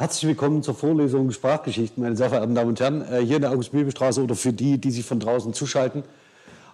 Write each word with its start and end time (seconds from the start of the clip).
Herzlich 0.00 0.28
willkommen 0.28 0.62
zur 0.62 0.74
Vorlesung 0.74 1.30
Sprachgeschichten, 1.30 2.02
meine 2.02 2.16
sehr 2.16 2.30
verehrten 2.30 2.54
Damen 2.54 2.70
und 2.70 2.80
Herren, 2.80 3.02
äh, 3.02 3.18
hier 3.18 3.36
in 3.36 3.42
der 3.42 3.50
August-Bebel-Straße 3.50 4.22
oder 4.22 4.34
für 4.34 4.54
die, 4.54 4.78
die 4.78 4.92
sich 4.92 5.04
von 5.04 5.20
draußen 5.20 5.52
zuschalten. 5.52 6.04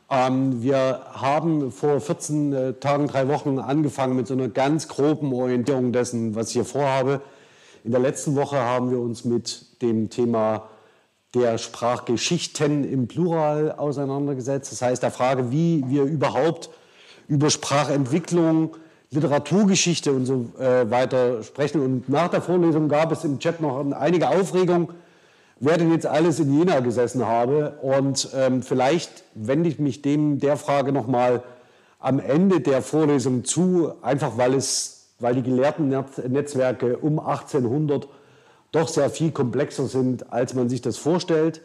Ähm, 0.09 0.63
wir 0.63 1.01
haben 1.13 1.72
vor 1.72 2.01
14 2.01 2.53
äh, 2.53 2.72
Tagen, 2.75 3.08
drei 3.08 3.26
Wochen 3.26 3.58
angefangen 3.58 4.15
mit 4.15 4.29
so 4.29 4.35
einer 4.35 4.47
ganz 4.47 4.87
groben 4.87 5.33
Orientierung 5.33 5.90
dessen, 5.90 6.37
was 6.37 6.51
ich 6.51 6.53
hier 6.53 6.65
vorhabe. 6.65 7.21
In 7.83 7.90
der 7.90 7.99
letzten 7.99 8.37
Woche 8.37 8.58
haben 8.58 8.93
wir 8.93 9.01
uns 9.01 9.25
mit 9.25 9.83
dem 9.83 10.08
Thema 10.08 10.69
der 11.35 11.58
Sprachgeschichten 11.58 12.85
im 12.85 13.08
Plural 13.08 13.72
auseinandergesetzt. 13.72 14.71
Das 14.71 14.83
heißt, 14.83 15.03
der 15.03 15.11
Frage, 15.11 15.51
wie 15.51 15.83
wir 15.88 16.05
überhaupt 16.05 16.70
über 17.27 17.51
Sprachentwicklung, 17.51 18.77
Literaturgeschichte 19.10 20.12
und 20.12 20.27
so 20.27 20.51
äh, 20.59 20.91
weiter 20.91 21.42
sprechen. 21.42 21.80
Und 21.80 22.09
nach 22.09 22.28
der 22.28 22.42
Vorlesung 22.42 22.88
gab 22.88 23.12
es 23.12 23.24
im 23.24 23.38
Chat 23.38 23.60
noch 23.60 23.84
einige 23.92 24.29
Aufregung, 24.29 24.91
wer 25.60 25.79
denn 25.79 25.92
jetzt 25.92 26.06
alles 26.06 26.41
in 26.41 26.59
Jena 26.59 26.80
gesessen 26.80 27.27
habe. 27.27 27.79
Und 27.82 28.29
ähm, 28.34 28.62
vielleicht 28.62 29.24
wende 29.34 29.69
ich 29.69 29.79
mich 29.79 30.02
dem 30.02 30.38
der 30.38 30.56
Frage 30.56 30.92
nochmal 30.92 31.42
am 31.98 32.20
Ende 32.20 32.60
der 32.60 32.82
Vorlesung 32.82 33.45
zu, 33.45 33.92
einfach 34.02 34.37
weil, 34.37 34.55
es, 34.55 35.09
weil 35.18 35.34
die 35.34 35.43
gelehrten 35.43 35.88
Netzwerke 35.88 36.98
um 36.98 37.18
1800 37.18 38.09
doch 38.73 38.88
sehr 38.88 39.09
viel 39.10 39.30
komplexer 39.30 39.87
sind, 39.87 40.32
als 40.32 40.54
man 40.54 40.68
sich 40.68 40.82
das 40.82 40.98
vorstellt. 40.98 41.62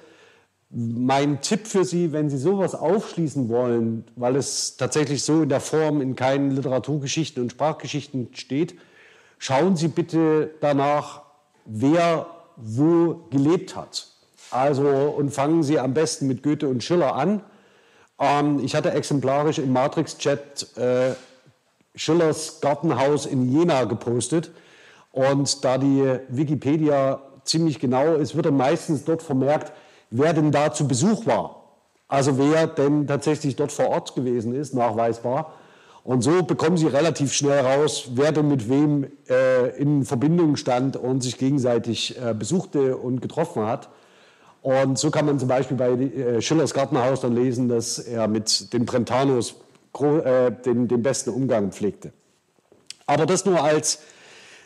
Mein 0.73 1.41
Tipp 1.41 1.67
für 1.67 1.83
Sie, 1.83 2.13
wenn 2.13 2.29
Sie 2.29 2.37
sowas 2.37 2.75
aufschließen 2.75 3.49
wollen, 3.49 4.05
weil 4.15 4.37
es 4.37 4.77
tatsächlich 4.77 5.23
so 5.23 5.43
in 5.43 5.49
der 5.49 5.59
Form 5.59 5.99
in 5.99 6.15
keinen 6.15 6.51
Literaturgeschichten 6.51 7.43
und 7.43 7.51
Sprachgeschichten 7.51 8.29
steht, 8.33 8.75
schauen 9.37 9.75
Sie 9.75 9.89
bitte 9.89 10.51
danach, 10.61 11.23
wer 11.65 12.27
wo 12.55 13.25
gelebt 13.31 13.75
hat. 13.75 14.07
Also 14.49 14.87
und 14.87 15.31
fangen 15.31 15.63
Sie 15.63 15.77
am 15.77 15.93
besten 15.93 16.27
mit 16.27 16.41
Goethe 16.41 16.69
und 16.69 16.83
Schiller 16.83 17.15
an. 17.15 17.41
Ähm, 18.17 18.61
ich 18.63 18.73
hatte 18.73 18.91
exemplarisch 18.91 19.57
im 19.57 19.73
Matrix-Chat 19.73 20.77
äh, 20.77 21.15
Schillers 21.95 22.61
Gartenhaus 22.61 23.25
in 23.25 23.51
Jena 23.51 23.83
gepostet. 23.83 24.51
Und 25.11 25.65
da 25.65 25.77
die 25.77 26.19
Wikipedia 26.29 27.21
ziemlich 27.43 27.79
genau 27.79 28.15
ist, 28.15 28.35
wird 28.35 28.45
dann 28.45 28.55
meistens 28.55 29.03
dort 29.03 29.21
vermerkt, 29.21 29.73
wer 30.11 30.33
denn 30.33 30.51
da 30.51 30.71
zu 30.71 30.87
Besuch 30.87 31.25
war. 31.25 31.63
Also 32.07 32.37
wer 32.37 32.67
denn 32.67 33.07
tatsächlich 33.07 33.55
dort 33.55 33.71
vor 33.71 33.87
Ort 33.87 34.13
gewesen 34.15 34.53
ist, 34.53 34.75
nachweisbar. 34.75 35.53
Und 36.03 36.21
so 36.23 36.43
bekommen 36.43 36.77
Sie 36.77 36.87
relativ 36.87 37.31
schnell 37.33 37.59
raus, 37.59 38.09
wer 38.15 38.31
denn 38.31 38.47
mit 38.47 38.69
wem 38.69 39.07
äh, 39.29 39.69
in 39.77 40.03
Verbindung 40.03 40.55
stand 40.55 40.97
und 40.97 41.21
sich 41.21 41.37
gegenseitig 41.37 42.19
äh, 42.19 42.33
besuchte 42.33 42.97
und 42.97 43.21
getroffen 43.21 43.65
hat. 43.65 43.89
Und 44.61 44.99
so 44.99 45.09
kann 45.09 45.25
man 45.25 45.39
zum 45.39 45.47
Beispiel 45.47 45.77
bei 45.77 45.91
äh, 45.91 46.41
Schillers 46.41 46.73
Gartenhaus 46.73 47.21
dann 47.21 47.33
lesen, 47.33 47.69
dass 47.69 47.99
er 47.99 48.27
mit 48.27 48.73
den 48.73 48.85
Brentanos 48.85 49.55
äh, 49.99 50.51
den, 50.65 50.87
den 50.87 51.01
besten 51.01 51.29
Umgang 51.29 51.71
pflegte. 51.71 52.11
Aber 53.05 53.25
das 53.25 53.45
nur 53.45 53.63
als 53.63 53.99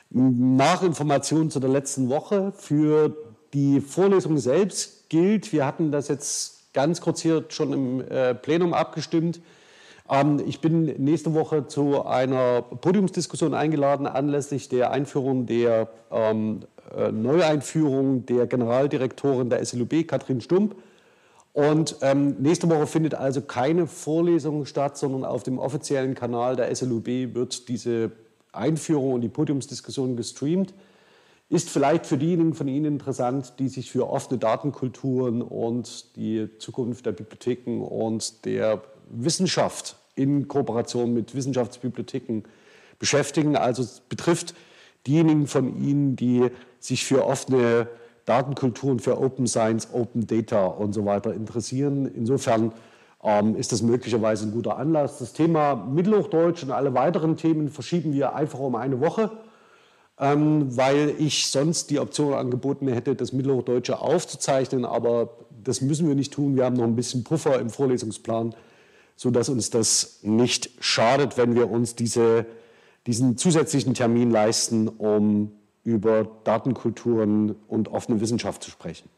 Nachinformation 0.09 1.49
zu 1.51 1.59
der 1.59 1.69
letzten 1.69 2.09
Woche. 2.09 2.53
Für 2.55 3.15
die 3.53 3.81
Vorlesung 3.81 4.37
selbst 4.37 4.94
gilt, 5.09 5.51
wir 5.53 5.65
hatten 5.65 5.91
das 5.91 6.07
jetzt 6.07 6.73
ganz 6.73 7.01
kurz 7.01 7.21
hier 7.21 7.45
schon 7.49 7.73
im 7.73 8.01
äh, 8.01 8.35
Plenum 8.35 8.73
abgestimmt. 8.73 9.39
Ähm, 10.09 10.41
ich 10.45 10.61
bin 10.61 10.85
nächste 11.03 11.33
Woche 11.33 11.67
zu 11.67 12.05
einer 12.05 12.61
Podiumsdiskussion 12.61 13.53
eingeladen 13.53 14.07
anlässlich 14.07 14.69
der 14.69 14.91
Einführung 14.91 15.45
der 15.45 15.89
ähm, 16.11 16.61
äh, 16.95 17.11
Neueinführung 17.11 18.25
der 18.25 18.45
Generaldirektorin 18.45 19.49
der 19.49 19.65
SLUB, 19.65 20.07
Katrin 20.07 20.41
Stump. 20.41 20.75
Und 21.53 21.95
ähm, 22.01 22.35
nächste 22.39 22.69
Woche 22.69 22.85
findet 22.85 23.15
also 23.15 23.41
keine 23.41 23.87
Vorlesung 23.87 24.65
statt, 24.65 24.97
sondern 24.97 25.23
auf 25.23 25.43
dem 25.43 25.57
offiziellen 25.57 26.13
Kanal 26.13 26.57
der 26.57 26.75
SLUB 26.75 27.07
wird 27.33 27.69
diese 27.69 28.11
Einführung 28.51 29.13
und 29.13 29.21
die 29.21 29.29
Podiumsdiskussion 29.29 30.17
gestreamt. 30.17 30.73
Ist 31.47 31.69
vielleicht 31.69 32.07
für 32.07 32.17
diejenigen 32.17 32.55
von 32.55 32.67
Ihnen 32.67 32.85
interessant, 32.85 33.53
die 33.59 33.67
sich 33.67 33.91
für 33.91 34.09
offene 34.09 34.39
Datenkulturen 34.39 35.43
und 35.43 36.15
die 36.15 36.49
Zukunft 36.57 37.05
der 37.05 37.11
Bibliotheken 37.11 37.81
und 37.81 38.45
der 38.45 38.81
Wissenschaft 39.09 39.95
in 40.15 40.47
Kooperation 40.47 41.13
mit 41.13 41.35
Wissenschaftsbibliotheken 41.35 42.43
beschäftigen. 42.97 43.55
Also 43.55 43.83
es 43.83 43.99
betrifft 43.99 44.55
diejenigen 45.05 45.45
von 45.45 45.79
Ihnen, 45.81 46.15
die 46.15 46.49
sich 46.79 47.05
für 47.05 47.25
offene 47.25 47.87
Datenkulturen, 48.25 48.99
für 48.99 49.19
Open 49.19 49.45
Science, 49.45 49.89
Open 49.93 50.25
Data 50.25 50.65
und 50.65 50.93
so 50.93 51.05
weiter 51.05 51.33
interessieren. 51.33 52.07
Insofern 52.07 52.71
ähm, 53.23 53.55
ist 53.55 53.71
das 53.71 53.81
möglicherweise 53.81 54.47
ein 54.47 54.51
guter 54.51 54.77
Anlass. 54.77 55.19
Das 55.19 55.33
Thema 55.33 55.75
Mittelhochdeutsch 55.75 56.63
und 56.63 56.71
alle 56.71 56.93
weiteren 56.93 57.37
Themen 57.37 57.69
verschieben 57.69 58.13
wir 58.13 58.35
einfach 58.35 58.59
um 58.59 58.75
eine 58.75 58.99
Woche, 58.99 59.31
ähm, 60.19 60.75
weil 60.75 61.15
ich 61.19 61.47
sonst 61.47 61.89
die 61.89 61.99
Option 61.99 62.33
angeboten 62.33 62.87
hätte, 62.87 63.15
das 63.15 63.33
Mittelhochdeutsche 63.33 63.99
aufzuzeichnen. 63.99 64.85
Aber 64.85 65.29
das 65.63 65.81
müssen 65.81 66.07
wir 66.07 66.15
nicht 66.15 66.33
tun. 66.33 66.55
Wir 66.55 66.65
haben 66.65 66.75
noch 66.75 66.85
ein 66.85 66.95
bisschen 66.95 67.23
Puffer 67.23 67.59
im 67.59 67.69
Vorlesungsplan, 67.69 68.55
sodass 69.15 69.49
uns 69.49 69.69
das 69.69 70.19
nicht 70.21 70.69
schadet, 70.79 71.37
wenn 71.37 71.55
wir 71.55 71.69
uns 71.69 71.95
diese, 71.95 72.45
diesen 73.07 73.37
zusätzlichen 73.37 73.93
Termin 73.93 74.31
leisten, 74.31 74.87
um 74.87 75.51
über 75.83 76.27
Datenkulturen 76.43 77.55
und 77.67 77.89
offene 77.89 78.19
Wissenschaft 78.21 78.63
zu 78.63 78.71
sprechen. 78.71 79.09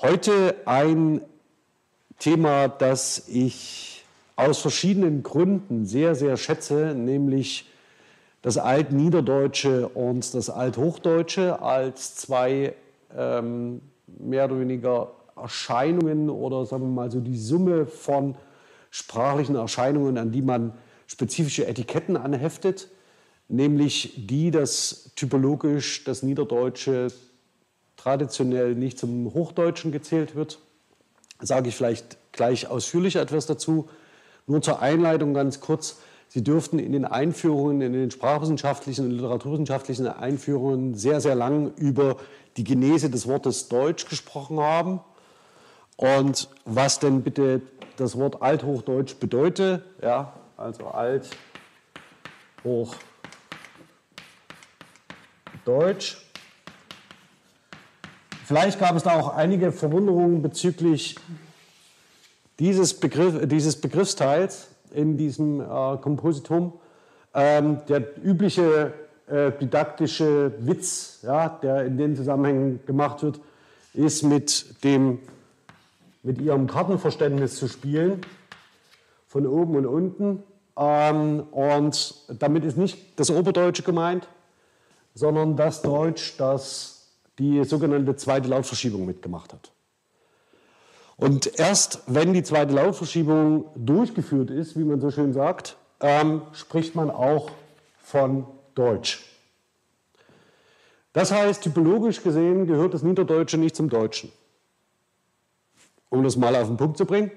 Heute 0.00 0.54
ein 0.66 1.22
Thema, 2.18 2.68
das 2.68 3.28
ich 3.28 4.04
aus 4.36 4.58
verschiedenen 4.58 5.22
Gründen 5.22 5.86
sehr, 5.86 6.14
sehr 6.14 6.36
schätze, 6.36 6.94
nämlich 6.94 7.66
das 8.46 8.58
Altniederdeutsche 8.58 9.88
und 9.88 10.32
das 10.32 10.50
Althochdeutsche 10.50 11.60
als 11.60 12.14
zwei 12.14 12.76
ähm, 13.12 13.80
mehr 14.06 14.44
oder 14.44 14.60
weniger 14.60 15.10
Erscheinungen 15.34 16.30
oder 16.30 16.64
sagen 16.64 16.84
wir 16.84 16.88
mal 16.88 17.10
so 17.10 17.18
die 17.18 17.36
Summe 17.36 17.86
von 17.86 18.36
sprachlichen 18.90 19.56
Erscheinungen, 19.56 20.16
an 20.16 20.30
die 20.30 20.42
man 20.42 20.74
spezifische 21.08 21.66
Etiketten 21.66 22.16
anheftet, 22.16 22.88
nämlich 23.48 24.26
die, 24.28 24.52
dass 24.52 25.10
typologisch 25.16 26.04
das 26.04 26.22
Niederdeutsche 26.22 27.08
traditionell 27.96 28.76
nicht 28.76 28.96
zum 28.96 29.34
Hochdeutschen 29.34 29.90
gezählt 29.90 30.36
wird 30.36 30.60
sage 31.40 31.68
ich 31.68 31.74
vielleicht 31.74 32.16
gleich 32.30 32.68
ausführlicher 32.68 33.20
etwas 33.20 33.46
dazu. 33.46 33.88
Nur 34.46 34.62
zur 34.62 34.80
Einleitung 34.80 35.34
ganz 35.34 35.60
kurz. 35.60 35.98
Sie 36.28 36.42
dürften 36.42 36.78
in 36.78 36.92
den 36.92 37.04
Einführungen, 37.04 37.80
in 37.80 37.92
den 37.92 38.10
sprachwissenschaftlichen 38.10 39.06
und 39.06 39.10
literaturwissenschaftlichen 39.12 40.06
Einführungen 40.06 40.94
sehr, 40.94 41.20
sehr 41.20 41.34
lang 41.34 41.72
über 41.76 42.16
die 42.56 42.64
Genese 42.64 43.10
des 43.10 43.26
Wortes 43.26 43.68
Deutsch 43.68 44.06
gesprochen 44.08 44.60
haben. 44.60 45.00
Und 45.96 46.48
was 46.64 46.98
denn 46.98 47.22
bitte 47.22 47.62
das 47.96 48.18
Wort 48.18 48.42
Althochdeutsch 48.42 49.14
bedeutet, 49.16 49.82
ja, 50.02 50.32
also 50.56 50.88
Alt, 50.88 51.30
Hoch, 52.64 52.94
Deutsch. 55.64 56.18
Vielleicht 58.44 58.78
gab 58.78 58.94
es 58.94 59.02
da 59.02 59.18
auch 59.18 59.34
einige 59.34 59.72
Verwunderungen 59.72 60.42
bezüglich 60.42 61.16
dieses, 62.58 62.94
Begriff, 62.94 63.48
dieses 63.48 63.80
Begriffsteils 63.80 64.65
in 64.92 65.16
diesem 65.16 65.60
äh, 65.60 65.64
Kompositum. 66.00 66.72
Ähm, 67.34 67.78
der 67.88 68.02
übliche 68.24 68.92
äh, 69.26 69.52
didaktische 69.52 70.52
Witz, 70.60 71.20
ja, 71.22 71.48
der 71.48 71.84
in 71.84 71.98
den 71.98 72.16
Zusammenhängen 72.16 72.80
gemacht 72.86 73.22
wird, 73.22 73.40
ist 73.94 74.22
mit, 74.22 74.82
dem, 74.84 75.18
mit 76.22 76.40
ihrem 76.40 76.66
Kartenverständnis 76.66 77.56
zu 77.56 77.68
spielen, 77.68 78.20
von 79.26 79.46
oben 79.46 79.76
und 79.76 79.86
unten. 79.86 80.42
Ähm, 80.76 81.40
und 81.50 82.14
damit 82.40 82.64
ist 82.64 82.76
nicht 82.76 83.18
das 83.18 83.30
Oberdeutsche 83.30 83.82
gemeint, 83.82 84.28
sondern 85.14 85.56
das 85.56 85.82
Deutsch, 85.82 86.36
das 86.38 87.08
die 87.38 87.64
sogenannte 87.64 88.16
zweite 88.16 88.48
Lautverschiebung 88.48 89.04
mitgemacht 89.04 89.52
hat. 89.52 89.72
Und 91.16 91.58
erst 91.58 92.02
wenn 92.06 92.34
die 92.34 92.42
zweite 92.42 92.74
Lautverschiebung 92.74 93.66
durchgeführt 93.74 94.50
ist, 94.50 94.78
wie 94.78 94.84
man 94.84 95.00
so 95.00 95.10
schön 95.10 95.32
sagt, 95.32 95.76
ähm, 96.00 96.42
spricht 96.52 96.94
man 96.94 97.10
auch 97.10 97.50
von 97.98 98.46
Deutsch. 98.74 99.24
Das 101.14 101.32
heißt, 101.32 101.62
typologisch 101.62 102.22
gesehen 102.22 102.66
gehört 102.66 102.92
das 102.92 103.02
Niederdeutsche 103.02 103.56
nicht 103.56 103.74
zum 103.74 103.88
Deutschen. 103.88 104.30
Um 106.10 106.22
das 106.22 106.36
mal 106.36 106.54
auf 106.54 106.66
den 106.66 106.76
Punkt 106.76 106.98
zu 106.98 107.06
bringen. 107.06 107.30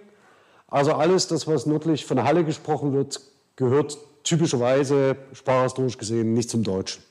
Also 0.68 0.94
alles, 0.94 1.28
das, 1.28 1.48
was 1.48 1.66
nördlich 1.66 2.06
von 2.06 2.24
Halle 2.24 2.44
gesprochen 2.44 2.94
wird, 2.94 3.22
gehört 3.56 3.98
typischerweise 4.24 5.16
sprachhistorisch 5.34 5.98
gesehen 5.98 6.34
nicht 6.34 6.50
zum 6.50 6.64
Deutschen. 6.64 7.02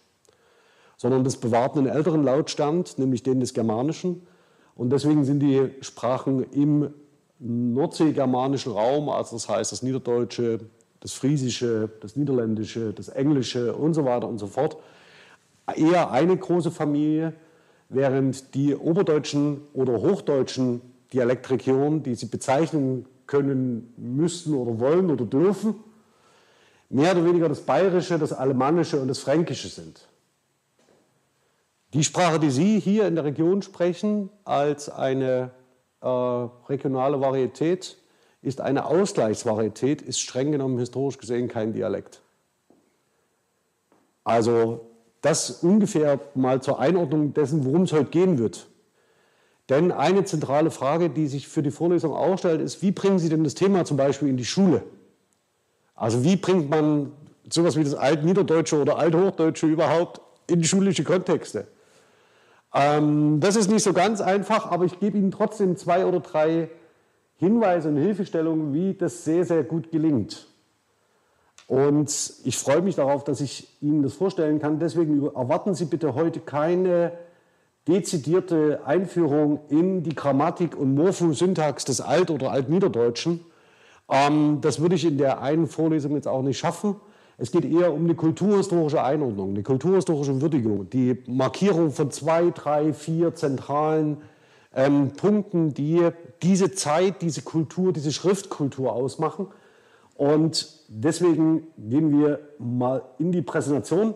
sondern 0.99 1.25
das 1.25 1.37
bewahrt 1.37 1.77
einen 1.77 1.87
älteren 1.87 2.25
Lautstand, 2.25 2.99
nämlich 2.99 3.23
den 3.23 3.41
des 3.41 3.55
Germanischen. 3.55 4.27
Und 4.79 4.91
deswegen 4.91 5.25
sind 5.25 5.41
die 5.41 5.71
Sprachen 5.81 6.45
im 6.53 6.95
nordseegermanischen 7.41 8.73
Raum, 8.73 9.09
also 9.09 9.35
das 9.35 9.49
heißt 9.49 9.73
das 9.73 9.83
Niederdeutsche, 9.83 10.61
das 11.01 11.13
Friesische, 11.13 11.91
das 12.01 12.15
Niederländische, 12.15 12.93
das 12.93 13.09
Englische 13.09 13.75
und 13.75 13.95
so 13.95 14.05
weiter 14.05 14.29
und 14.29 14.39
so 14.39 14.47
fort, 14.47 14.77
eher 15.75 16.13
eine 16.13 16.37
große 16.37 16.71
Familie, 16.71 17.33
während 17.89 18.55
die 18.55 18.77
oberdeutschen 18.77 19.63
oder 19.75 19.95
hochdeutschen 19.95 20.81
Dialektregionen, 21.13 22.05
die 22.05 22.15
sie 22.15 22.27
bezeichnen 22.27 23.07
können 23.27 23.93
müssten 23.97 24.55
oder 24.55 24.79
wollen 24.79 25.11
oder 25.11 25.25
dürfen, 25.25 25.75
mehr 26.89 27.17
oder 27.17 27.25
weniger 27.25 27.49
das 27.49 27.63
Bayerische, 27.63 28.17
das 28.17 28.33
Alemannische 28.33 29.01
und 29.01 29.09
das 29.09 29.19
Fränkische 29.19 29.69
sind. 29.69 30.07
Die 31.95 32.05
Sprache, 32.05 32.39
die 32.39 32.51
Sie 32.51 32.79
hier 32.81 33.07
in 33.07 33.15
der 33.15 33.25
Region 33.25 33.63
sprechen, 33.63 34.29
als 34.45 34.91
eine 34.91 35.53
äh, 36.03 36.07
regionale 36.07 37.21
Varietät, 37.21 37.97
ist 38.43 38.61
eine 38.61 38.85
Ausgleichsvarietät, 38.85 40.03
ist 40.03 40.21
streng 40.21 40.53
genommen 40.53 40.79
historisch 40.79 41.19
gesehen 41.19 41.49
kein 41.49 41.73
Dialekt. 41.73 42.21
Also 44.23 44.81
das 45.23 45.63
ungefähr 45.63 46.21
mal 46.35 46.61
zur 46.61 46.79
Einordnung 46.79 47.33
dessen, 47.33 47.65
worum 47.65 47.83
es 47.83 47.93
heute 47.93 48.11
gehen 48.11 48.39
wird. 48.39 48.69
Denn 49.71 49.91
eine 49.91 50.25
zentrale 50.25 50.71
Frage, 50.71 51.09
die 51.09 51.27
sich 51.27 51.49
für 51.49 51.63
die 51.63 51.71
Vorlesung 51.71 52.13
ausstellt, 52.13 52.61
ist, 52.61 52.83
wie 52.83 52.93
bringen 52.93 53.19
Sie 53.19 53.31
denn 53.31 53.45
das 53.45 53.55
Thema 53.55 53.87
zum 53.87 53.97
Beispiel 53.97 54.29
in 54.29 54.37
die 54.37 54.45
Schule? 54.45 54.83
Also 55.95 56.23
wie 56.23 56.37
bringt 56.37 56.69
man 56.69 57.13
sowas 57.51 57.77
wie 57.77 57.85
das 57.85 57.95
Altniederdeutsche 57.95 58.81
oder 58.81 58.99
Althochdeutsche 58.99 59.67
überhaupt 59.67 60.21
in 60.47 60.63
schulische 60.63 61.05
Kontexte? 61.05 61.67
Ähm, 62.75 63.41
das 63.41 63.57
ist 63.57 63.71
nicht 63.71 63.83
so 63.83 63.93
ganz 63.93 64.21
einfach, 64.21 64.71
aber 64.71 64.85
ich 64.85 65.01
gebe 65.01 65.19
Ihnen 65.19 65.31
trotzdem 65.31 65.77
zwei 65.77 66.05
oder 66.05 66.21
drei 66.21 66.69
Hinweise 67.37 67.89
und 67.89 67.97
Hilfestellungen, 67.97 68.75
wie 68.75 68.95
das 68.95 69.25
sehr, 69.25 69.45
sehr 69.45 69.63
gut 69.63 69.91
gelingt. 69.91 70.47
Und 71.67 72.33
ich 72.45 72.57
freue 72.57 72.81
mich 72.81 72.97
darauf, 72.97 73.25
dass 73.25 73.41
ich 73.41 73.69
Ihnen 73.83 74.03
das 74.03 74.15
vorstellen 74.15 74.59
kann. 74.59 74.79
Deswegen 74.79 75.27
erwarten 75.27 75.75
Sie 75.75 75.85
bitte 75.85 76.15
heute 76.15 76.41
keine 76.41 77.13
dezidierte 77.87 78.81
Einführung 78.85 79.61
in 79.69 80.03
die 80.03 80.15
Grammatik 80.15 80.77
und 80.77 80.95
Morphosyntax 80.95 81.85
des 81.85 82.01
Alt- 82.01 82.31
oder 82.31 82.53
Altniederdeutschen. 82.53 83.41
Ähm, 84.11 84.59
das 84.61 84.81
würde 84.81 84.95
ich 84.95 85.05
in 85.05 85.19
der 85.19 85.41
einen 85.43 85.67
Vorlesung 85.67 86.15
jetzt 86.15 86.29
auch 86.29 86.43
nicht 86.43 86.59
schaffen. 86.59 86.97
Es 87.41 87.53
geht 87.53 87.65
eher 87.65 87.95
um 87.95 88.05
eine 88.05 88.17
kulturhistorische 88.17 89.03
Einordnung, 89.03 89.51
eine 89.51 89.63
kulturhistorische 89.63 90.41
Würdigung, 90.43 90.91
die 90.91 91.23
Markierung 91.29 91.93
von 91.93 92.11
zwei, 92.11 92.51
drei, 92.51 92.93
vier 92.93 93.33
zentralen 93.37 94.19
ähm, 94.75 95.13
Punkten, 95.13 95.73
die 95.73 96.09
diese 96.43 96.73
Zeit, 96.73 97.23
diese 97.23 97.43
Kultur, 97.43 97.93
diese 97.93 98.11
Schriftkultur 98.11 98.93
ausmachen. 98.93 99.47
Und 100.17 100.69
deswegen 100.89 101.69
gehen 101.77 102.11
wir 102.19 102.41
mal 102.59 103.03
in 103.19 103.31
die 103.31 103.43
Präsentation. 103.43 104.15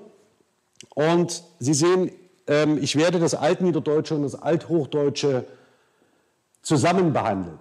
Und 0.96 1.44
Sie 1.60 1.74
sehen, 1.74 2.10
ähm, 2.48 2.76
ich 2.82 2.96
werde 2.96 3.20
das 3.20 3.36
Altniederdeutsche 3.36 4.16
und 4.16 4.24
das 4.24 4.34
Althochdeutsche 4.34 5.44
zusammen 6.60 7.12
behandeln. 7.12 7.58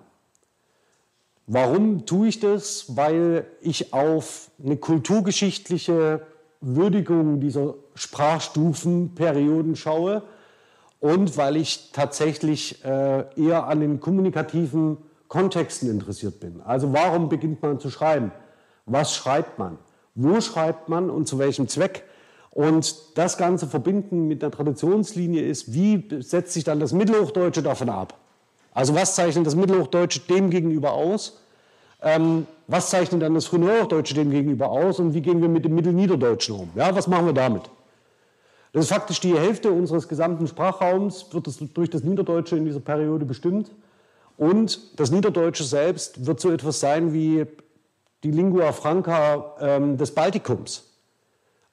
Warum 1.54 2.06
tue 2.06 2.30
ich 2.30 2.40
das? 2.40 2.96
Weil 2.96 3.46
ich 3.60 3.94
auf 3.94 4.52
eine 4.64 4.78
kulturgeschichtliche 4.78 6.26
Würdigung 6.62 7.42
dieser 7.42 7.74
Sprachstufenperioden 7.94 9.76
schaue 9.76 10.24
und 11.02 11.36
weil 11.36 11.58
ich 11.58 11.92
tatsächlich 11.92 12.86
äh, 12.86 13.26
eher 13.36 13.68
an 13.68 13.82
den 13.82 14.00
kommunikativen 14.00 14.96
Kontexten 15.28 15.90
interessiert 15.90 16.40
bin. 16.40 16.62
Also 16.62 16.94
warum 16.94 17.28
beginnt 17.28 17.62
man 17.62 17.82
zu 17.82 17.90
schreiben? 17.90 18.32
Was 18.86 19.14
schreibt 19.14 19.60
man? 19.60 19.78
Wo 20.16 20.40
schreibt 20.40 20.88
man 20.88 21.10
und 21.10 21.28
zu 21.28 21.38
welchem 21.38 21.68
Zweck? 21.68 22.06
Und 22.52 23.18
das 23.18 23.38
Ganze 23.38 23.68
verbinden 23.68 24.30
mit 24.30 24.42
der 24.42 24.52
Traditionslinie 24.52 25.42
ist, 25.42 25.74
wie 25.74 26.08
setzt 26.22 26.54
sich 26.54 26.64
dann 26.64 26.80
das 26.80 26.94
Mittelhochdeutsche 26.94 27.62
davon 27.62 27.90
ab? 27.90 28.18
Also 28.74 28.96
was 28.96 29.16
zeichnet 29.16 29.46
das 29.46 29.56
Mittelhochdeutsche 29.56 30.22
dem 30.22 30.50
gegenüber 30.50 30.94
aus? 30.94 31.41
Ähm, 32.02 32.48
was 32.68 32.90
zeichnet 32.90 33.22
dann 33.22 33.34
das 33.34 33.46
Frühneuhochdeutsche 33.46 34.14
dem 34.14 34.32
gegenüber 34.32 34.70
aus? 34.70 35.00
Und 35.00 35.14
wie 35.14 35.22
gehen 35.22 35.42
wir 35.42 35.50
mit 35.50 35.66
dem 35.66 35.76
Mittelniederdeutschen 35.76 36.56
um? 36.56 36.70
Ja, 36.76 36.96
was 36.96 37.08
machen 37.08 37.26
wir 37.28 37.34
damit? 37.34 37.64
Das 38.74 38.86
ist 38.86 38.90
faktisch 38.90 39.20
die 39.20 39.38
Hälfte 39.38 39.72
unseres 39.72 40.08
gesamten 40.08 40.48
Sprachraums, 40.48 41.26
wird 41.34 41.46
das 41.46 41.58
durch 41.58 41.90
das 41.90 42.04
Niederdeutsche 42.04 42.56
in 42.56 42.66
dieser 42.66 42.80
Periode 42.80 43.26
bestimmt. 43.26 43.72
Und 44.38 45.00
das 45.00 45.12
Niederdeutsche 45.12 45.64
selbst 45.64 46.26
wird 46.26 46.40
so 46.40 46.50
etwas 46.52 46.80
sein 46.80 47.14
wie 47.14 47.46
die 48.24 48.32
Lingua 48.32 48.72
Franca 48.72 49.56
ähm, 49.60 49.98
des 49.98 50.16
Baltikums. 50.16 50.88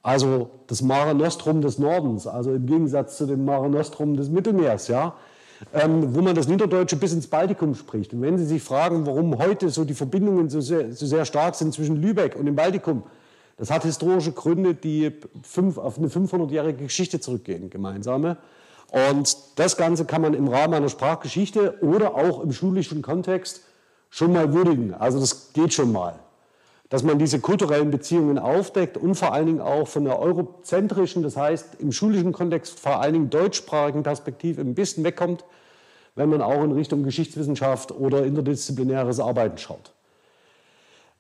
Also 0.03 0.51
das 0.67 0.83
Mare 0.83 1.15
Nostrum 1.15 1.61
des 1.61 1.79
Nordens, 1.79 2.27
also 2.27 2.53
im 2.53 2.67
Gegensatz 2.67 3.17
zu 3.17 3.27
dem 3.27 3.45
Mare 3.45 3.69
Nostrum 3.69 4.17
des 4.17 4.29
Mittelmeers, 4.29 4.89
ja, 4.89 5.15
ähm, 5.73 6.15
wo 6.15 6.21
man 6.21 6.35
das 6.35 6.49
Niederdeutsche 6.49 6.97
bis 6.97 7.13
ins 7.13 7.27
Baltikum 7.27 7.75
spricht. 7.75 8.13
Und 8.13 8.23
wenn 8.23 8.39
Sie 8.39 8.47
sich 8.47 8.63
fragen, 8.63 9.07
warum 9.07 9.39
heute 9.39 9.71
so 9.71 9.85
die 9.85 9.95
Verbindungen 9.95 10.49
so 10.49 10.61
sehr, 10.61 10.93
so 10.93 11.07
sehr 11.07 11.25
stark 11.25 11.55
sind 11.55 11.75
zwischen 11.75 11.97
Lübeck 11.97 12.37
und 12.37 12.47
dem 12.47 12.57
Baltikum, 12.57 13.03
das 13.57 13.71
hat 13.71 13.83
historische 13.83 14.33
Gründe, 14.33 14.75
die 14.75 15.13
fünf, 15.43 15.79
auf 15.79 15.99
eine 15.99 16.09
500-jährige 16.09 16.85
Geschichte 16.85 17.19
zurückgehen, 17.19 17.71
gemeinsame. 17.71 18.37
Und 18.91 19.37
das 19.57 19.77
Ganze 19.77 20.05
kann 20.05 20.23
man 20.23 20.33
im 20.33 20.49
Rahmen 20.49 20.75
einer 20.75 20.89
Sprachgeschichte 20.89 21.79
oder 21.83 22.15
auch 22.15 22.41
im 22.43 22.53
schulischen 22.53 23.03
Kontext 23.03 23.63
schon 24.11 24.33
mal 24.33 24.55
würdigen. 24.55 24.95
Also 24.95 25.21
das 25.21 25.53
geht 25.53 25.75
schon 25.75 25.93
mal. 25.93 26.19
Dass 26.91 27.03
man 27.03 27.19
diese 27.19 27.39
kulturellen 27.41 27.91
Beziehungen 27.91 28.39
aufdeckt 28.39 28.97
und 28.97 29.15
vor 29.15 29.35
allen 29.35 29.47
Dingen 29.47 29.61
auch 29.61 29.87
von 29.87 30.05
der 30.05 30.19
eurozentrischen, 30.19 31.23
das 31.23 31.37
heißt 31.37 31.81
im 31.81 31.93
schulischen 31.93 32.33
Kontext 32.33 32.81
vor 32.81 33.01
allen 33.01 33.13
Dingen 33.13 33.31
deutschsprachigen 33.31 34.03
Perspektive 34.03 34.63
ein 34.63 34.75
bisschen 34.75 35.05
wegkommt, 35.05 35.45
wenn 36.15 36.31
man 36.31 36.41
auch 36.41 36.65
in 36.65 36.73
Richtung 36.73 37.03
Geschichtswissenschaft 37.03 37.93
oder 37.93 38.25
interdisziplinäres 38.25 39.21
Arbeiten 39.21 39.59
schaut. 39.59 39.93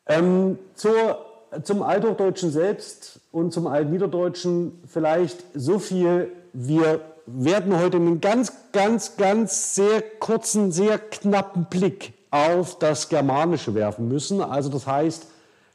Ähm, 0.06 0.58
zur 0.74 1.18
zum 1.62 1.82
Althochdeutschen 1.82 2.50
selbst 2.50 3.20
und 3.32 3.52
zum 3.52 3.66
Altniederdeutschen 3.66 4.82
vielleicht 4.86 5.44
so 5.54 5.78
viel. 5.78 6.32
Wir 6.52 7.00
werden 7.26 7.78
heute 7.78 7.96
einen 7.96 8.20
ganz, 8.20 8.52
ganz, 8.72 9.16
ganz 9.16 9.74
sehr 9.74 10.02
kurzen, 10.02 10.72
sehr 10.72 10.98
knappen 10.98 11.66
Blick 11.70 12.14
auf 12.30 12.78
das 12.78 13.08
Germanische 13.08 13.74
werfen 13.74 14.08
müssen. 14.08 14.40
Also 14.42 14.68
das 14.68 14.86
heißt, 14.86 15.26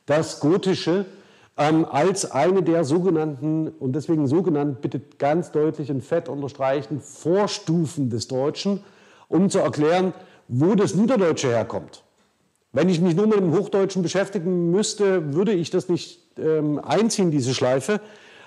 das 0.06 0.40
Gotische 0.40 1.06
ähm, 1.58 1.86
als 1.86 2.32
eine 2.32 2.64
der 2.64 2.84
sogenannten, 2.84 3.68
und 3.68 3.94
deswegen 3.94 4.28
so 4.28 4.42
genannt, 4.42 4.82
bitte 4.82 5.02
ganz 5.18 5.52
deutlich 5.52 5.90
in 5.90 6.02
Fett 6.02 6.30
unterstreichen, 6.30 7.00
Vorstufen 7.00 8.10
des 8.10 8.28
Deutschen, 8.28 8.84
um 9.28 9.50
zu 9.50 9.60
erklären, 9.60 10.14
wo 10.48 10.76
das 10.76 10.96
Niederdeutsche 10.96 11.50
herkommt. 11.50 12.04
Wenn 12.72 12.90
ich 12.90 13.00
mich 13.00 13.16
nur 13.16 13.28
mit 13.28 13.38
dem 13.38 13.56
Hochdeutschen 13.56 14.02
beschäftigen 14.02 14.72
müsste, 14.72 15.36
würde 15.36 15.54
ich 15.54 15.70
das 15.70 15.90
nicht 15.90 16.20
ähm, 16.40 16.80
einziehen, 16.84 17.30
diese 17.30 17.54
Schleife. 17.54 18.02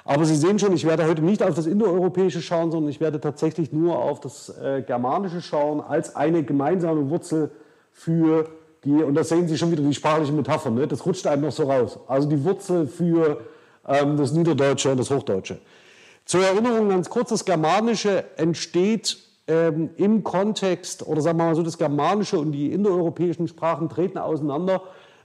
Aber 0.05 0.25
Sie 0.25 0.35
sehen 0.35 0.59
schon, 0.59 0.73
ich 0.73 0.85
werde 0.85 1.07
heute 1.07 1.23
nicht 1.23 1.43
auf 1.43 1.55
das 1.55 1.67
Indoeuropäische 1.67 2.43
schauen, 2.43 2.73
sondern 2.73 2.91
ich 2.91 3.01
werde 3.01 3.21
tatsächlich 3.21 3.73
nur 3.73 3.99
auf 3.99 4.21
das 4.21 4.49
äh, 4.49 4.83
Germanische 4.83 5.43
schauen 5.43 5.81
als 5.81 6.17
eine 6.17 6.43
gemeinsame 6.43 7.09
Wurzel 7.09 7.51
für 7.93 8.49
die, 8.87 9.03
und 9.03 9.15
da 9.15 9.25
sehen 9.25 9.49
Sie 9.49 9.59
schon 9.59 9.73
wieder 9.73 9.83
die 9.83 9.93
sprachliche 9.93 10.33
Metapher, 10.33 10.71
ne? 10.71 10.87
das 10.87 11.05
rutscht 11.05 11.27
einem 11.27 11.43
noch 11.43 11.53
so 11.53 11.65
raus. 11.65 11.99
Also 12.07 12.29
die 12.29 12.43
Wurzel 12.45 12.87
für 12.87 13.41
ähm, 13.87 14.17
das 14.17 14.33
Niederdeutsche 14.33 14.93
und 14.93 14.99
das 14.99 15.11
Hochdeutsche. 15.11 15.59
Zur 16.25 16.45
Erinnerung 16.45 16.89
ganz 16.89 17.11
kurz, 17.11 17.31
das 17.31 17.45
Germanische 17.45 18.25
entsteht 18.37 19.19
ähm, 19.49 19.91
im 19.97 20.23
Kontext, 20.23 21.07
oder 21.07 21.21
sagen 21.21 21.39
wir 21.39 21.47
mal 21.47 21.55
so, 21.57 21.63
das 21.63 21.79
Germanische 21.79 22.39
und 22.39 22.53
die 22.53 22.73
indoeuropäischen 22.73 23.49
Sprachen 23.49 23.89
treten 23.89 24.19
auseinander 24.19 24.83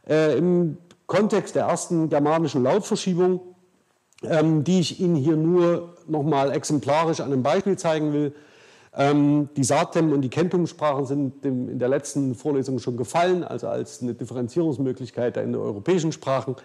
äh, 0.09 0.37
im 0.37 0.77
Kontext 1.05 1.55
der 1.55 1.65
ersten 1.65 2.09
germanischen 2.09 2.63
Lautverschiebung, 2.63 3.41
ähm, 4.23 4.63
die 4.63 4.79
ich 4.79 4.99
Ihnen 4.99 5.15
hier 5.15 5.35
nur 5.35 5.97
nochmal 6.07 6.51
exemplarisch 6.51 7.19
an 7.19 7.31
einem 7.31 7.43
Beispiel 7.43 7.77
zeigen 7.77 8.11
will. 8.13 8.33
Ähm, 8.93 9.49
die 9.55 9.63
Satem- 9.63 10.11
und 10.11 10.21
die 10.21 10.29
Kentum-Sprachen 10.29 11.05
sind 11.05 11.45
in 11.45 11.79
der 11.79 11.87
letzten 11.87 12.35
Vorlesung 12.35 12.79
schon 12.79 12.97
gefallen, 12.97 13.43
also 13.43 13.67
als 13.67 14.01
eine 14.01 14.13
Differenzierungsmöglichkeit 14.13 15.35
der 15.35 15.43
indoeuropäischen 15.43 16.11
Sprachen. 16.11 16.55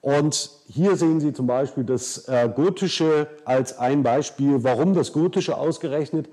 Und 0.00 0.50
hier 0.68 0.96
sehen 0.96 1.20
Sie 1.20 1.32
zum 1.32 1.46
Beispiel 1.46 1.84
das 1.84 2.26
äh, 2.26 2.50
Gotische 2.54 3.28
als 3.44 3.78
ein 3.78 4.02
Beispiel, 4.02 4.64
warum 4.64 4.94
das 4.94 5.12
Gotische 5.12 5.58
ausgerechnet 5.58 6.28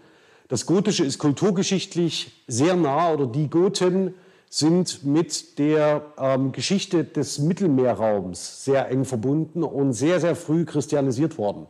das 0.47 0.65
Gotische 0.65 1.03
ist 1.03 1.17
kulturgeschichtlich 1.17 2.43
sehr 2.47 2.77
nah 2.77 3.11
oder 3.11 3.27
die 3.27 3.49
Goten 3.49 4.13
sind 4.49 5.03
mit 5.03 5.59
der 5.59 6.05
ähm, 6.17 6.53
Geschichte 6.53 7.03
des 7.03 7.39
Mittelmeerraums 7.39 8.63
sehr 8.63 8.89
eng 8.89 9.03
verbunden 9.03 9.63
und 9.63 9.91
sehr, 9.91 10.21
sehr 10.21 10.37
früh 10.37 10.63
christianisiert 10.63 11.37
worden. 11.37 11.67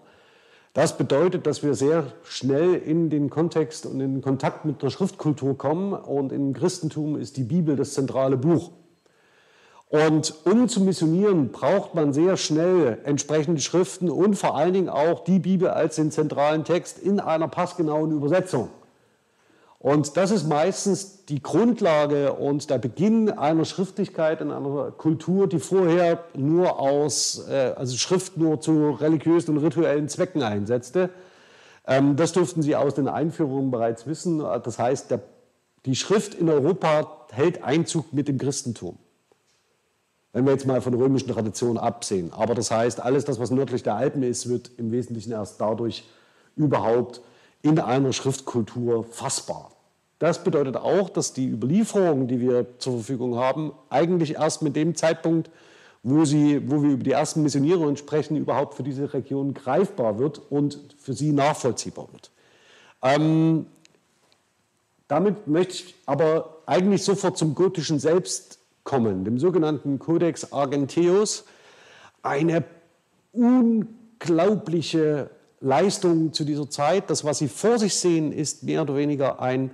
Das 0.78 0.96
bedeutet, 0.96 1.48
dass 1.48 1.64
wir 1.64 1.74
sehr 1.74 2.04
schnell 2.24 2.76
in 2.76 3.10
den 3.10 3.32
Kontext 3.32 3.88
und 3.88 4.00
in 4.00 4.14
den 4.14 4.22
Kontakt 4.22 4.64
mit 4.64 4.84
der 4.84 4.92
Schriftkultur 4.92 5.58
kommen. 5.58 5.94
Und 5.94 6.32
im 6.32 6.54
Christentum 6.54 7.18
ist 7.18 7.36
die 7.38 7.46
Bibel 7.46 7.76
das 7.76 7.96
zentrale 7.96 8.38
Buch. 8.38 8.70
Und 9.90 10.36
um 10.46 10.70
zu 10.70 10.82
missionieren, 10.82 11.52
braucht 11.52 11.96
man 11.96 12.14
sehr 12.14 12.38
schnell 12.38 13.00
entsprechende 13.06 13.60
Schriften 13.60 14.12
und 14.12 14.36
vor 14.36 14.56
allen 14.56 14.74
Dingen 14.74 14.90
auch 14.90 15.24
die 15.24 15.40
Bibel 15.40 15.70
als 15.70 15.96
den 15.96 16.12
zentralen 16.12 16.64
Text 16.64 17.00
in 17.00 17.20
einer 17.20 17.48
passgenauen 17.48 18.12
Übersetzung. 18.12 18.70
Und 19.80 20.18
das 20.18 20.32
ist 20.32 20.48
meistens 20.48 21.26
die 21.26 21.42
Grundlage 21.42 22.34
und 22.34 22.70
der 22.70 22.80
Beginn 22.80 23.30
einer 23.30 23.64
Schriftlichkeit 23.64 24.42
in 24.42 24.52
einer 24.52 24.92
Kultur, 24.92 25.48
die 25.48 25.60
vorher 25.60 26.24
nur 26.36 26.80
aus, 26.80 27.48
äh, 27.48 27.74
also 27.76 27.96
Schrift 27.96 28.38
nur 28.38 28.60
zu 28.60 28.92
religiösen 28.92 29.56
und 29.56 29.64
rituellen 29.64 30.10
Zwecken 30.10 30.42
einsetzte. 30.42 31.12
Ähm, 31.86 32.16
das 32.16 32.34
durften 32.34 32.64
Sie 32.64 32.76
aus 32.76 32.96
den 32.96 33.08
Einführungen 33.08 33.70
bereits 33.70 34.08
wissen. 34.08 34.40
Das 34.40 34.80
heißt, 34.80 35.12
der, 35.12 35.22
die 35.86 35.96
Schrift 35.96 36.34
in 36.34 36.50
Europa 36.50 37.28
hält 37.32 37.64
Einzug 37.64 38.14
mit 38.14 38.28
dem 38.28 38.40
Christentum. 38.40 38.98
Wenn 40.34 40.46
wir 40.46 40.54
jetzt 40.54 40.66
mal 40.66 40.82
von 40.82 40.96
römischen 40.96 41.30
Traditionen 41.30 41.78
absehen. 41.78 42.34
Aber 42.34 42.56
das 42.56 42.72
heißt, 42.72 43.00
alles 43.00 43.26
das, 43.26 43.40
was 43.40 43.52
nördlich 43.52 43.84
der 43.84 43.96
Alpen 43.96 44.24
ist, 44.24 44.50
wird 44.50 44.72
im 44.78 44.92
Wesentlichen 44.92 45.32
erst 45.34 45.62
dadurch 45.62 46.04
überhaupt 46.56 47.22
in 47.62 47.80
einer 47.80 48.14
Schriftkultur 48.14 49.04
fassbar. 49.04 49.72
Das 50.20 50.44
bedeutet 50.44 50.78
auch, 50.78 51.10
dass 51.10 51.34
die 51.34 51.48
Überlieferung, 51.48 52.28
die 52.28 52.40
wir 52.40 52.80
zur 52.80 52.94
Verfügung 52.94 53.36
haben, 53.38 53.72
eigentlich 53.90 54.36
erst 54.36 54.64
mit 54.64 54.76
dem 54.76 54.96
Zeitpunkt, 54.96 55.50
wo, 56.02 56.26
sie, 56.26 56.70
wo 56.70 56.82
wir 56.82 56.92
über 56.92 57.04
die 57.04 57.12
ersten 57.12 57.44
Missionäre 57.44 57.96
sprechen, 57.98 58.38
überhaupt 58.38 58.76
für 58.76 58.84
diese 58.84 59.14
Region 59.14 59.54
greifbar 59.54 60.18
wird 60.18 60.42
und 60.50 60.80
für 60.98 61.14
sie 61.14 61.32
nachvollziehbar 61.34 62.08
wird. 62.12 62.32
Ähm, 63.04 63.68
damit 65.08 65.48
möchte 65.48 65.74
ich 65.74 65.96
aber 66.06 66.58
eigentlich 66.66 67.04
sofort 67.04 67.38
zum 67.38 67.54
Gotischen 67.56 68.00
selbst 68.00 68.60
kommen, 68.84 69.24
dem 69.24 69.38
sogenannten 69.38 70.00
Codex 70.00 70.52
Argenteus. 70.52 71.46
Eine 72.24 72.64
unglaubliche 73.34 75.30
Leistung 75.60 76.34
zu 76.34 76.44
dieser 76.44 76.70
Zeit. 76.70 77.10
Das, 77.10 77.24
was 77.24 77.40
Sie 77.40 77.48
vor 77.48 77.80
sich 77.80 77.96
sehen, 77.96 78.32
ist 78.32 78.64
mehr 78.64 78.84
oder 78.84 78.96
weniger 78.96 79.42
ein, 79.42 79.72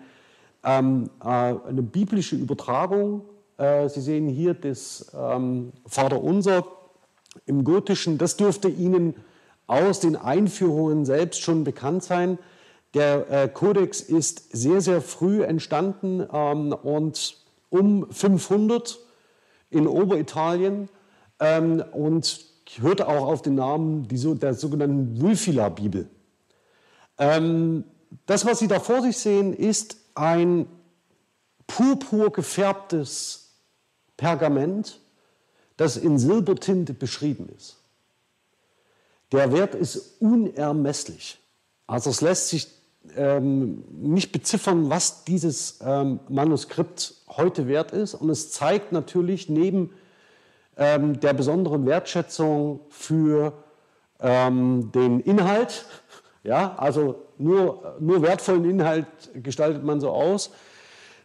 ähm, 0.64 1.10
äh, 1.22 1.28
eine 1.28 1.82
biblische 1.82 2.36
Übertragung. 2.36 3.26
Äh, 3.58 3.90
Sie 3.90 4.02
sehen 4.02 4.30
hier 4.30 4.54
das 4.54 5.12
ähm, 5.18 5.74
Vaterunser 5.86 6.66
im 7.46 7.64
Gotischen. 7.64 8.18
Das 8.18 8.38
dürfte 8.38 8.70
Ihnen 8.70 9.16
aus 9.68 10.00
den 10.00 10.16
Einführungen 10.16 11.06
selbst 11.06 11.42
schon 11.42 11.64
bekannt 11.64 12.04
sein. 12.04 12.38
Der 12.94 13.30
äh, 13.30 13.50
Kodex 13.50 14.02
ist 14.02 14.56
sehr, 14.56 14.82
sehr 14.82 15.02
früh 15.02 15.44
entstanden 15.44 16.26
ähm, 16.32 16.74
und 16.74 17.38
um 17.70 18.10
500 18.12 19.00
in 19.72 19.88
Oberitalien 19.88 20.90
ähm, 21.40 21.84
und 22.78 22.82
hörte 22.82 23.08
auch 23.08 23.28
auf 23.28 23.42
den 23.42 23.56
Namen 23.56 24.08
der 24.08 24.54
sogenannten 24.54 25.22
Wulfila-Bibel. 25.22 26.08
Ähm, 27.18 27.84
das, 28.26 28.46
was 28.46 28.60
Sie 28.60 28.68
da 28.68 28.80
vor 28.80 29.02
sich 29.02 29.18
sehen, 29.18 29.54
ist 29.54 29.98
ein 30.16 30.68
purpur 31.68 32.32
gefärbtes 32.32 33.52
Pergament, 34.18 35.00
das 35.78 35.98
in 35.98 36.20
Silbertinte 36.20 36.94
beschrieben 36.94 37.50
ist. 37.56 37.78
Der 39.32 39.52
Wert 39.52 39.74
ist 39.74 40.22
unermesslich. 40.22 41.40
Also 41.88 42.12
es 42.12 42.22
lässt 42.22 42.50
sich 42.50 42.68
ähm, 43.16 43.84
nicht 43.92 44.32
beziffern, 44.32 44.90
was 44.90 45.24
dieses 45.24 45.80
ähm, 45.82 46.20
Manuskript 46.30 47.16
heute 47.28 47.68
wert 47.68 47.92
ist. 47.92 48.14
Und 48.14 48.30
es 48.30 48.52
zeigt 48.52 48.92
natürlich 48.92 49.50
neben 49.50 49.92
ähm, 50.78 51.20
der 51.20 51.34
besonderen 51.34 51.86
Wertschätzung 51.86 52.82
für 52.90 53.54
ähm, 54.20 54.92
den 54.92 55.20
Inhalt. 55.20 55.86
Ja, 56.44 56.76
also 56.78 57.24
nur, 57.38 57.96
nur 58.00 58.22
wertvollen 58.22 58.70
Inhalt 58.70 59.08
gestaltet 59.36 59.84
man 59.84 60.02
so 60.02 60.10
aus. 60.10 60.52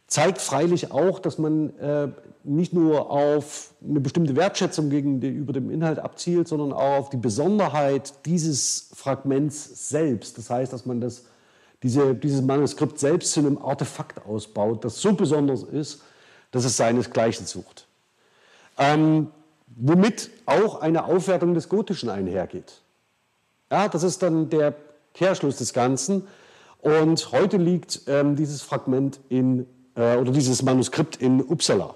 Zeigt 0.06 0.38
freilich 0.38 0.90
auch, 0.90 1.18
dass 1.18 1.38
man 1.38 1.76
äh, 1.78 2.08
nicht 2.44 2.72
nur 2.72 3.10
auf 3.10 3.74
eine 3.86 4.00
bestimmte 4.00 4.36
Wertschätzung 4.36 4.90
gegenüber 4.90 5.52
dem 5.52 5.70
Inhalt 5.70 5.98
abzielt, 5.98 6.48
sondern 6.48 6.72
auch 6.72 6.98
auf 6.98 7.10
die 7.10 7.18
Besonderheit 7.18 8.14
dieses 8.24 8.90
Fragments 8.94 9.90
selbst. 9.90 10.38
Das 10.38 10.48
heißt, 10.50 10.72
dass 10.72 10.86
man 10.86 11.00
das, 11.00 11.24
diese, 11.82 12.14
dieses 12.14 12.40
Manuskript 12.40 12.98
selbst 12.98 13.32
zu 13.32 13.40
einem 13.40 13.58
Artefakt 13.58 14.24
ausbaut, 14.24 14.84
das 14.84 15.00
so 15.00 15.12
besonders 15.12 15.62
ist, 15.62 16.02
dass 16.52 16.64
es 16.64 16.76
seinesgleichen 16.76 17.44
sucht. 17.44 17.86
Ähm, 18.78 19.28
womit 19.78 20.30
auch 20.46 20.80
eine 20.80 21.04
Aufwertung 21.04 21.54
des 21.54 21.68
Gotischen 21.68 22.10
einhergeht. 22.10 22.82
Ja, 23.70 23.88
das 23.88 24.02
ist 24.02 24.22
dann 24.22 24.50
der 24.50 24.74
Kehrschluss 25.14 25.56
des 25.56 25.72
Ganzen. 25.72 26.26
Und 26.80 27.32
heute 27.32 27.56
liegt 27.56 28.02
ähm, 28.06 28.36
dieses 28.36 28.62
Fragment 28.62 29.20
in, 29.28 29.66
äh, 29.94 30.16
oder 30.16 30.32
dieses 30.32 30.62
Manuskript 30.62 31.16
in 31.16 31.40
Uppsala. 31.40 31.94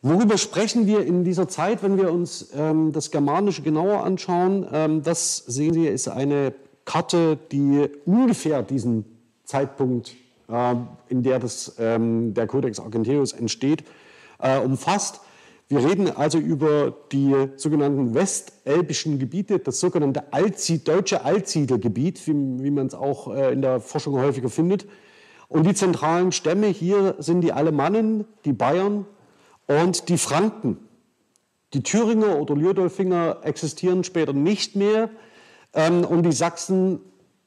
Worüber 0.00 0.38
sprechen 0.38 0.86
wir 0.86 1.04
in 1.04 1.24
dieser 1.24 1.48
Zeit, 1.48 1.82
wenn 1.82 1.96
wir 1.96 2.12
uns 2.12 2.50
ähm, 2.54 2.92
das 2.92 3.10
Germanische 3.10 3.62
genauer 3.62 4.04
anschauen? 4.04 4.66
Ähm, 4.72 5.02
das 5.02 5.38
sehen 5.38 5.74
Sie, 5.74 5.86
ist 5.86 6.08
eine 6.08 6.54
Karte, 6.84 7.36
die 7.50 7.88
ungefähr 8.06 8.62
diesen 8.62 9.04
Zeitpunkt, 9.44 10.14
äh, 10.48 10.74
in 11.08 11.22
der 11.22 11.40
das, 11.40 11.74
ähm, 11.78 12.32
der 12.32 12.46
Codex 12.46 12.78
Argenteus 12.78 13.32
entsteht, 13.32 13.84
äh, 14.38 14.58
umfasst. 14.58 15.20
Wir 15.68 15.84
reden 15.84 16.10
also 16.10 16.38
über 16.38 16.94
die 17.12 17.34
sogenannten 17.56 18.14
westelbischen 18.14 19.18
Gebiete, 19.18 19.58
das 19.58 19.80
sogenannte 19.80 20.32
Altsied, 20.32 20.88
deutsche 20.88 21.24
Altsiedelgebiet, 21.24 22.26
wie, 22.26 22.32
wie 22.32 22.70
man 22.70 22.86
es 22.86 22.94
auch 22.94 23.34
äh, 23.34 23.52
in 23.52 23.60
der 23.60 23.80
Forschung 23.80 24.14
häufiger 24.14 24.48
findet. 24.48 24.86
Und 25.48 25.66
die 25.66 25.74
zentralen 25.74 26.32
Stämme 26.32 26.68
hier 26.68 27.16
sind 27.18 27.42
die 27.42 27.52
Alemannen, 27.52 28.24
die 28.44 28.52
Bayern 28.52 29.06
und 29.66 30.08
die 30.08 30.18
Franken. 30.18 30.78
Die 31.74 31.82
Thüringer 31.82 32.38
oder 32.38 32.54
Lüdolfinger 32.54 33.38
existieren 33.42 34.04
später 34.04 34.32
nicht 34.32 34.74
mehr 34.74 35.10
ähm, 35.74 36.04
und 36.04 36.22
die 36.22 36.32
Sachsen 36.32 37.00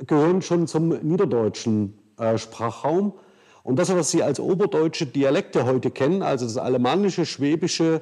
gehören 0.06 0.44
schon 0.44 0.68
zum 0.68 0.90
niederdeutschen 0.90 1.98
äh, 2.18 2.38
Sprachraum. 2.38 3.14
Und 3.64 3.78
das, 3.78 3.94
was 3.94 4.12
Sie 4.12 4.24
als 4.24 4.40
oberdeutsche 4.40 5.06
Dialekte 5.06 5.66
heute 5.66 5.92
kennen, 5.92 6.24
also 6.24 6.46
das 6.46 6.58
Alemannische, 6.58 7.26
Schwäbische, 7.26 8.02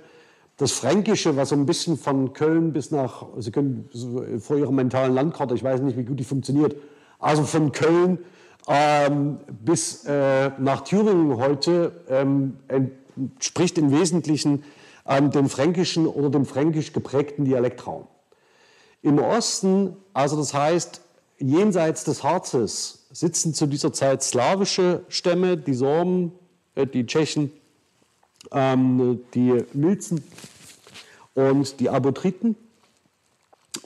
das 0.57 0.71
Fränkische, 0.71 1.35
was 1.35 1.49
so 1.49 1.55
ein 1.55 1.65
bisschen 1.65 1.97
von 1.97 2.33
Köln 2.33 2.73
bis 2.73 2.91
nach, 2.91 3.25
Sie 3.37 3.51
können 3.51 3.89
vor 4.39 4.57
Ihrer 4.57 4.71
mentalen 4.71 5.13
Landkarte, 5.13 5.55
ich 5.55 5.63
weiß 5.63 5.81
nicht, 5.81 5.97
wie 5.97 6.03
gut 6.03 6.19
die 6.19 6.23
funktioniert, 6.23 6.75
also 7.19 7.43
von 7.43 7.71
Köln 7.71 8.19
ähm, 8.67 9.39
bis 9.49 10.05
äh, 10.05 10.51
nach 10.57 10.81
Thüringen 10.81 11.37
heute 11.37 11.91
ähm, 12.09 12.57
entspricht 12.67 13.77
im 13.77 13.91
Wesentlichen 13.91 14.63
ähm, 15.07 15.31
dem 15.31 15.49
fränkischen 15.49 16.07
oder 16.07 16.29
dem 16.29 16.45
fränkisch 16.45 16.93
geprägten 16.93 17.45
Dialektraum. 17.45 18.05
Im 19.01 19.19
Osten, 19.19 19.95
also 20.13 20.35
das 20.37 20.53
heißt 20.53 21.01
jenseits 21.39 22.03
des 22.03 22.23
Harzes, 22.23 23.07
sitzen 23.11 23.53
zu 23.53 23.65
dieser 23.65 23.93
Zeit 23.93 24.23
slawische 24.23 25.03
Stämme, 25.09 25.57
die 25.57 25.73
Sorben, 25.73 26.33
äh, 26.75 26.85
die 26.85 27.05
Tschechen, 27.05 27.51
ähm, 28.51 29.21
die 29.33 29.63
Milzen 29.73 30.23
und 31.33 31.79
die 31.79 31.89
Abotriten. 31.89 32.55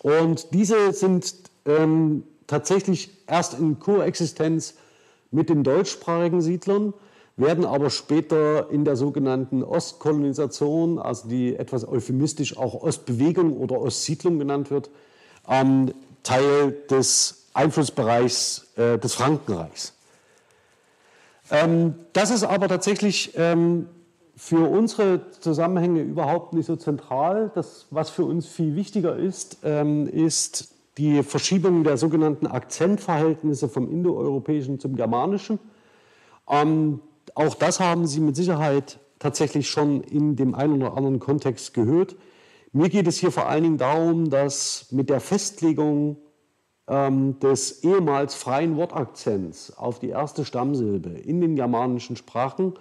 Und 0.01 0.53
diese 0.53 0.93
sind 0.93 1.35
ähm, 1.65 2.23
tatsächlich 2.47 3.09
erst 3.27 3.57
in 3.59 3.79
Koexistenz 3.79 4.75
mit 5.31 5.49
den 5.49 5.63
deutschsprachigen 5.63 6.41
Siedlern, 6.41 6.93
werden 7.35 7.65
aber 7.65 7.89
später 7.89 8.69
in 8.69 8.85
der 8.85 8.95
sogenannten 8.95 9.63
Ostkolonisation, 9.63 10.99
also 10.99 11.27
die 11.27 11.55
etwas 11.55 11.87
euphemistisch 11.87 12.57
auch 12.57 12.75
Ostbewegung 12.75 13.57
oder 13.57 13.81
Ostsiedlung 13.81 14.37
genannt 14.37 14.69
wird, 14.69 14.89
ähm, 15.47 15.93
Teil 16.21 16.77
des 16.89 17.42
Einflussbereichs 17.53 18.67
äh, 18.75 18.97
des 18.97 19.13
Frankenreichs. 19.13 19.93
Ähm, 21.51 21.95
das 22.13 22.31
ist 22.31 22.43
aber 22.43 22.67
tatsächlich 22.67 23.33
ähm, 23.35 23.87
für 24.35 24.69
unsere 24.69 25.31
Zusammenhänge 25.39 26.01
überhaupt 26.01 26.53
nicht 26.53 26.65
so 26.65 26.75
zentral. 26.75 27.51
Das, 27.53 27.87
was 27.91 28.09
für 28.09 28.25
uns 28.25 28.47
viel 28.47 28.75
wichtiger 28.75 29.15
ist, 29.15 29.57
ähm, 29.63 30.07
ist 30.07 30.73
die 30.97 31.23
Verschiebung 31.23 31.83
der 31.83 31.97
sogenannten 31.97 32.47
Akzentverhältnisse 32.47 33.69
vom 33.69 33.89
Indoeuropäischen 33.91 34.79
zum 34.79 34.95
Germanischen. 34.95 35.59
Ähm, 36.49 36.99
auch 37.35 37.55
das 37.55 37.79
haben 37.79 38.05
Sie 38.05 38.19
mit 38.19 38.35
Sicherheit 38.35 38.99
tatsächlich 39.19 39.69
schon 39.69 40.01
in 40.01 40.35
dem 40.35 40.53
einen 40.53 40.81
oder 40.81 40.97
anderen 40.97 41.19
Kontext 41.19 41.73
gehört. 41.73 42.15
Mir 42.73 42.89
geht 42.89 43.07
es 43.07 43.17
hier 43.17 43.31
vor 43.31 43.47
allen 43.47 43.63
Dingen 43.63 43.77
darum, 43.77 44.29
dass 44.29 44.87
mit 44.91 45.09
der 45.09 45.19
Festlegung 45.19 46.17
ähm, 46.87 47.39
des 47.39 47.83
ehemals 47.83 48.35
freien 48.35 48.77
Wortakzents 48.77 49.75
auf 49.77 49.99
die 49.99 50.09
erste 50.09 50.45
Stammsilbe 50.45 51.09
in 51.09 51.41
den 51.41 51.55
germanischen 51.55 52.15
Sprachen 52.15 52.73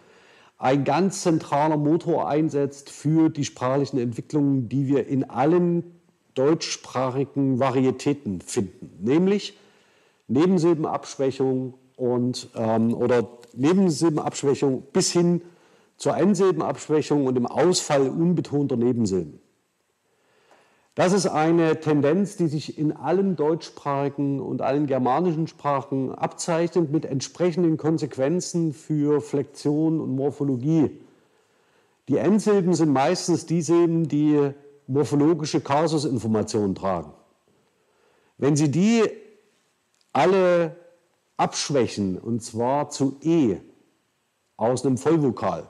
ein 0.59 0.85
ganz 0.85 1.23
zentraler 1.23 1.77
Motor 1.77 2.29
einsetzt 2.29 2.89
für 2.89 3.31
die 3.31 3.45
sprachlichen 3.45 3.99
Entwicklungen, 3.99 4.69
die 4.69 4.87
wir 4.87 5.09
in 5.09 5.29
allen 5.29 6.01
deutschsprachigen 6.35 7.59
Varietäten 7.59 8.41
finden, 8.41 8.91
nämlich 9.01 9.59
Nebensilbenabschwächung 10.29 11.75
und 11.97 12.49
ähm, 12.55 12.95
oder 12.95 13.29
Nebensilbenabschwächung 13.55 14.85
bis 14.93 15.13
hin 15.13 15.43
zur 15.97 16.17
Endsilbenabschwächung 16.17 17.27
und 17.27 17.35
dem 17.35 17.47
Ausfall 17.47 18.09
unbetonter 18.09 18.77
Nebensilben. 18.77 19.42
Das 20.95 21.15
ist 21.15 21.27
eine 21.27 21.81
Tendenz, 21.81 22.37
die 22.37 22.49
sich 22.49 22.77
in 22.77 22.93
allen 22.93 23.35
deutschsprachigen 23.35 24.41
und 24.41 24.61
allen 24.61 24.87
germanischen 24.87 25.47
Sprachen 25.47 26.15
abzeichnet, 26.15 26.93
mit 26.93 27.07
entsprechenden 27.07 27.79
Konsequenzen 27.79 28.75
für 28.75 29.23
Flexion 29.23 30.01
und 30.01 30.15
Morphologie. 30.15 31.01
Die 32.09 32.19
Endsilben 32.19 32.75
sind 32.75 32.93
meistens 32.93 33.47
die 33.47 33.63
Silben, 33.63 34.07
die 34.07 34.51
morphologische 34.87 35.63
Kasusinformationen 35.63 36.75
tragen. 36.75 37.15
Wenn 38.37 38.55
Sie 38.57 38.71
die 38.71 39.03
alle 40.13 40.77
abschwächen, 41.39 42.19
und 42.19 42.43
zwar 42.43 42.91
zu 42.91 43.17
E 43.23 43.57
aus 44.59 44.85
einem 44.85 44.99
Vollvokal, 44.99 45.69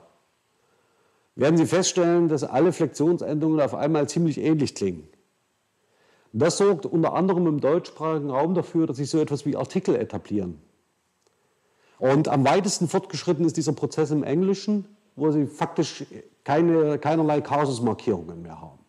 werden 1.35 1.55
Sie 1.55 1.65
feststellen, 1.65 2.27
dass 2.27 2.43
alle 2.43 2.73
Flexionsendungen 2.73 3.61
auf 3.61 3.73
einmal 3.73 4.09
ziemlich 4.09 4.37
ähnlich 4.37 4.75
klingen. 4.75 5.07
Das 6.33 6.57
sorgt 6.57 6.87
unter 6.87 7.13
anderem 7.13 7.45
im 7.45 7.61
deutschsprachigen 7.61 8.31
Raum 8.31 8.55
dafür, 8.55 8.87
dass 8.87 8.97
sich 8.97 9.09
so 9.09 9.19
etwas 9.19 9.45
wie 9.45 9.55
Artikel 9.55 9.95
etablieren. 9.95 10.59
Und 11.99 12.27
am 12.27 12.43
weitesten 12.43 12.87
fortgeschritten 12.87 13.45
ist 13.45 13.55
dieser 13.55 13.73
Prozess 13.73 14.09
im 14.09 14.23
Englischen, 14.23 14.85
wo 15.15 15.31
Sie 15.31 15.45
faktisch 15.45 16.03
keine, 16.43 16.97
keinerlei 16.97 17.39
Kasusmarkierungen 17.39 18.41
mehr 18.41 18.59
haben. 18.59 18.79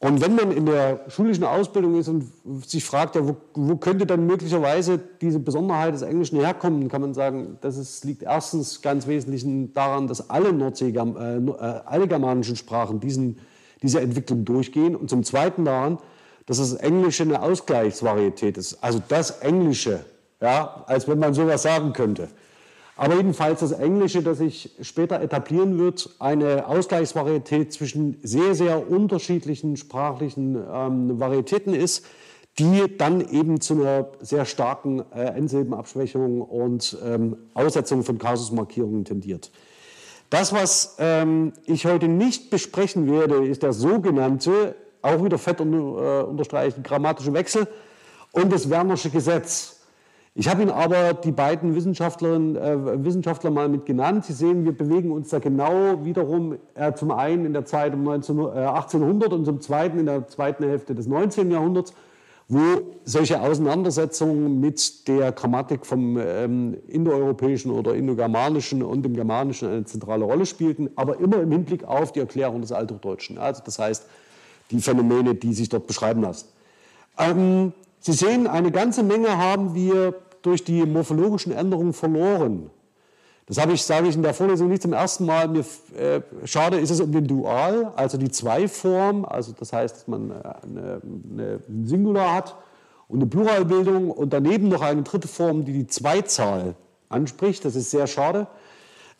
Und 0.00 0.20
wenn 0.20 0.34
man 0.34 0.50
in 0.50 0.66
der 0.66 1.04
schulischen 1.08 1.44
Ausbildung 1.44 1.96
ist 1.96 2.08
und 2.08 2.24
sich 2.66 2.84
fragt, 2.84 3.14
ja, 3.14 3.28
wo, 3.28 3.36
wo, 3.54 3.76
könnte 3.76 4.04
dann 4.04 4.26
möglicherweise 4.26 4.98
diese 5.20 5.38
Besonderheit 5.38 5.94
des 5.94 6.02
Englischen 6.02 6.40
herkommen, 6.40 6.88
kann 6.88 7.02
man 7.02 7.14
sagen, 7.14 7.58
das 7.60 7.76
ist, 7.76 8.04
liegt 8.04 8.24
erstens 8.24 8.82
ganz 8.82 9.06
wesentlich 9.06 9.44
daran, 9.72 10.08
dass 10.08 10.28
alle, 10.28 10.52
Nordsee, 10.52 10.88
äh, 10.88 10.96
äh, 10.96 11.52
alle 11.84 12.08
germanischen 12.08 12.56
Sprachen 12.56 12.98
diesen, 12.98 13.38
diese 13.82 14.00
Entwicklung 14.00 14.44
durchgehen 14.44 14.96
und 14.96 15.10
zum 15.10 15.24
Zweiten 15.24 15.64
daran, 15.64 15.98
dass 16.46 16.58
das 16.58 16.74
Englische 16.74 17.22
eine 17.22 17.42
Ausgleichsvarietät 17.42 18.56
ist. 18.56 18.82
Also 18.82 19.02
das 19.08 19.40
Englische, 19.40 20.04
ja, 20.40 20.84
als 20.86 21.08
wenn 21.08 21.18
man 21.18 21.34
sowas 21.34 21.62
sagen 21.62 21.92
könnte. 21.92 22.28
Aber 22.96 23.16
jedenfalls 23.16 23.60
das 23.60 23.72
Englische, 23.72 24.22
das 24.22 24.38
sich 24.38 24.70
später 24.82 25.20
etablieren 25.20 25.78
wird, 25.78 26.10
eine 26.18 26.66
Ausgleichsvarietät 26.66 27.72
zwischen 27.72 28.18
sehr, 28.22 28.54
sehr 28.54 28.90
unterschiedlichen 28.90 29.76
sprachlichen 29.76 30.56
ähm, 30.56 31.18
Varietäten 31.18 31.74
ist, 31.74 32.04
die 32.58 32.84
dann 32.98 33.20
eben 33.22 33.60
zu 33.60 33.74
einer 33.74 34.08
sehr 34.20 34.44
starken 34.44 35.02
äh, 35.14 35.24
Endsilbenabschwächung 35.24 36.42
und 36.42 36.98
ähm, 37.04 37.36
Aussetzung 37.54 38.02
von 38.02 38.18
Kasusmarkierungen 38.18 39.04
tendiert. 39.04 39.50
Das, 40.32 40.54
was 40.54 40.96
ähm, 40.98 41.52
ich 41.66 41.84
heute 41.84 42.08
nicht 42.08 42.48
besprechen 42.48 43.06
werde, 43.06 43.46
ist 43.46 43.62
der 43.62 43.74
sogenannte, 43.74 44.74
auch 45.02 45.22
wieder 45.22 45.36
fett 45.36 45.60
unter, 45.60 46.20
äh, 46.20 46.24
unterstreichen, 46.24 46.82
grammatische 46.82 47.34
Wechsel 47.34 47.68
und 48.32 48.50
das 48.50 48.70
Wernersche 48.70 49.10
Gesetz. 49.10 49.82
Ich 50.34 50.48
habe 50.48 50.62
Ihnen 50.62 50.70
aber 50.70 51.12
die 51.12 51.32
beiden 51.32 51.74
Wissenschaftlerinnen, 51.74 52.56
äh, 52.56 53.04
Wissenschaftler 53.04 53.50
mal 53.50 53.68
mit 53.68 53.84
genannt. 53.84 54.24
Sie 54.24 54.32
sehen, 54.32 54.64
wir 54.64 54.72
bewegen 54.74 55.10
uns 55.10 55.28
da 55.28 55.38
genau 55.38 56.02
wiederum 56.02 56.56
äh, 56.76 56.94
zum 56.94 57.10
einen 57.10 57.44
in 57.44 57.52
der 57.52 57.66
Zeit 57.66 57.92
um 57.92 58.02
19, 58.02 58.38
äh, 58.38 58.42
1800 58.42 59.34
und 59.34 59.44
zum 59.44 59.60
zweiten 59.60 59.98
in 59.98 60.06
der 60.06 60.28
zweiten 60.28 60.64
Hälfte 60.64 60.94
des 60.94 61.06
19. 61.06 61.50
Jahrhunderts, 61.50 61.92
wo 62.52 62.82
solche 63.04 63.40
Auseinandersetzungen 63.40 64.60
mit 64.60 65.08
der 65.08 65.32
Grammatik 65.32 65.86
vom 65.86 66.18
ähm, 66.18 66.76
indoeuropäischen 66.86 67.70
oder 67.70 67.94
indogermanischen 67.94 68.82
und 68.82 69.02
dem 69.04 69.14
germanischen 69.14 69.68
eine 69.68 69.84
zentrale 69.86 70.26
Rolle 70.26 70.44
spielten, 70.44 70.90
aber 70.94 71.18
immer 71.18 71.40
im 71.40 71.50
Hinblick 71.50 71.84
auf 71.84 72.12
die 72.12 72.20
Erklärung 72.20 72.60
des 72.60 72.70
Althochdeutschen. 72.70 73.38
Also 73.38 73.62
das 73.64 73.78
heißt, 73.78 74.04
die 74.70 74.82
Phänomene, 74.82 75.34
die 75.34 75.54
sich 75.54 75.70
dort 75.70 75.86
beschreiben 75.86 76.20
lassen. 76.20 76.48
Ähm, 77.18 77.72
Sie 78.00 78.12
sehen, 78.12 78.46
eine 78.46 78.70
ganze 78.70 79.02
Menge 79.02 79.38
haben 79.38 79.74
wir 79.74 80.14
durch 80.42 80.62
die 80.62 80.84
morphologischen 80.84 81.52
Änderungen 81.52 81.94
verloren. 81.94 82.68
Das 83.46 83.58
habe 83.58 83.72
ich, 83.72 83.82
sage 83.84 84.08
ich 84.08 84.14
in 84.14 84.22
der 84.22 84.34
Vorlesung 84.34 84.68
nicht 84.68 84.82
zum 84.82 84.92
ersten 84.92 85.26
Mal. 85.26 85.48
Mir, 85.48 85.64
äh, 85.98 86.20
schade 86.44 86.78
ist 86.78 86.90
es 86.90 87.00
um 87.00 87.12
den 87.12 87.26
Dual, 87.26 87.92
also 87.96 88.16
die 88.16 88.30
Zwei-Form, 88.30 89.24
also 89.24 89.52
das 89.58 89.72
heißt, 89.72 89.96
dass 89.96 90.08
man 90.08 90.32
eine, 90.32 91.02
eine 91.30 91.60
Singular 91.84 92.34
hat 92.34 92.56
und 93.08 93.18
eine 93.18 93.26
Pluralbildung 93.26 94.10
und 94.10 94.32
daneben 94.32 94.68
noch 94.68 94.82
eine 94.82 95.02
dritte 95.02 95.28
Form, 95.28 95.64
die 95.64 95.72
die 95.72 95.86
Zweizahl 95.86 96.74
anspricht. 97.08 97.64
Das 97.64 97.74
ist 97.74 97.90
sehr 97.90 98.06
schade. 98.06 98.46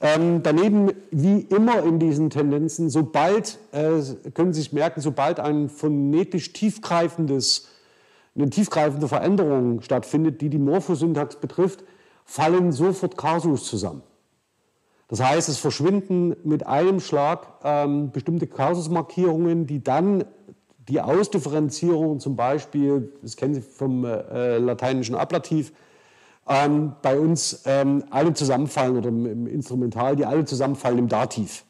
Ähm, 0.00 0.42
daneben, 0.42 0.92
wie 1.10 1.40
immer 1.40 1.82
in 1.82 1.98
diesen 1.98 2.30
Tendenzen, 2.30 2.90
sobald, 2.90 3.58
äh, 3.72 4.00
können 4.34 4.52
Sie 4.52 4.62
sich 4.62 4.72
merken, 4.72 5.00
sobald 5.00 5.40
ein 5.40 5.68
phonetisch 5.68 6.52
tiefgreifendes 6.52 7.68
eine 8.34 8.50
tiefgreifende 8.50 9.08
Veränderung 9.08 9.82
stattfindet, 9.82 10.40
die 10.40 10.48
die 10.48 10.58
Morphosyntax 10.58 11.36
betrifft, 11.36 11.84
fallen 12.24 12.72
sofort 12.72 13.16
Kasus 13.16 13.66
zusammen. 13.66 14.02
Das 15.12 15.22
heißt, 15.22 15.50
es 15.50 15.58
verschwinden 15.58 16.34
mit 16.42 16.66
einem 16.66 16.98
Schlag 16.98 17.46
ähm, 17.64 18.12
bestimmte 18.12 18.46
Kasusmarkierungen, 18.46 19.66
die 19.66 19.84
dann 19.84 20.24
die 20.88 21.02
Ausdifferenzierung 21.02 22.18
zum 22.18 22.34
Beispiel, 22.34 23.12
das 23.20 23.36
kennen 23.36 23.52
Sie 23.52 23.60
vom 23.60 24.06
äh, 24.06 24.56
lateinischen 24.56 25.14
Ablativ, 25.14 25.74
ähm, 26.48 26.94
bei 27.02 27.20
uns 27.20 27.62
ähm, 27.66 28.04
alle 28.08 28.32
zusammenfallen 28.32 28.96
oder 28.96 29.10
im, 29.10 29.26
im, 29.26 29.46
Instrumental, 29.46 30.16
die 30.16 30.24
alle 30.24 30.46
zusammenfallen 30.46 30.96
im 30.96 31.08
Dativ. 31.08 31.66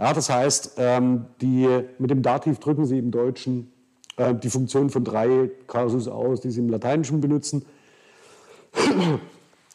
Ja, 0.00 0.12
das 0.12 0.28
heißt, 0.28 0.72
ähm, 0.78 1.26
die, 1.40 1.68
mit 2.00 2.10
dem 2.10 2.22
Dativ 2.22 2.58
drücken 2.58 2.84
Sie 2.84 2.98
im 2.98 3.12
Deutschen 3.12 3.72
äh, 4.16 4.34
die 4.34 4.50
Funktion 4.50 4.90
von 4.90 5.04
drei 5.04 5.52
Kasus 5.68 6.08
aus, 6.08 6.40
die 6.40 6.50
Sie 6.50 6.58
im 6.58 6.68
Lateinischen 6.68 7.20
benutzen. 7.20 7.64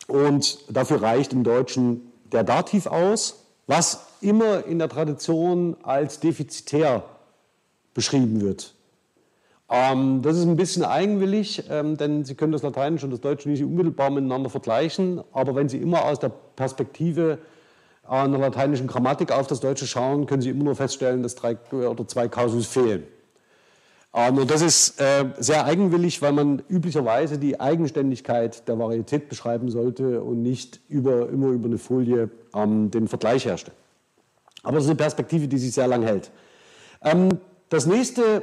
Und 0.08 0.76
dafür 0.76 1.02
reicht 1.02 1.32
im 1.32 1.43
Deutschen 1.45 2.09
der 2.32 2.44
Dativ 2.44 2.88
aus, 2.88 3.46
was 3.68 4.08
immer 4.22 4.65
in 4.65 4.80
der 4.80 4.89
Tradition 4.89 5.78
als 5.84 6.20
defizitär 6.20 7.04
beschrieben 7.94 8.42
wird. 8.42 8.74
Ähm, 9.70 10.22
das 10.24 10.38
ist 10.38 10.46
ein 10.46 10.56
bisschen 10.56 10.84
eigenwillig, 10.84 11.63
ähm, 11.70 11.96
denn 11.96 12.26
Sie 12.26 12.36
können 12.36 12.52
das 12.52 12.63
Lateinische 12.63 13.06
und 13.06 13.12
das 13.12 13.22
Deutsche 13.22 13.50
nicht 13.50 13.63
unmittelbar 13.63 14.10
miteinander 14.10 14.50
vergleichen. 14.50 15.22
Aber 15.32 15.56
wenn 15.56 15.70
Sie 15.70 15.78
immer 15.78 16.06
aus 16.06 16.20
der 16.20 16.30
Perspektive 16.30 17.38
einer 18.08 18.39
lateinischen 18.39 18.88
Grammatik 18.88 19.32
auf 19.32 19.46
das 19.46 19.60
Deutsche 19.60 19.86
schauen, 19.86 20.26
können 20.26 20.42
Sie 20.42 20.50
immer 20.50 20.63
nur 20.63 20.76
feststellen, 20.76 21.22
dass 21.22 21.36
drei 21.36 21.56
oder 21.72 22.08
zwei 22.08 22.28
Kasus 22.28 22.65
fehlen. 22.65 23.04
Ähm, 24.13 24.38
und 24.38 24.50
das 24.50 24.62
ist 24.62 25.00
äh, 25.00 25.26
sehr 25.38 25.65
eigenwillig, 25.65 26.22
weil 26.22 26.34
man 26.34 26.63
üblicherweise 26.69 27.38
die 27.38 27.60
Eigenständigkeit 27.60 28.67
der 28.67 28.80
Varietät 28.80 29.30
beschreiben 29.30 29.69
sollte 29.69 30.22
und 30.22 30.41
nicht 30.41 30.80
über, 30.89 31.30
immer 31.30 31.48
über 31.48 31.67
eine 31.67 31.78
Folie 31.78 32.30
ähm, 32.56 32.91
den 32.91 33.08
Vergleich 33.08 33.45
herstellt. 33.45 33.78
Aber 34.63 34.76
das 34.76 34.86
ist 34.86 34.89
eine 34.89 34.98
Perspektive, 34.98 35.48
die 35.48 35.58
sich 35.58 35.74
sehr 35.74 35.88
lang 35.88 36.04
hält. 36.04 36.32
Ähm, 37.04 37.39
das 37.69 37.86
nächste, 37.86 38.41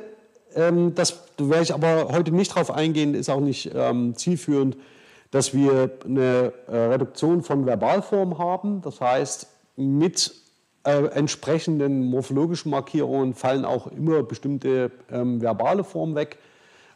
das 0.54 1.20
werde 1.36 1.62
ich 1.64 1.74
aber 1.74 2.08
heute 2.12 2.30
nicht 2.30 2.52
darauf 2.52 2.70
eingehen, 2.70 3.14
ist 3.14 3.28
auch 3.28 3.40
nicht 3.40 3.72
zielführend, 4.14 4.76
dass 5.30 5.52
wir 5.52 5.90
eine 6.04 6.52
äh, 6.68 6.76
Reduktion 6.76 7.42
von 7.42 7.66
Verbalform 7.66 8.38
haben. 8.38 8.80
Das 8.82 9.00
heißt, 9.00 9.48
mit 9.76 10.32
äh, 10.86 11.06
entsprechenden 11.06 12.06
morphologischen 12.06 12.70
Markierungen 12.70 13.34
fallen 13.34 13.64
auch 13.64 13.88
immer 13.88 14.22
bestimmte 14.22 14.92
ähm, 15.10 15.42
verbale 15.42 15.84
Formen 15.84 16.14
weg 16.14 16.38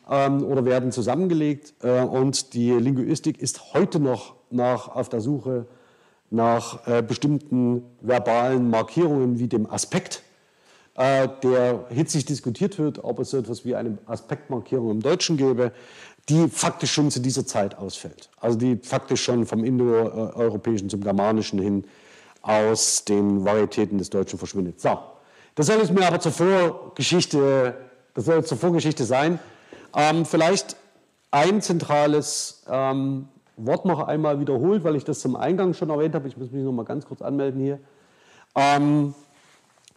ähm, 0.08 0.44
oder 0.44 0.64
werden 0.64 0.92
zusammengelegt. 0.92 1.74
Äh, 1.82 2.02
und 2.02 2.54
die 2.54 2.70
Linguistik 2.70 3.40
ist 3.42 3.74
heute 3.74 3.98
noch 3.98 4.34
nach, 4.50 4.88
auf 4.88 5.08
der 5.08 5.20
Suche 5.20 5.66
nach 6.30 6.86
äh, 6.86 7.02
bestimmten 7.02 7.82
verbalen 8.00 8.70
Markierungen 8.70 9.38
wie 9.40 9.48
dem 9.48 9.68
Aspekt, 9.68 10.22
äh, 10.94 11.28
der 11.42 11.86
hitzig 11.88 12.24
diskutiert 12.26 12.78
wird, 12.78 13.02
ob 13.02 13.18
es 13.18 13.30
so 13.30 13.38
etwas 13.38 13.64
wie 13.64 13.74
eine 13.74 13.98
Aspektmarkierung 14.06 14.92
im 14.92 15.00
Deutschen 15.00 15.36
gäbe, 15.36 15.72
die 16.28 16.48
faktisch 16.48 16.92
schon 16.92 17.10
zu 17.10 17.20
dieser 17.20 17.44
Zeit 17.44 17.76
ausfällt. 17.76 18.30
Also 18.38 18.56
die 18.56 18.76
faktisch 18.76 19.24
schon 19.24 19.46
vom 19.46 19.64
Indoeuropäischen 19.64 20.88
zum 20.88 21.00
Germanischen 21.00 21.58
hin 21.58 21.84
aus 22.42 23.04
den 23.04 23.44
Varietäten 23.44 23.98
des 23.98 24.10
Deutschen 24.10 24.38
verschwindet. 24.38 24.80
So, 24.80 24.98
Das 25.54 25.66
soll 25.66 25.80
es 25.80 25.90
mir 25.90 26.06
aber 26.06 26.20
zur 26.20 26.32
Vorgeschichte, 26.32 27.74
das 28.14 28.24
soll 28.24 28.44
zur 28.44 28.58
Vorgeschichte 28.58 29.04
sein. 29.04 29.38
Ähm, 29.94 30.24
vielleicht 30.24 30.76
ein 31.30 31.60
zentrales 31.60 32.64
ähm, 32.68 33.28
Wort 33.56 33.84
noch 33.84 34.06
einmal 34.06 34.40
wiederholt, 34.40 34.84
weil 34.84 34.96
ich 34.96 35.04
das 35.04 35.20
zum 35.20 35.36
Eingang 35.36 35.74
schon 35.74 35.90
erwähnt 35.90 36.14
habe. 36.14 36.28
Ich 36.28 36.36
muss 36.36 36.50
mich 36.50 36.64
noch 36.64 36.72
mal 36.72 36.84
ganz 36.84 37.06
kurz 37.06 37.22
anmelden 37.22 37.60
hier. 37.60 37.78
Ähm, 38.54 39.14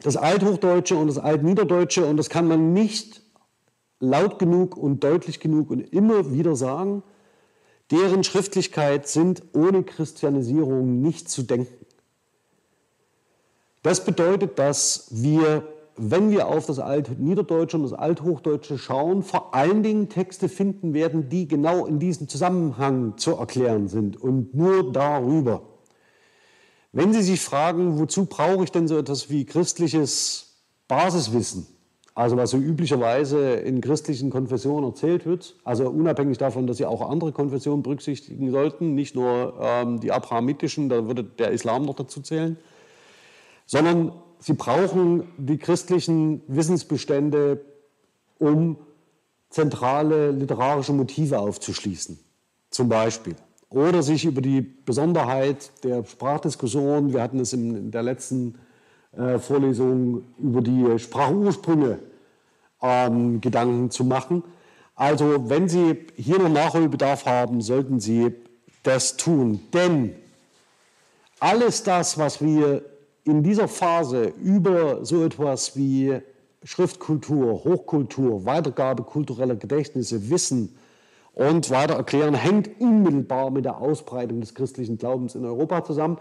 das 0.02 0.18
Althochdeutsche 0.18 0.98
und 0.98 1.08
das 1.08 1.18
Altniederdeutsche, 1.18 2.06
und 2.06 2.18
das 2.18 2.30
kann 2.30 2.48
man 2.48 2.74
nicht 2.74 3.22
laut 4.00 4.38
genug 4.38 4.76
und 4.76 5.04
deutlich 5.04 5.40
genug 5.40 5.72
und 5.72 5.80
immer 5.94 6.34
wieder 6.34 6.56
sagen, 6.56 7.04
deren 7.90 8.24
Schriftlichkeit 8.24 9.08
sind 9.08 9.44
ohne 9.54 9.84
Christianisierung 9.84 11.02
nicht 11.02 11.30
zu 11.30 11.44
denken. 11.44 11.86
Das 13.84 14.06
bedeutet, 14.06 14.58
dass 14.58 15.08
wir, 15.12 15.64
wenn 15.98 16.32
wir 16.32 16.48
auf 16.48 16.66
das 16.66 16.80
Altniederdeutsche 16.80 17.76
und 17.76 17.84
das 17.84 17.94
Althochdeutsche 17.94 18.78
schauen, 18.78 19.24
vor 19.24 19.54
allen 19.54 19.84
Dingen 19.84 20.08
Texte 20.08 20.48
finden 20.48 20.94
werden, 20.94 21.28
die 21.28 21.50
genau 21.50 21.86
in 21.86 22.00
diesem 22.00 22.30
Zusammenhang 22.30 23.18
zu 23.18 23.36
erklären 23.36 23.90
sind 23.90 24.20
und 24.20 24.56
nur 24.56 24.92
darüber. 24.92 25.64
Wenn 26.94 27.12
Sie 27.12 27.24
sich 27.24 27.42
fragen, 27.42 28.00
wozu 28.00 28.26
brauche 28.26 28.64
ich 28.64 28.72
denn 28.72 28.88
so 28.88 28.98
etwas 28.98 29.30
wie 29.30 29.46
christliches 29.46 30.62
Basiswissen, 30.88 31.68
also 32.16 32.38
was 32.38 32.52
so 32.52 32.58
üblicherweise 32.58 33.56
in 33.56 33.82
christlichen 33.82 34.30
Konfessionen 34.30 34.92
erzählt 34.92 35.26
wird, 35.26 35.56
also 35.66 35.90
unabhängig 35.90 36.38
davon, 36.38 36.68
dass 36.68 36.78
Sie 36.78 36.86
auch 36.86 37.10
andere 37.10 37.34
Konfessionen 37.34 37.84
berücksichtigen 37.84 38.52
sollten, 38.52 38.96
nicht 38.96 39.16
nur 39.16 39.56
ähm, 39.60 40.00
die 40.00 40.12
abrahamitischen, 40.12 40.88
da 40.88 41.06
würde 41.06 41.24
der 41.24 41.52
Islam 41.52 41.84
noch 41.84 41.96
dazu 41.96 42.22
zählen, 42.22 42.58
sondern 43.66 44.14
Sie 44.40 44.54
brauchen 44.54 45.30
die 45.38 45.58
christlichen 45.58 46.42
Wissensbestände, 46.48 47.62
um 48.40 48.78
zentrale 49.50 50.32
literarische 50.32 50.92
Motive 50.92 51.40
aufzuschließen, 51.40 52.20
zum 52.70 52.90
Beispiel 52.90 53.36
oder 53.74 54.04
sich 54.04 54.26
über 54.26 54.42
die 54.42 54.62
Besonderheit 54.62 55.72
der 55.84 56.06
Sprachdiskussion, 56.06 57.12
wir 57.12 57.22
hatten 57.22 57.40
es 57.40 57.54
in 57.54 57.90
der 57.90 58.04
letzten 58.04 58.60
äh, 59.18 59.40
Vorlesung 59.40 60.24
über 60.38 60.62
die 60.62 61.00
Sprachursprünge 61.00 61.98
ähm, 62.82 63.42
Gedanken 63.42 63.90
zu 63.90 64.04
machen. 64.04 64.44
Also 64.96 65.50
wenn 65.50 65.68
Sie 65.70 66.06
hier 66.16 66.38
noch 66.38 66.50
Nachholbedarf 66.50 67.26
haben, 67.26 67.62
sollten 67.62 68.00
Sie 68.00 68.32
das 68.84 69.18
tun. 69.18 69.60
Denn 69.74 70.14
alles 71.40 71.82
das, 71.82 72.20
was 72.20 72.44
wir 72.44 72.84
in 73.26 73.44
dieser 73.44 73.68
Phase 73.68 74.34
über 74.44 75.06
so 75.06 75.24
etwas 75.24 75.78
wie 75.78 76.20
Schriftkultur, 76.64 77.64
Hochkultur, 77.64 78.46
Weitergabe 78.46 79.04
kultureller 79.04 79.56
Gedächtnisse, 79.56 80.30
Wissen, 80.30 80.76
und 81.34 81.72
weiter 81.72 81.96
erklären, 81.96 82.36
hängt 82.36 82.80
unmittelbar 82.80 83.50
mit 83.50 83.66
der 83.66 83.80
Ausbreitung 83.80 84.40
des 84.40 84.54
christlichen 84.54 84.98
Glaubens 84.98 85.36
in 85.36 85.46
Europa 85.46 85.84
zusammen. 85.84 86.18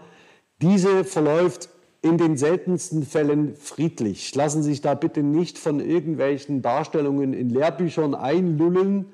Diese 0.61 1.03
verläuft 1.03 1.69
in 2.01 2.17
den 2.17 2.35
seltensten 2.35 3.03
Fällen 3.03 3.55
friedlich. 3.55 4.33
Lassen 4.35 4.63
Sie 4.63 4.71
sich 4.71 4.81
da 4.81 4.93
bitte 4.95 5.23
nicht 5.23 5.57
von 5.57 5.79
irgendwelchen 5.79 6.61
Darstellungen 6.61 7.33
in 7.33 7.49
Lehrbüchern 7.49 8.15
einlullen, 8.15 9.05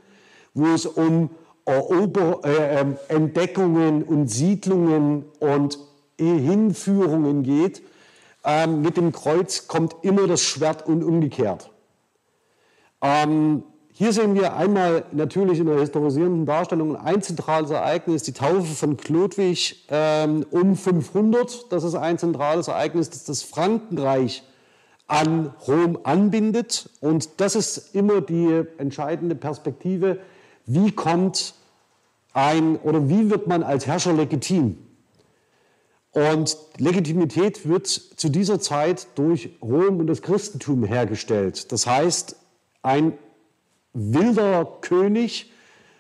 wo 0.54 0.68
es 0.68 0.86
um 0.86 1.30
Erober 1.66 2.42
äh, 2.46 2.80
ähm, 2.80 2.98
Entdeckungen 3.10 4.04
und 4.04 4.28
Siedlungen 4.28 5.26
und 5.40 5.78
Hinführungen 6.26 7.44
geht. 7.44 7.82
Ähm, 8.44 8.82
mit 8.82 8.98
dem 8.98 9.12
Kreuz 9.12 9.68
kommt 9.68 9.96
immer 10.02 10.28
das 10.28 10.42
Schwert 10.42 10.88
und 10.88 11.04
umgekehrt. 11.04 11.70
Ähm, 13.02 13.64
hier 13.92 14.14
sehen 14.14 14.34
wir 14.34 14.56
einmal 14.56 15.04
natürlich 15.12 15.60
in 15.60 15.66
der 15.66 15.80
historisierenden 15.80 16.46
Darstellung 16.46 16.96
ein 16.96 17.22
zentrales 17.22 17.70
Ereignis, 17.70 18.24
die 18.24 18.32
Taufe 18.32 18.74
von 18.74 18.96
Chlodwig 18.96 19.86
ähm, 19.90 20.46
um 20.52 20.78
500. 20.78 21.70
Das 21.70 21.84
ist 21.84 21.96
ein 21.96 22.18
zentrales 22.18 22.70
Ereignis, 22.70 23.10
das 23.10 23.26
das 23.26 23.44
Frankenreich 23.44 24.44
an 25.08 25.54
Rom 25.68 26.00
anbindet. 26.04 26.90
Und 27.02 27.42
das 27.42 27.56
ist 27.56 27.94
immer 27.94 28.22
die 28.22 28.64
entscheidende 28.78 29.36
Perspektive. 29.36 30.20
Wie 30.66 30.92
kommt 30.94 31.56
ein 32.32 32.78
oder 32.78 33.10
wie 33.10 33.30
wird 33.30 33.48
man 33.48 33.64
als 33.64 33.86
Herrscher 33.86 34.14
legitim? 34.14 34.78
Und 36.20 36.58
Legitimität 36.78 37.66
wird 37.66 37.88
zu 37.88 38.28
dieser 38.28 38.60
Zeit 38.60 39.08
durch 39.16 39.52
Rom 39.62 40.00
und 40.00 40.08
das 40.08 40.22
Christentum 40.22 40.84
hergestellt. 40.84 41.72
Das 41.72 41.88
heißt, 41.88 42.36
ein 42.82 43.14
wilder 43.94 44.66
König 44.82 45.50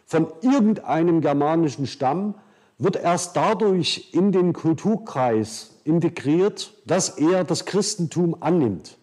von 0.05 0.27
irgendeinem 0.41 1.21
germanischen 1.21 1.87
Stamm 1.87 2.35
wird 2.77 2.97
erst 2.97 3.37
dadurch 3.37 4.09
in 4.11 4.33
den 4.33 4.51
Kulturkreis 4.51 5.75
integriert, 5.85 6.73
dass 6.85 7.17
er 7.17 7.45
das 7.45 7.65
Christentum 7.65 8.35
annimmt. 8.41 8.97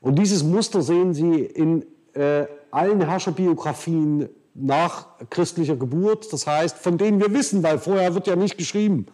Und 0.00 0.20
dieses 0.20 0.44
Muster 0.44 0.82
sehen 0.82 1.14
Sie 1.14 1.40
in 1.40 1.84
äh, 2.14 2.46
allen 2.70 3.00
Herrscherbiografien 3.00 4.28
nach 4.54 5.18
christlicher 5.30 5.74
Geburt, 5.74 6.32
das 6.32 6.46
heißt, 6.46 6.78
von 6.78 6.96
denen 6.96 7.18
wir 7.18 7.34
wissen, 7.34 7.64
weil 7.64 7.80
vorher 7.80 8.14
wird 8.14 8.28
ja 8.28 8.36
nicht 8.36 8.56
geschrieben, 8.56 9.06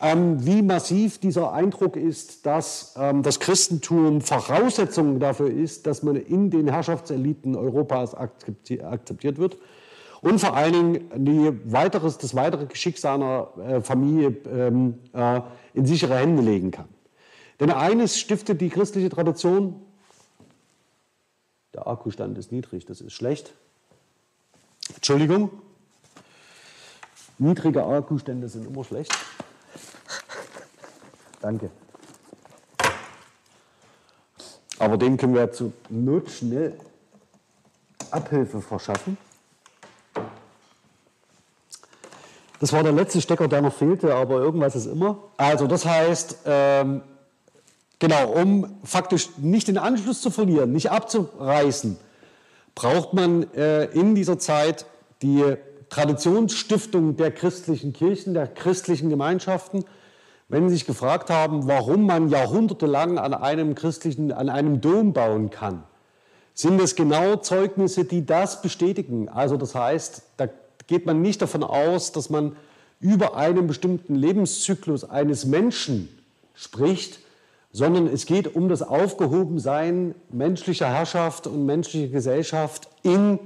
ähm, 0.00 0.44
wie 0.44 0.62
massiv 0.62 1.18
dieser 1.18 1.52
Eindruck 1.52 1.96
ist, 1.96 2.46
dass 2.46 2.94
ähm, 2.96 3.22
das 3.22 3.38
Christentum 3.38 4.22
Voraussetzung 4.22 5.20
dafür 5.20 5.50
ist, 5.50 5.86
dass 5.86 6.02
man 6.02 6.16
in 6.16 6.50
den 6.50 6.68
Herrschaftseliten 6.68 7.54
Europas 7.54 8.14
akzeptiert 8.14 9.38
wird 9.38 9.58
und 10.22 10.38
vor 10.38 10.54
allen 10.54 10.72
Dingen 10.72 11.24
die 11.26 11.72
weiteres, 11.72 12.18
das 12.18 12.34
weitere 12.34 12.66
Geschick 12.66 12.98
seiner 12.98 13.48
äh, 13.58 13.80
Familie 13.82 14.36
ähm, 14.50 14.98
äh, 15.12 15.40
in 15.74 15.84
sichere 15.84 16.16
Hände 16.16 16.42
legen 16.42 16.70
kann. 16.70 16.88
Denn 17.58 17.70
eines 17.70 18.18
stiftet 18.18 18.60
die 18.60 18.70
christliche 18.70 19.10
Tradition, 19.10 19.82
der 21.74 21.86
Akkustand 21.86 22.38
ist 22.38 22.52
niedrig, 22.52 22.86
das 22.86 23.02
ist 23.02 23.12
schlecht. 23.12 23.52
Entschuldigung, 24.94 25.50
niedrige 27.38 27.84
Akkustände 27.84 28.48
sind 28.48 28.66
immer 28.66 28.82
schlecht. 28.82 29.12
Danke. 31.40 31.70
Aber 34.78 34.96
dem 34.96 35.16
können 35.16 35.34
wir 35.34 35.52
zur 35.52 35.72
Not 35.88 36.30
schnell 36.30 36.78
Abhilfe 38.10 38.60
verschaffen. 38.60 39.16
Das 42.60 42.72
war 42.72 42.82
der 42.82 42.92
letzte 42.92 43.20
Stecker, 43.20 43.48
der 43.48 43.62
noch 43.62 43.72
fehlte, 43.72 44.14
aber 44.14 44.40
irgendwas 44.40 44.76
ist 44.76 44.86
immer. 44.86 45.18
Also 45.38 45.66
das 45.66 45.86
heißt, 45.86 46.38
ähm, 46.44 47.02
genau, 47.98 48.32
um 48.32 48.78
faktisch 48.84 49.30
nicht 49.38 49.68
den 49.68 49.78
Anschluss 49.78 50.20
zu 50.20 50.30
verlieren, 50.30 50.72
nicht 50.72 50.90
abzureißen, 50.90 51.96
braucht 52.74 53.14
man 53.14 53.50
äh, 53.54 53.84
in 53.86 54.14
dieser 54.14 54.38
Zeit 54.38 54.84
die 55.22 55.56
Traditionsstiftung 55.88 57.16
der 57.16 57.30
christlichen 57.32 57.92
Kirchen, 57.94 58.34
der 58.34 58.46
christlichen 58.46 59.08
Gemeinschaften 59.08 59.84
wenn 60.50 60.68
Sie 60.68 60.74
sich 60.74 60.86
gefragt 60.86 61.30
haben, 61.30 61.68
warum 61.68 62.06
man 62.06 62.28
jahrhundertelang 62.28 63.18
an 63.18 63.34
einem 63.34 63.76
christlichen, 63.76 64.32
an 64.32 64.48
einem 64.48 64.80
Dom 64.80 65.12
bauen 65.12 65.50
kann, 65.50 65.84
sind 66.54 66.80
es 66.80 66.96
genau 66.96 67.36
Zeugnisse, 67.36 68.04
die 68.04 68.26
das 68.26 68.60
bestätigen. 68.60 69.28
Also 69.28 69.56
das 69.56 69.76
heißt, 69.76 70.22
da 70.36 70.48
geht 70.88 71.06
man 71.06 71.22
nicht 71.22 71.40
davon 71.40 71.62
aus, 71.62 72.10
dass 72.10 72.30
man 72.30 72.56
über 72.98 73.36
einen 73.36 73.68
bestimmten 73.68 74.16
Lebenszyklus 74.16 75.08
eines 75.08 75.46
Menschen 75.46 76.08
spricht, 76.52 77.20
sondern 77.72 78.08
es 78.08 78.26
geht 78.26 78.56
um 78.56 78.68
das 78.68 78.82
Aufgehobensein 78.82 80.16
menschlicher 80.30 80.88
Herrschaft 80.88 81.46
und 81.46 81.64
menschlicher 81.64 82.08
Gesellschaft 82.08 82.88
in 83.04 83.38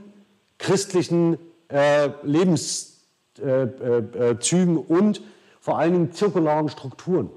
christlichen 0.56 1.36
äh, 1.68 2.08
Lebenszügen 2.22 2.96
äh, 3.42 3.64
äh, 3.64 4.84
und 4.88 5.20
vor 5.64 5.78
allen 5.78 5.94
Dingen 5.94 6.12
zirkularen 6.12 6.68
Strukturen. 6.68 7.30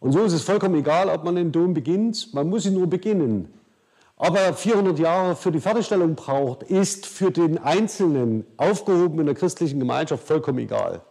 Und 0.00 0.12
so 0.12 0.22
ist 0.22 0.32
es 0.32 0.44
vollkommen 0.44 0.76
egal, 0.76 1.10
ob 1.10 1.24
man 1.24 1.36
den 1.36 1.52
Dom 1.52 1.74
beginnt, 1.74 2.32
man 2.32 2.48
muss 2.48 2.64
ihn 2.64 2.72
nur 2.72 2.86
beginnen. 2.86 3.52
Ob 4.16 4.34
er 4.34 4.54
400 4.54 4.98
Jahre 4.98 5.36
für 5.36 5.52
die 5.52 5.60
Fertigstellung 5.60 6.14
braucht, 6.14 6.62
ist 6.62 7.04
für 7.04 7.30
den 7.30 7.58
Einzelnen 7.58 8.46
aufgehoben 8.56 9.20
in 9.20 9.26
der 9.26 9.34
christlichen 9.34 9.78
Gemeinschaft 9.78 10.26
vollkommen 10.26 10.60
egal. 10.60 11.02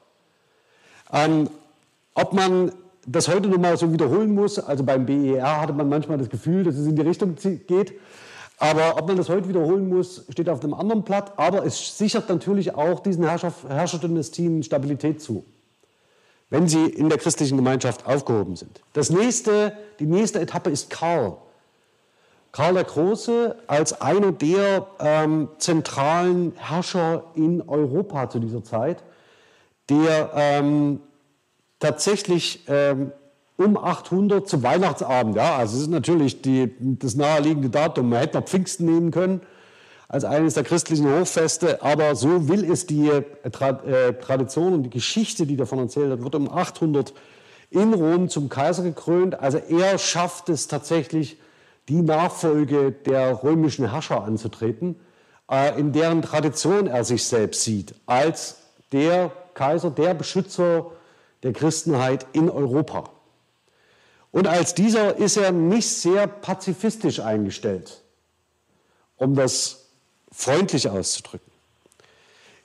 Ähm, 1.12 1.52
ob 2.15 2.34
man 2.34 2.72
das 3.06 3.28
heute 3.28 3.48
nochmal 3.48 3.78
so 3.78 3.93
wiederholen 3.93 4.34
muss, 4.34 4.58
also 4.58 4.84
beim 4.84 5.06
BER 5.06 5.62
hatte 5.62 5.74
man 5.74 5.88
manchmal 5.88 6.17
das 6.17 6.30
Gefühl, 6.30 6.63
dass 6.63 6.74
es 6.74 6.88
in 6.88 6.96
die 6.96 7.04
Richtung 7.04 7.36
geht, 7.67 7.93
aber 8.58 8.98
ob 8.98 9.08
man 9.08 9.17
das 9.17 9.30
heute 9.30 9.48
wiederholen 9.48 9.88
muss, 9.88 10.26
steht 10.30 10.50
auf 10.50 10.63
einem 10.63 10.74
anderen 10.74 11.04
Blatt, 11.04 11.34
aber 11.38 11.63
es 11.63 11.96
sichert 11.96 12.28
natürlich 12.28 12.74
auch 12.74 13.02
diesen 13.02 13.24
Herrscher, 13.24 13.54
Herrscherdynastien 13.67 14.63
Stabilität 14.63 15.22
zu. 15.22 15.46
Wenn 16.53 16.67
sie 16.67 16.85
in 16.85 17.09
der 17.09 17.17
christlichen 17.17 17.57
Gemeinschaft 17.57 18.05
aufgehoben 18.05 18.55
sind. 18.55 18.81
Das 18.93 19.09
nächste, 19.09 19.75
die 19.99 20.05
nächste 20.05 20.39
Etappe 20.39 20.69
ist 20.69 20.91
Karl. 20.91 21.35
Karl 22.51 22.75
der 22.75 22.83
Große 22.83 23.55
als 23.65 23.99
einer 24.01 24.31
der 24.31 24.85
ähm, 24.99 25.49
zentralen 25.57 26.53
Herrscher 26.55 27.23
in 27.33 27.67
Europa 27.67 28.29
zu 28.29 28.37
dieser 28.37 28.63
Zeit, 28.63 29.03
der 29.89 30.29
ähm, 30.35 30.99
tatsächlich 31.79 32.63
ähm, 32.67 33.11
um 33.57 33.75
800 33.75 34.47
zum 34.47 34.61
Weihnachtsabend, 34.61 35.35
ja, 35.35 35.55
also 35.55 35.75
es 35.75 35.81
ist 35.81 35.89
natürlich 35.89 36.43
die, 36.43 36.71
das 36.99 37.15
naheliegende 37.15 37.71
Datum, 37.71 38.09
man 38.09 38.19
hätte 38.19 38.37
noch 38.37 38.45
Pfingsten 38.45 38.85
nehmen 38.85 39.09
können 39.09 39.41
als 40.13 40.26
eines 40.26 40.54
der 40.54 40.63
christlichen 40.63 41.12
Hochfeste, 41.12 41.82
aber 41.82 42.15
so 42.15 42.47
will 42.47 42.71
es 42.71 42.86
die 42.86 43.10
äh, 43.10 43.23
äh 43.41 44.13
Tradition 44.13 44.73
und 44.76 44.84
die 44.84 44.91
Geschichte, 44.91 45.47
die 45.47 45.58
davon 45.58 45.80
erzählt 45.80 46.10
wird, 46.10 46.23
wird 46.23 46.36
um 46.36 46.52
800 46.52 47.15
in 47.71 47.95
Rom 47.95 48.30
zum 48.30 48.47
Kaiser 48.47 48.84
gekrönt, 48.84 49.39
also 49.39 49.58
er 49.58 49.97
schafft 49.97 50.49
es 50.49 50.67
tatsächlich, 50.67 51.39
die 51.89 52.04
Nachfolge 52.04 52.91
der 52.91 53.41
römischen 53.41 53.89
Herrscher 53.89 54.23
anzutreten, 54.23 54.97
äh, 55.49 55.80
in 55.80 55.93
deren 55.93 56.21
Tradition 56.21 56.86
er 56.86 57.04
sich 57.04 57.26
selbst 57.26 57.63
sieht, 57.63 57.95
als 58.06 58.58
der 58.91 59.32
Kaiser, 59.56 59.89
der 59.89 60.13
Beschützer 60.13 60.91
der 61.41 61.54
Christenheit 61.54 62.28
in 62.34 62.52
Europa. 62.52 63.10
Und 64.30 64.47
als 64.47 64.76
dieser 64.76 65.17
ist 65.17 65.38
er 65.38 65.52
nicht 65.52 65.89
sehr 65.89 66.28
pazifistisch 66.28 67.19
eingestellt, 67.19 68.04
um 69.17 69.34
das 69.34 69.83
freundlich 70.34 70.89
auszudrücken. 70.89 71.52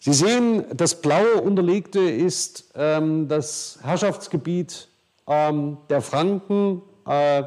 Sie 0.00 0.12
sehen, 0.12 0.64
das 0.74 1.00
blaue 1.00 1.40
Unterlegte 1.40 2.00
ist 2.00 2.70
ähm, 2.74 3.28
das 3.28 3.78
Herrschaftsgebiet 3.82 4.88
ähm, 5.26 5.76
der 5.90 6.00
Franken 6.00 6.82
äh, 7.06 7.42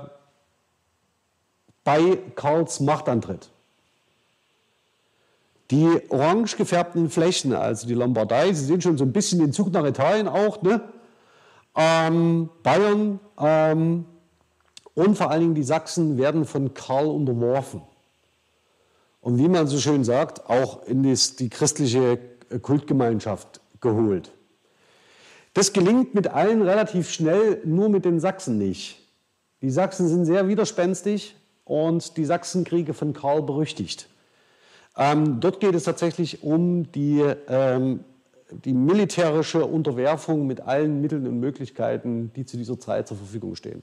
bei 1.83 2.17
Karls 2.35 2.79
Machtantritt. 2.81 3.49
Die 5.71 6.01
orange 6.09 6.57
gefärbten 6.57 7.09
Flächen, 7.09 7.53
also 7.53 7.87
die 7.87 7.93
Lombardei, 7.93 8.51
Sie 8.53 8.65
sehen 8.65 8.81
schon 8.81 8.97
so 8.97 9.05
ein 9.05 9.13
bisschen 9.13 9.39
den 9.39 9.53
Zug 9.53 9.71
nach 9.71 9.85
Italien 9.85 10.27
auch, 10.27 10.61
ne? 10.61 10.81
ähm, 11.75 12.49
Bayern 12.63 13.19
ähm, 13.39 14.05
und 14.93 15.17
vor 15.17 15.31
allen 15.31 15.41
Dingen 15.41 15.55
die 15.55 15.63
Sachsen 15.63 16.17
werden 16.17 16.45
von 16.45 16.73
Karl 16.73 17.07
unterworfen. 17.07 17.81
Und 19.21 19.37
wie 19.37 19.47
man 19.47 19.67
so 19.67 19.77
schön 19.77 20.03
sagt, 20.03 20.49
auch 20.49 20.85
in 20.85 21.03
die 21.03 21.49
christliche 21.49 22.19
Kultgemeinschaft 22.61 23.61
geholt. 23.79 24.31
Das 25.53 25.73
gelingt 25.73 26.15
mit 26.15 26.27
allen 26.27 26.61
relativ 26.61 27.11
schnell, 27.11 27.61
nur 27.65 27.89
mit 27.89 28.05
den 28.05 28.19
Sachsen 28.19 28.57
nicht. 28.57 28.99
Die 29.61 29.69
Sachsen 29.69 30.07
sind 30.07 30.25
sehr 30.25 30.47
widerspenstig 30.47 31.35
und 31.65 32.17
die 32.17 32.25
Sachsenkriege 32.25 32.93
von 32.93 33.13
Karl 33.13 33.43
berüchtigt. 33.43 34.07
Ähm, 34.97 35.39
dort 35.39 35.59
geht 35.59 35.75
es 35.75 35.83
tatsächlich 35.83 36.43
um 36.43 36.91
die 36.91 37.23
ähm, 37.47 38.01
die 38.51 38.73
militärische 38.73 39.65
Unterwerfung 39.65 40.45
mit 40.47 40.61
allen 40.61 41.01
Mitteln 41.01 41.27
und 41.27 41.39
Möglichkeiten, 41.39 42.31
die 42.35 42.45
zu 42.45 42.57
dieser 42.57 42.79
Zeit 42.79 43.07
zur 43.07 43.17
Verfügung 43.17 43.55
stehen. 43.55 43.81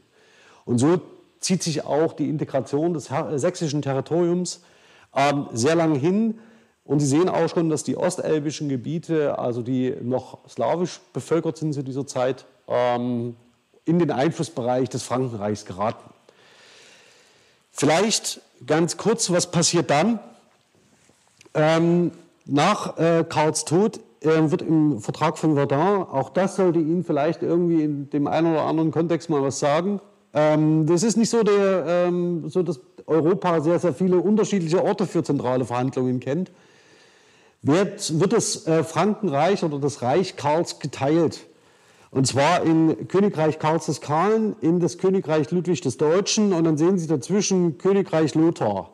Und 0.64 0.78
so 0.78 1.00
zieht 1.40 1.62
sich 1.62 1.84
auch 1.84 2.12
die 2.12 2.28
Integration 2.28 2.92
des 2.92 3.10
sächsischen 3.36 3.82
Territoriums 3.82 4.62
sehr 5.52 5.74
lange 5.74 5.98
hin. 5.98 6.38
Und 6.84 7.00
Sie 7.00 7.06
sehen 7.06 7.28
auch 7.28 7.48
schon, 7.48 7.68
dass 7.68 7.82
die 7.82 7.96
ostelbischen 7.96 8.68
Gebiete, 8.68 9.38
also 9.38 9.60
die 9.60 9.94
noch 10.00 10.38
slawisch 10.48 11.00
bevölkert 11.12 11.58
sind 11.58 11.74
zu 11.74 11.82
dieser 11.82 12.06
Zeit, 12.06 12.46
ähm, 12.66 13.36
in 13.84 13.98
den 13.98 14.10
Einflussbereich 14.10 14.88
des 14.88 15.02
Frankenreichs 15.02 15.66
geraten. 15.66 16.10
Vielleicht 17.72 18.40
ganz 18.66 18.96
kurz, 18.96 19.30
was 19.30 19.50
passiert 19.50 19.90
dann? 19.90 20.18
Ähm, 21.54 22.12
nach 22.44 22.96
äh, 22.98 23.24
Karls 23.28 23.64
Tod 23.64 24.00
äh, 24.20 24.50
wird 24.50 24.62
im 24.62 25.00
Vertrag 25.00 25.38
von 25.38 25.54
Verdun, 25.54 26.02
auch 26.02 26.30
das 26.30 26.56
sollte 26.56 26.78
Ihnen 26.78 27.04
vielleicht 27.04 27.42
irgendwie 27.42 27.82
in 27.82 28.10
dem 28.10 28.26
einen 28.26 28.52
oder 28.52 28.62
anderen 28.62 28.90
Kontext 28.90 29.30
mal 29.30 29.42
was 29.42 29.58
sagen. 29.58 30.00
Ähm, 30.34 30.86
das 30.86 31.02
ist 31.02 31.16
nicht 31.16 31.30
so, 31.30 31.42
der, 31.42 31.84
ähm, 31.86 32.48
so, 32.48 32.62
dass 32.62 32.80
Europa 33.06 33.60
sehr, 33.60 33.78
sehr 33.78 33.94
viele 33.94 34.18
unterschiedliche 34.18 34.84
Orte 34.84 35.06
für 35.06 35.22
zentrale 35.22 35.64
Verhandlungen 35.64 36.20
kennt. 36.20 36.50
Wird, 37.62 38.20
wird 38.20 38.32
das 38.32 38.66
äh, 38.66 38.84
Frankenreich 38.84 39.64
oder 39.64 39.78
das 39.78 40.02
Reich 40.02 40.36
Karls 40.36 40.78
geteilt. 40.78 41.46
Und 42.10 42.26
zwar 42.26 42.62
in 42.62 43.08
Königreich 43.08 43.58
Karls 43.58 43.86
des 43.86 44.00
Kahlen, 44.00 44.56
in 44.60 44.80
das 44.80 44.98
Königreich 44.98 45.50
Ludwig 45.50 45.80
des 45.80 45.98
Deutschen 45.98 46.52
und 46.52 46.64
dann 46.64 46.78
sehen 46.78 46.98
Sie 46.98 47.06
dazwischen 47.06 47.76
Königreich 47.78 48.34
Lothar. 48.34 48.90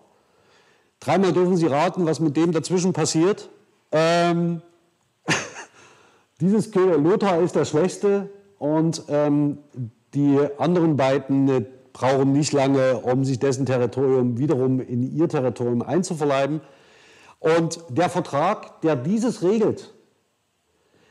Dreimal 0.98 1.32
dürfen 1.32 1.56
Sie 1.56 1.66
raten, 1.66 2.06
was 2.06 2.18
mit 2.18 2.36
dem 2.36 2.52
dazwischen 2.52 2.92
passiert. 2.92 3.50
Ähm, 3.92 4.62
dieses 6.40 6.74
Lothar 6.74 7.40
ist 7.40 7.54
der 7.54 7.66
Schwächste 7.66 8.30
und 8.58 9.04
ähm, 9.08 9.58
die 10.14 10.38
anderen 10.58 10.96
beiden 10.96 11.48
äh, 11.48 11.64
brauchen 11.92 12.32
nicht 12.32 12.52
lange, 12.52 12.98
um 12.98 13.24
sich 13.24 13.38
dessen 13.38 13.66
Territorium 13.66 14.38
wiederum 14.38 14.80
in 14.80 15.16
ihr 15.16 15.28
Territorium 15.28 15.82
einzuverleiben. 15.82 16.60
Und 17.38 17.80
der 17.88 18.08
Vertrag, 18.08 18.80
der 18.80 18.96
dieses 18.96 19.42
regelt, 19.42 19.92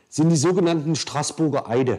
sind 0.08 0.28
die 0.28 0.36
sogenannten 0.36 0.96
Straßburger 0.96 1.68
Eide. 1.68 1.98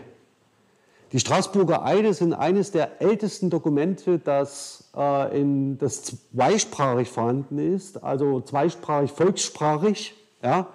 Die 1.11 1.19
Straßburger 1.19 1.85
Eide 1.85 2.13
sind 2.13 2.33
eines 2.33 2.71
der 2.71 3.01
ältesten 3.01 3.49
Dokumente, 3.49 4.19
das, 4.19 4.89
äh, 4.95 5.39
in, 5.39 5.77
das 5.77 6.03
zweisprachig 6.03 7.09
vorhanden 7.09 7.57
ist, 7.57 8.03
also 8.03 8.41
zweisprachig, 8.41 9.11
volkssprachig. 9.11 10.13
Ja? 10.43 10.67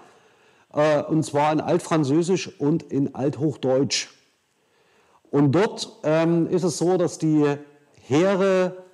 äh, 0.72 1.02
und 1.02 1.24
zwar 1.24 1.52
in 1.52 1.60
Altfranzösisch 1.60 2.60
und 2.60 2.82
in 2.84 3.14
Althochdeutsch. 3.14 4.08
Und 5.30 5.52
dort 5.52 6.00
ähm, 6.02 6.48
ist 6.48 6.64
es 6.64 6.78
so, 6.78 6.96
dass 6.96 7.18
die 7.18 7.56
Heere 8.06 8.84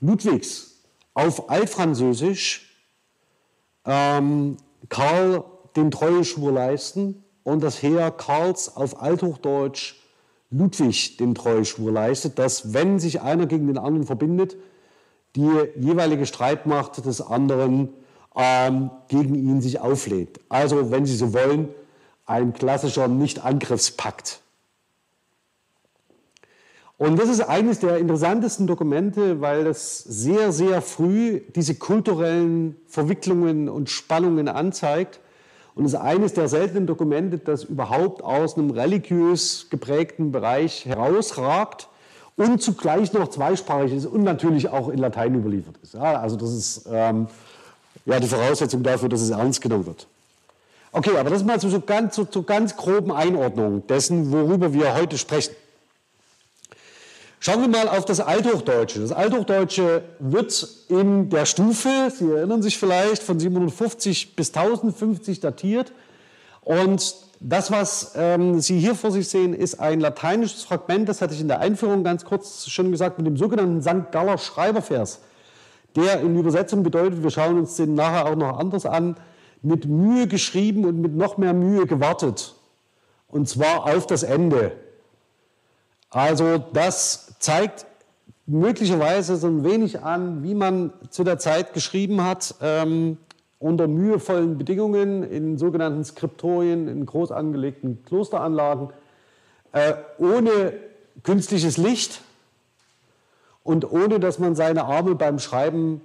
Ludwigs 0.00 0.82
auf 1.14 1.50
Altfranzösisch 1.50 2.76
ähm, 3.84 4.56
Karl 4.88 5.44
den 5.74 5.90
Treueschwur 5.90 6.52
leisten 6.52 7.24
und 7.42 7.62
das 7.62 7.82
Heer 7.82 8.10
Karls 8.10 8.76
auf 8.76 9.00
Althochdeutsch 9.02 9.94
Ludwig 10.50 11.16
den 11.16 11.34
Treueschwur 11.34 11.90
leistet, 11.90 12.38
dass 12.38 12.72
wenn 12.72 12.98
sich 13.00 13.20
einer 13.20 13.46
gegen 13.46 13.66
den 13.66 13.78
anderen 13.78 14.06
verbindet, 14.06 14.56
die 15.34 15.50
jeweilige 15.76 16.24
Streitmacht 16.24 17.04
des 17.04 17.20
anderen 17.20 17.90
ähm, 18.34 18.90
gegen 19.08 19.34
ihn 19.34 19.60
sich 19.60 19.80
auflehnt. 19.80 20.40
Also, 20.48 20.90
wenn 20.90 21.04
Sie 21.06 21.16
so 21.16 21.32
wollen, 21.32 21.68
ein 22.26 22.52
klassischer 22.52 23.08
Nicht-Angriffspakt. 23.08 24.40
Und 26.98 27.18
das 27.18 27.28
ist 27.28 27.40
eines 27.40 27.80
der 27.80 27.98
interessantesten 27.98 28.66
Dokumente, 28.66 29.42
weil 29.42 29.66
es 29.66 29.98
sehr, 29.98 30.50
sehr 30.50 30.80
früh 30.80 31.42
diese 31.54 31.74
kulturellen 31.74 32.76
Verwicklungen 32.86 33.68
und 33.68 33.90
Spannungen 33.90 34.48
anzeigt. 34.48 35.20
Und 35.74 35.84
es 35.84 35.92
ist 35.92 36.00
eines 36.00 36.32
der 36.32 36.48
seltenen 36.48 36.86
Dokumente, 36.86 37.36
das 37.36 37.64
überhaupt 37.64 38.24
aus 38.24 38.56
einem 38.56 38.70
religiös 38.70 39.66
geprägten 39.68 40.32
Bereich 40.32 40.86
herausragt 40.86 41.88
und 42.36 42.62
zugleich 42.62 43.12
noch 43.12 43.28
zweisprachig 43.28 43.92
ist 43.92 44.06
und 44.06 44.22
natürlich 44.22 44.70
auch 44.70 44.88
in 44.88 44.98
Latein 44.98 45.34
überliefert 45.34 45.74
ist. 45.82 45.92
Ja, 45.92 46.18
also 46.18 46.36
das 46.36 46.50
ist 46.54 46.88
ähm, 46.90 47.26
ja 48.06 48.18
die 48.20 48.26
Voraussetzung 48.26 48.82
dafür, 48.82 49.10
dass 49.10 49.20
es 49.20 49.30
ernst 49.30 49.60
genommen 49.60 49.84
wird. 49.84 50.06
Okay, 50.92 51.14
aber 51.18 51.28
das 51.28 51.44
mal 51.44 51.60
zur 51.60 51.68
so 51.68 51.80
ganz, 51.80 52.16
so, 52.16 52.26
so 52.30 52.42
ganz 52.42 52.74
groben 52.74 53.12
Einordnung 53.12 53.86
dessen, 53.86 54.32
worüber 54.32 54.72
wir 54.72 54.94
heute 54.94 55.18
sprechen. 55.18 55.54
Schauen 57.38 57.60
wir 57.60 57.68
mal 57.68 57.88
auf 57.88 58.04
das 58.04 58.20
Althochdeutsche. 58.20 59.00
Das 59.00 59.12
Althochdeutsche 59.12 60.02
wird 60.18 60.68
in 60.88 61.28
der 61.28 61.46
Stufe, 61.46 62.10
Sie 62.10 62.30
erinnern 62.30 62.62
sich 62.62 62.78
vielleicht, 62.78 63.22
von 63.22 63.38
750 63.38 64.34
bis 64.36 64.48
1050 64.54 65.40
datiert. 65.40 65.92
Und 66.62 67.14
das, 67.40 67.70
was 67.70 68.12
ähm, 68.16 68.60
Sie 68.60 68.78
hier 68.78 68.94
vor 68.94 69.10
sich 69.10 69.28
sehen, 69.28 69.54
ist 69.54 69.78
ein 69.78 70.00
lateinisches 70.00 70.64
Fragment, 70.64 71.08
das 71.08 71.20
hatte 71.20 71.34
ich 71.34 71.40
in 71.40 71.48
der 71.48 71.60
Einführung 71.60 72.02
ganz 72.02 72.24
kurz 72.24 72.68
schon 72.68 72.90
gesagt, 72.90 73.18
mit 73.18 73.26
dem 73.26 73.36
sogenannten 73.36 73.82
St. 73.82 74.10
Galler 74.10 74.38
Schreibervers 74.38 75.20
der 75.96 76.20
in 76.20 76.38
Übersetzung 76.38 76.82
bedeutet, 76.82 77.22
wir 77.22 77.30
schauen 77.30 77.58
uns 77.58 77.76
den 77.76 77.94
nachher 77.94 78.26
auch 78.26 78.36
noch 78.36 78.58
anders 78.58 78.86
an, 78.86 79.16
mit 79.62 79.86
Mühe 79.86 80.28
geschrieben 80.28 80.84
und 80.84 81.00
mit 81.00 81.14
noch 81.14 81.38
mehr 81.38 81.54
Mühe 81.54 81.86
gewartet. 81.86 82.54
Und 83.28 83.48
zwar 83.48 83.86
auf 83.86 84.06
das 84.06 84.22
Ende. 84.22 84.72
Also 86.10 86.58
das 86.58 87.25
zeigt 87.38 87.86
möglicherweise 88.46 89.36
so 89.36 89.48
ein 89.48 89.64
wenig 89.64 90.02
an, 90.02 90.42
wie 90.42 90.54
man 90.54 90.92
zu 91.10 91.24
der 91.24 91.38
Zeit 91.38 91.72
geschrieben 91.72 92.22
hat, 92.22 92.54
ähm, 92.60 93.18
unter 93.58 93.88
mühevollen 93.88 94.58
Bedingungen 94.58 95.22
in 95.22 95.58
sogenannten 95.58 96.04
Skriptorien, 96.04 96.88
in 96.88 97.06
groß 97.06 97.32
angelegten 97.32 98.04
Klosteranlagen. 98.04 98.90
äh, 99.72 99.94
ohne 100.18 100.72
künstliches 101.22 101.76
Licht 101.76 102.22
und 103.62 103.90
ohne 103.90 104.20
dass 104.20 104.38
man 104.38 104.54
seine 104.54 104.84
Arme 104.84 105.14
beim 105.14 105.38
Schreiben 105.38 106.00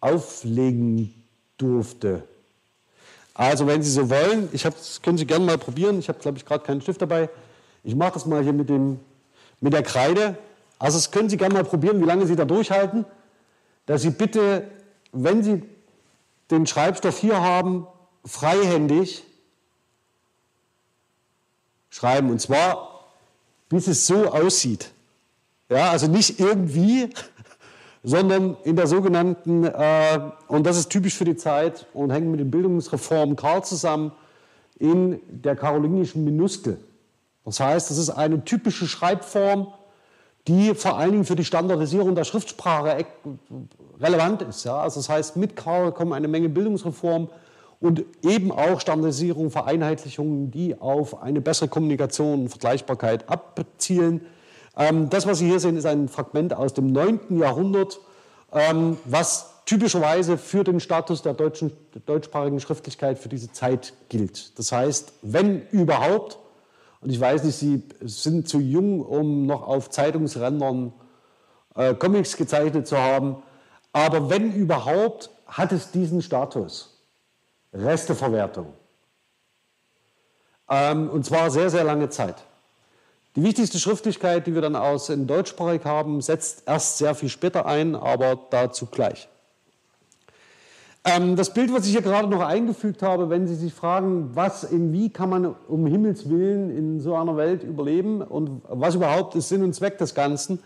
auflegen 0.00 1.14
durfte. 1.56 2.24
Also 3.32 3.66
wenn 3.66 3.82
Sie 3.82 3.90
so 3.90 4.10
wollen, 4.10 4.48
ich 4.52 4.66
hab, 4.66 4.76
das 4.76 5.00
können 5.00 5.16
Sie 5.16 5.26
gerne 5.26 5.44
mal 5.44 5.58
probieren. 5.58 5.98
Ich 5.98 6.08
habe, 6.08 6.18
glaube 6.18 6.38
ich, 6.38 6.44
gerade 6.44 6.64
keinen 6.64 6.82
Stift 6.82 7.00
dabei. 7.00 7.30
Ich 7.82 7.94
mache 7.94 8.12
das 8.12 8.26
mal 8.26 8.42
hier 8.42 8.52
mit, 8.52 8.68
dem, 8.68 9.00
mit 9.60 9.72
der 9.72 9.82
Kreide. 9.82 10.36
Also 10.78 10.98
das 10.98 11.10
können 11.10 11.28
Sie 11.28 11.36
gerne 11.36 11.54
mal 11.54 11.64
probieren, 11.64 12.00
wie 12.00 12.04
lange 12.04 12.26
Sie 12.26 12.36
da 12.36 12.44
durchhalten. 12.44 13.04
Dass 13.86 14.02
Sie 14.02 14.10
bitte, 14.10 14.68
wenn 15.12 15.42
Sie 15.42 15.62
den 16.50 16.66
Schreibstoff 16.66 17.18
hier 17.18 17.40
haben, 17.40 17.86
freihändig 18.24 19.24
schreiben. 21.90 22.30
Und 22.30 22.40
zwar, 22.40 23.04
bis 23.68 23.86
es 23.86 24.06
so 24.06 24.32
aussieht. 24.32 24.90
Ja, 25.68 25.90
also 25.90 26.06
nicht 26.06 26.40
irgendwie, 26.40 27.10
sondern 28.02 28.56
in 28.64 28.76
der 28.76 28.86
sogenannten, 28.86 29.64
äh, 29.64 30.20
und 30.48 30.66
das 30.66 30.76
ist 30.76 30.90
typisch 30.90 31.14
für 31.14 31.24
die 31.24 31.36
Zeit 31.36 31.86
und 31.94 32.10
hängt 32.10 32.26
mit 32.26 32.40
den 32.40 32.50
Bildungsreformen 32.50 33.36
Karl 33.36 33.64
zusammen, 33.64 34.12
in 34.78 35.20
der 35.28 35.56
karolingischen 35.56 36.24
Minuskel. 36.24 36.78
Das 37.44 37.60
heißt, 37.60 37.90
das 37.90 37.98
ist 37.98 38.10
eine 38.10 38.44
typische 38.44 38.86
Schreibform, 38.86 39.72
die 40.46 40.74
vor 40.74 40.98
allen 40.98 41.12
Dingen 41.12 41.24
für 41.24 41.36
die 41.36 41.44
Standardisierung 41.44 42.14
der 42.14 42.24
Schriftsprache 42.24 43.06
relevant 44.00 44.42
ist. 44.42 44.64
Ja? 44.64 44.78
Also 44.80 45.00
das 45.00 45.08
heißt, 45.08 45.36
mit 45.36 45.56
Karl 45.56 45.92
kommen 45.92 46.12
eine 46.12 46.28
Menge 46.28 46.48
Bildungsreformen 46.48 47.28
und 47.80 48.04
eben 48.22 48.52
auch 48.52 48.80
Standardisierung, 48.80 49.50
Vereinheitlichungen, 49.50 50.50
die 50.50 50.80
auf 50.80 51.22
eine 51.22 51.40
bessere 51.40 51.68
Kommunikation 51.68 52.42
und 52.42 52.48
Vergleichbarkeit 52.48 53.28
abzielen. 53.28 54.22
Ähm, 54.76 55.08
das, 55.10 55.26
was 55.26 55.38
Sie 55.38 55.46
hier 55.46 55.60
sehen, 55.60 55.76
ist 55.76 55.86
ein 55.86 56.08
Fragment 56.08 56.54
aus 56.54 56.74
dem 56.74 56.92
9. 56.92 57.38
Jahrhundert, 57.38 58.00
ähm, 58.52 58.98
was 59.04 59.50
typischerweise 59.66 60.36
für 60.36 60.64
den 60.64 60.80
Status 60.80 61.22
der, 61.22 61.34
deutschen, 61.34 61.72
der 61.94 62.02
deutschsprachigen 62.04 62.60
Schriftlichkeit 62.60 63.18
für 63.18 63.28
diese 63.28 63.52
Zeit 63.52 63.94
gilt. 64.08 64.58
Das 64.58 64.72
heißt, 64.72 65.12
wenn 65.22 65.62
überhaupt, 65.70 66.38
und 67.04 67.10
ich 67.10 67.20
weiß 67.20 67.44
nicht, 67.44 67.56
Sie 67.56 67.82
sind 68.00 68.48
zu 68.48 68.60
jung, 68.60 69.02
um 69.02 69.44
noch 69.44 69.68
auf 69.68 69.90
Zeitungsrändern 69.90 70.94
äh, 71.74 71.92
Comics 71.94 72.38
gezeichnet 72.38 72.86
zu 72.86 72.96
haben, 72.96 73.42
aber 73.92 74.30
wenn 74.30 74.52
überhaupt, 74.54 75.30
hat 75.46 75.70
es 75.72 75.90
diesen 75.90 76.22
Status. 76.22 77.02
Resteverwertung. 77.74 78.72
Ähm, 80.70 81.10
und 81.10 81.26
zwar 81.26 81.50
sehr, 81.50 81.68
sehr 81.68 81.84
lange 81.84 82.08
Zeit. 82.08 82.36
Die 83.36 83.42
wichtigste 83.42 83.78
Schriftlichkeit, 83.78 84.46
die 84.46 84.54
wir 84.54 84.62
dann 84.62 84.76
aus 84.76 85.10
in 85.10 85.26
deutschsprachig 85.26 85.84
haben, 85.84 86.22
setzt 86.22 86.62
erst 86.66 86.98
sehr 86.98 87.14
viel 87.14 87.28
später 87.28 87.66
ein, 87.66 87.94
aber 87.96 88.38
dazu 88.50 88.86
gleich. 88.86 89.28
Ähm, 91.06 91.36
das 91.36 91.52
Bild, 91.52 91.72
was 91.72 91.84
ich 91.84 91.92
hier 91.92 92.00
gerade 92.00 92.28
noch 92.28 92.40
eingefügt 92.40 93.02
habe, 93.02 93.28
wenn 93.28 93.46
Sie 93.46 93.54
sich 93.54 93.74
fragen, 93.74 94.30
was 94.34 94.64
in 94.64 94.92
wie 94.94 95.10
kann 95.10 95.28
man 95.28 95.54
um 95.68 95.86
Himmels 95.86 96.30
Willen 96.30 96.70
in 96.70 97.00
so 97.00 97.14
einer 97.14 97.36
Welt 97.36 97.62
überleben 97.62 98.22
und 98.22 98.62
was 98.68 98.94
überhaupt 98.94 99.34
ist 99.34 99.50
Sinn 99.50 99.62
und 99.62 99.74
Zweck 99.74 99.98
des 99.98 100.14
Ganzen, 100.14 100.60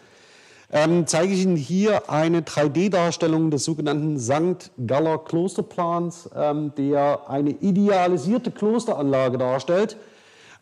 ähm, 0.70 1.09
zeige 1.09 1.33
ich 1.33 1.42
Ihnen 1.42 1.57
hier 1.57 2.09
eine 2.09 2.42
3D-Darstellung 2.42 3.51
des 3.51 3.64
sogenannten 3.64 4.18
St. 4.20 4.70
Galler 4.87 5.18
Klosterplans, 5.18 6.31
ähm, 6.37 6.72
der 6.77 7.29
eine 7.29 7.51
idealisierte 7.51 8.53
Klosteranlage 8.53 9.38
darstellt 9.38 9.96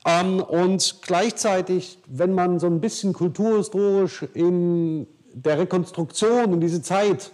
ähm, 0.07 0.41
und 0.41 1.01
gleichzeitig, 1.03 1.99
wenn 2.07 2.33
man 2.33 2.61
so 2.61 2.67
ein 2.67 2.81
bisschen 2.81 3.13
kulturhistorisch 3.13 4.25
in 4.33 5.07
der 5.35 5.59
Rekonstruktion 5.59 6.55
in 6.55 6.61
diese 6.61 6.81
Zeit 6.81 7.31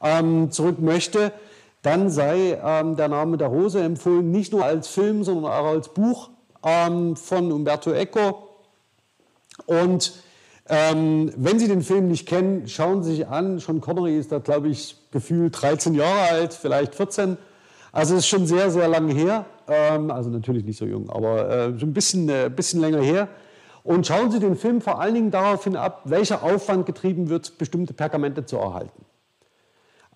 ähm, 0.00 0.50
zurück 0.50 0.80
möchte, 0.80 1.32
dann 1.82 2.10
sei 2.10 2.58
ähm, 2.62 2.96
der 2.96 3.08
Name 3.08 3.36
der 3.36 3.48
Rose 3.48 3.82
empfohlen, 3.82 4.30
nicht 4.30 4.52
nur 4.52 4.64
als 4.64 4.88
Film, 4.88 5.24
sondern 5.24 5.50
auch 5.50 5.66
als 5.66 5.88
Buch 5.88 6.30
ähm, 6.62 7.16
von 7.16 7.50
Umberto 7.52 7.92
Eco. 7.92 8.48
Und 9.66 10.12
ähm, 10.68 11.32
wenn 11.36 11.58
Sie 11.58 11.68
den 11.68 11.82
Film 11.82 12.08
nicht 12.08 12.28
kennen, 12.28 12.68
schauen 12.68 13.02
Sie 13.02 13.16
sich 13.16 13.26
an. 13.26 13.58
Sean 13.58 13.80
Connery 13.80 14.18
ist 14.18 14.30
da, 14.30 14.38
glaube 14.38 14.68
ich, 14.68 14.96
gefühlt 15.10 15.60
13 15.60 15.94
Jahre 15.94 16.30
alt, 16.30 16.54
vielleicht 16.54 16.94
14. 16.94 17.36
Also 17.92 18.14
es 18.14 18.20
ist 18.20 18.28
schon 18.28 18.46
sehr, 18.46 18.70
sehr 18.70 18.86
lange 18.86 19.12
her. 19.12 19.46
Ähm, 19.66 20.10
also 20.10 20.30
natürlich 20.30 20.64
nicht 20.64 20.78
so 20.78 20.84
jung, 20.84 21.10
aber 21.10 21.48
äh, 21.48 21.64
ein 21.66 21.92
bisschen, 21.92 22.28
äh, 22.28 22.50
bisschen 22.54 22.80
länger 22.80 23.00
her. 23.00 23.28
Und 23.82 24.06
schauen 24.06 24.30
Sie 24.30 24.38
den 24.38 24.56
Film 24.56 24.80
vor 24.80 25.00
allen 25.00 25.14
Dingen 25.14 25.30
daraufhin 25.30 25.74
ab, 25.74 26.02
welcher 26.04 26.42
Aufwand 26.42 26.86
getrieben 26.86 27.30
wird, 27.30 27.56
bestimmte 27.58 27.94
Pergamente 27.94 28.44
zu 28.44 28.58
erhalten. 28.58 29.04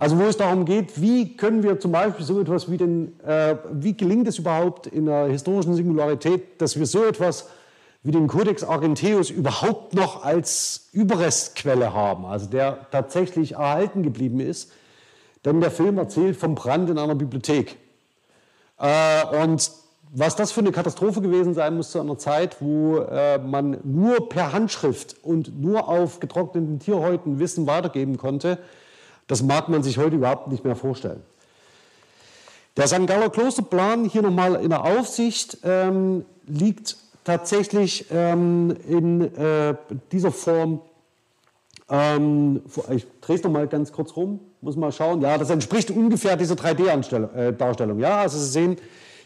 Also 0.05 0.19
wo 0.19 0.25
es 0.25 0.37
darum 0.37 0.67
geht, 0.67 1.01
wie 1.01 1.35
können 1.35 1.63
wir 1.63 1.81
zum 1.81 1.91
Beispiel 1.91 2.27
so 2.27 2.39
etwas 2.39 2.71
wie 2.71 2.77
den, 2.77 3.19
äh, 3.21 3.57
wie 3.73 3.97
gelingt 3.97 4.29
es 4.29 4.39
überhaupt 4.39 4.87
in 4.87 5.07
der 5.07 5.29
historischen 5.29 5.75
Singularität, 5.75 6.61
dass 6.61 6.79
wir 6.79 6.85
so 6.85 7.05
etwas 7.05 7.49
wie 8.03 8.11
den 8.11 8.27
Codex 8.27 8.65
Argenteus 8.65 9.31
überhaupt 9.31 9.95
noch 9.95 10.23
als 10.23 10.91
Überrestquelle 10.93 11.95
haben, 11.95 12.27
also 12.27 12.45
der 12.51 12.87
tatsächlich 12.91 13.53
erhalten 13.53 14.03
geblieben 14.03 14.41
ist. 14.41 14.73
Denn 15.47 15.63
der 15.63 15.71
Film 15.71 15.97
erzählt 15.97 16.37
vom 16.37 16.55
Brand 16.55 16.91
in 16.91 16.99
einer 16.99 17.15
Bibliothek. 17.15 17.79
Äh, 18.79 19.43
und 19.43 19.71
was 20.13 20.37
das 20.37 20.53
für 20.53 20.61
eine 20.61 20.73
Katastrophe 20.73 21.23
gewesen 21.23 21.55
sein 21.55 21.79
muss 21.79 21.93
zu 21.93 22.01
einer 22.01 22.19
Zeit, 22.19 22.61
wo 22.61 22.99
äh, 22.99 23.39
man 23.39 23.79
nur 23.85 24.29
per 24.29 24.53
Handschrift 24.53 25.17
und 25.23 25.59
nur 25.59 25.89
auf 25.89 26.21
getrockneten 26.21 26.79
Tierhäuten 26.79 27.39
Wissen 27.39 27.67
weitergeben 27.67 28.19
konnte, 28.19 28.59
das 29.27 29.43
mag 29.43 29.69
man 29.69 29.83
sich 29.83 29.99
heute 29.99 30.17
überhaupt 30.17 30.49
nicht 30.49 30.65
mehr 30.65 30.77
vorstellen. 30.77 31.23
Der 32.77 32.89
St. 32.89 33.07
Galler 33.07 33.31
Klosterplan, 33.31 34.05
hier 34.05 34.23
nochmal 34.23 34.57
in 34.57 34.71
der 34.71 34.85
Aufsicht, 34.85 35.59
ähm, 35.63 36.25
liegt 36.47 36.97
tatsächlich 37.23 38.07
ähm, 38.11 38.77
in 38.89 39.35
äh, 39.37 39.75
dieser 40.11 40.33
Form, 40.33 40.81
ähm, 41.89 42.63
ich 42.91 43.07
drehe 43.21 43.37
es 43.37 43.43
nochmal 43.45 43.69
ganz 43.69 43.93
kurz 43.93 44.17
rum, 44.17 44.41
muss 44.61 44.77
mal 44.77 44.91
schauen. 44.93 45.21
Ja, 45.21 45.39
das 45.39 45.51
entspricht 45.51 45.91
ungefähr 45.91 46.37
dieser 46.37 46.57
3D-Darstellung. 46.57 47.99
Äh, 47.99 48.03
ja, 48.03 48.19
also 48.19 48.39
Sie 48.39 48.51
sehen 48.51 48.77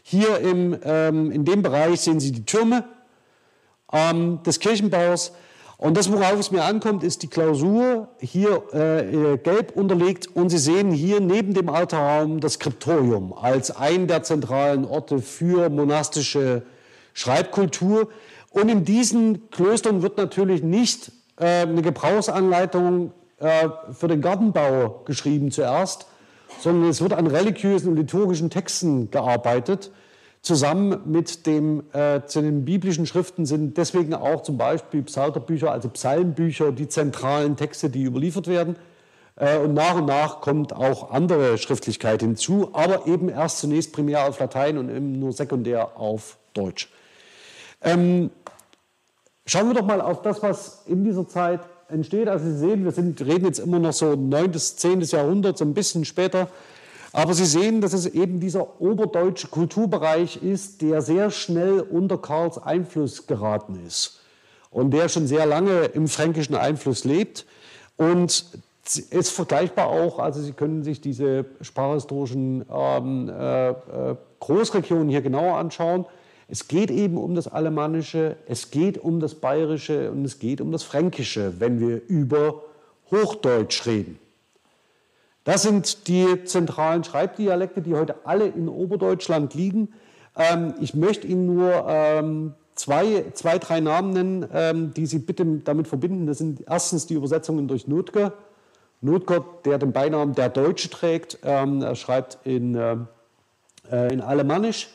hier 0.03 0.39
im, 0.41 0.77
ähm, 0.85 1.31
in 1.31 1.45
dem 1.45 1.63
Bereich 1.63 2.01
sehen 2.01 2.21
Sie 2.21 2.33
die 2.33 2.45
Türme 2.45 2.85
ähm, 3.93 4.43
des 4.45 4.61
Kirchenbaus. 4.61 5.33
Und 5.79 5.97
das, 5.97 6.11
worauf 6.11 6.41
es 6.41 6.51
mir 6.51 6.65
ankommt, 6.65 7.05
ist 7.05 7.23
die 7.23 7.29
Klausur 7.29 8.09
hier 8.19 8.65
äh, 8.75 9.35
äh, 9.35 9.37
gelb 9.39 9.77
unterlegt. 9.77 10.27
Und 10.27 10.51
Sie 10.51 10.59
sehen 10.59 10.91
hier 10.91 11.21
neben 11.21 11.55
dem 11.55 11.69
Altarraum 11.69 12.41
das 12.41 12.55
Skriptorium 12.55 13.33
als 13.33 13.71
einen 13.71 14.09
der 14.09 14.25
zentralen 14.25 14.85
Orte 14.85 15.21
für 15.21 15.71
monastische 15.71 16.63
Schreibkultur. 17.15 18.09
Und 18.51 18.69
in 18.69 18.85
diesen 18.85 19.51
Klöstern 19.51 20.03
wird 20.03 20.17
natürlich 20.17 20.65
nicht 20.65 21.13
äh, 21.39 21.63
eine 21.63 21.83
Gebrauchsanleitung 21.83 23.13
äh, 23.39 23.69
für 23.93 24.09
den 24.09 24.21
Gartenbau 24.21 25.03
geschrieben 25.05 25.53
zuerst, 25.53 26.07
sondern 26.59 26.91
es 26.91 27.01
wird 27.01 27.13
an 27.13 27.29
religiösen 27.29 27.91
und 27.91 27.97
liturgischen 27.97 28.51
Texten 28.51 29.13
gearbeitet. 29.13 29.93
Zusammen 30.43 31.01
mit 31.05 31.47
dem, 31.47 31.83
äh, 31.93 32.23
zu 32.27 32.41
den 32.41 32.65
biblischen 32.65 33.07
Schriften 33.07 33.45
sind 33.45 33.77
deswegen 33.77 34.15
auch 34.15 34.43
zum 34.43 34.57
Beispiel 34.57 35.03
Psalterbücher, 35.03 35.71
also 35.71 35.89
Psalmbücher, 35.89 36.73
die 36.73 36.89
zentralen 36.89 37.57
Texte, 37.57 37.91
die 37.91 38.05
überliefert 38.05 38.47
werden. 38.47 38.77
Äh, 39.37 39.59
und 39.59 39.75
nach 39.75 39.97
und 39.97 40.07
nach 40.07 40.41
kommt 40.41 40.73
auch 40.73 41.11
andere 41.11 41.59
Schriftlichkeit 41.59 42.21
hinzu, 42.21 42.71
aber 42.73 43.07
eben 43.07 43.29
erst 43.29 43.59
zunächst 43.59 43.93
primär 43.93 44.29
auf 44.29 44.39
Latein 44.39 44.79
und 44.79 44.91
eben 44.91 45.19
nur 45.19 45.33
sekundär 45.33 45.99
auf 45.99 46.39
Deutsch. 46.55 46.89
Ähm, 47.83 48.31
schauen 49.47 49.69
wir 49.69 49.75
doch 49.75 49.87
mal 49.87 50.01
auf 50.01 50.23
das, 50.23 50.43
was 50.43 50.85
in 50.87 51.05
dieser 51.05 51.27
Zeit 51.29 51.61
entsteht. 51.89 52.29
Also 52.29 52.45
Sie 52.45 52.59
sehen, 52.59 52.85
wir 52.85 52.93
sind, 52.93 53.21
reden 53.21 53.45
jetzt 53.45 53.59
immer 53.59 53.79
noch 53.79 53.93
so 53.93 54.15
9. 54.15 54.51
bis 54.51 54.77
10. 54.77 55.01
Jahrhundert, 55.03 55.59
so 55.59 55.65
ein 55.65 55.75
bisschen 55.75 56.05
später. 56.05 56.49
Aber 57.19 57.35
Sie 57.35 57.47
sehen, 57.47 57.81
dass 57.81 57.95
es 57.95 58.07
eben 58.07 58.39
dieser 58.39 58.81
oberdeutsche 58.81 59.49
Kulturbereich 59.49 60.41
ist, 60.41 60.83
der 60.83 61.03
sehr 61.03 61.33
schnell 61.33 61.81
unter 61.81 62.17
Karls 62.17 62.59
Einfluss 62.59 63.27
geraten 63.27 63.77
ist 63.85 64.21
und 64.71 64.93
der 64.93 65.09
schon 65.09 65.27
sehr 65.27 65.45
lange 65.45 65.87
im 65.87 66.07
fränkischen 66.07 66.55
Einfluss 66.55 67.03
lebt. 67.03 67.45
Und 67.97 68.45
ist 69.11 69.33
vergleichbar 69.33 69.89
auch, 69.89 70.21
also 70.21 70.41
Sie 70.41 70.53
können 70.53 70.85
sich 70.85 71.01
diese 71.01 71.47
sprachhistorischen 71.61 72.65
ähm, 72.73 73.29
äh, 73.29 73.71
äh 73.71 73.75
Großregionen 74.39 75.09
hier 75.09 75.21
genauer 75.21 75.57
anschauen. 75.57 76.07
Es 76.47 76.69
geht 76.69 76.93
eben 76.93 77.19
um 77.19 77.35
das 77.35 77.49
Alemannische, 77.49 78.37
es 78.47 78.71
geht 78.71 78.97
um 78.97 79.19
das 79.19 79.35
Bayerische 79.35 80.13
und 80.13 80.25
es 80.25 80.39
geht 80.39 80.61
um 80.61 80.71
das 80.71 80.85
Fränkische, 80.85 81.55
wenn 81.59 81.81
wir 81.81 82.01
über 82.07 82.63
Hochdeutsch 83.11 83.87
reden. 83.87 84.21
Das 85.49 85.63
sind 85.63 86.09
die 86.09 86.45
zentralen 86.45 87.05
Schreibdialekte, 87.05 87.81
die 87.81 87.95
heute 87.95 88.17
alle 88.27 88.49
in 88.49 88.69
Oberdeutschland 88.69 89.55
liegen. 89.55 89.95
Ähm, 90.37 90.75
ich 90.79 90.93
möchte 90.93 91.27
Ihnen 91.27 91.47
nur 91.47 91.87
ähm, 91.89 92.53
zwei, 92.75 93.25
zwei, 93.33 93.57
drei 93.59 93.81
Namen 93.81 94.13
nennen, 94.13 94.47
ähm, 94.53 94.93
die 94.93 95.07
Sie 95.07 95.21
bitte 95.21 95.47
damit 95.65 95.89
verbinden. 95.89 96.27
Das 96.27 96.37
sind 96.37 96.65
erstens 96.69 97.07
die 97.07 97.15
Übersetzungen 97.15 97.67
durch 97.67 97.89
Notker. 97.89 98.35
Notker, 99.01 99.43
der 99.65 99.79
den 99.79 99.93
Beinamen 99.93 100.35
der 100.35 100.51
Deutsche 100.51 100.91
trägt. 100.91 101.39
Ähm, 101.43 101.81
er 101.81 101.95
schreibt 101.95 102.41
in, 102.45 102.75
äh, 102.75 102.97
äh 103.91 104.13
in 104.13 104.21
Alemannisch. 104.21 104.91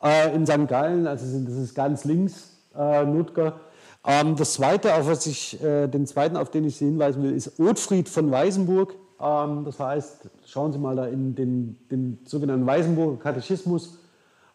Äh, 0.00 0.32
in 0.32 0.46
St. 0.46 0.68
Gallen, 0.68 1.08
also 1.08 1.26
das 1.44 1.54
ist 1.56 1.74
ganz 1.74 2.04
links, 2.04 2.56
äh, 2.76 3.04
Notker. 3.04 3.58
Ähm, 4.06 4.36
das 4.36 4.52
zweite, 4.52 4.94
auf 4.94 5.08
was 5.08 5.26
ich, 5.26 5.60
äh, 5.60 5.88
den 5.88 6.06
zweiten, 6.06 6.36
auf 6.36 6.52
den 6.52 6.62
ich 6.62 6.76
Sie 6.76 6.84
hinweisen 6.84 7.20
will, 7.24 7.34
ist 7.34 7.58
Othfried 7.58 8.08
von 8.08 8.30
Weißenburg. 8.30 8.94
Ähm, 9.20 9.64
das 9.64 9.80
heißt, 9.80 10.28
schauen 10.46 10.72
Sie 10.72 10.78
mal 10.78 10.96
da 10.96 11.06
in 11.06 11.34
den, 11.34 11.78
den 11.90 12.18
sogenannten 12.24 12.66
Weißenburger 12.66 13.18
Katechismus 13.18 13.98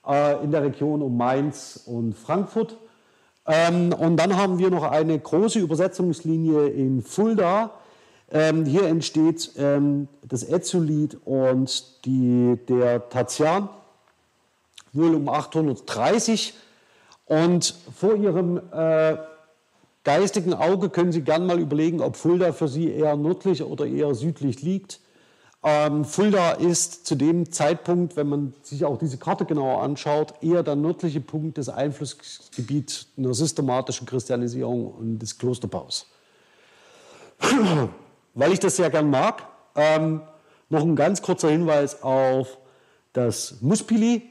äh, 0.08 0.44
in 0.44 0.52
der 0.52 0.64
Region 0.64 1.02
um 1.02 1.18
Mainz 1.18 1.84
und 1.86 2.14
Frankfurt. 2.14 2.78
Ähm, 3.46 3.94
und 3.94 4.18
dann 4.18 4.38
haben 4.38 4.58
wir 4.58 4.70
noch 4.70 4.84
eine 4.84 5.20
große 5.20 5.60
Übersetzungslinie 5.60 6.68
in 6.68 7.02
Fulda. 7.02 7.72
Ähm, 8.32 8.66
hier 8.66 8.88
entsteht 8.88 9.52
das 9.56 10.50
Ezulid 10.50 11.18
und 11.26 12.06
die, 12.06 12.58
der 12.68 13.10
Tatian, 13.10 13.70
wohl 14.92 15.14
um 15.14 15.30
830. 15.30 16.56
Und 17.26 17.76
vor 17.96 18.16
ihrem 18.16 18.60
äh, 18.72 19.18
geistigen 20.04 20.54
Auge 20.54 20.90
können 20.90 21.12
Sie 21.12 21.22
gern 21.22 21.46
mal 21.46 21.60
überlegen, 21.60 22.02
ob 22.02 22.16
Fulda 22.16 22.52
für 22.52 22.68
Sie 22.68 22.92
eher 22.92 23.16
nördlich 23.16 23.64
oder 23.64 23.86
eher 23.86 24.14
südlich 24.16 24.62
liegt. 24.62 25.00
Ähm, 25.66 26.04
Fulda 26.04 26.52
ist 26.52 27.06
zu 27.06 27.16
dem 27.16 27.50
Zeitpunkt, 27.52 28.18
wenn 28.18 28.28
man 28.28 28.54
sich 28.64 28.84
auch 28.84 28.98
diese 28.98 29.18
Karte 29.18 29.46
genauer 29.46 29.82
anschaut, 29.82 30.34
eher 30.42 30.62
der 30.62 30.76
nördliche 30.76 31.22
Punkt 31.22 31.58
des 31.58 31.70
Einflussgebiets 31.70 33.08
einer 33.18 33.34
systematischen 33.34 34.06
Christianisierung 34.06 34.88
und 34.94 35.20
des 35.20 35.38
Klosterbaus. 35.38 36.08
Weil 38.34 38.52
ich 38.52 38.60
das 38.60 38.76
sehr 38.76 38.90
gern 38.90 39.10
mag, 39.10 39.44
ähm, 39.76 40.22
noch 40.70 40.82
ein 40.82 40.98
ganz 40.98 41.22
kurzer 41.22 41.50
Hinweis 41.50 42.04
auf 42.04 42.58
das 43.14 43.62
Muspili, 43.62 44.24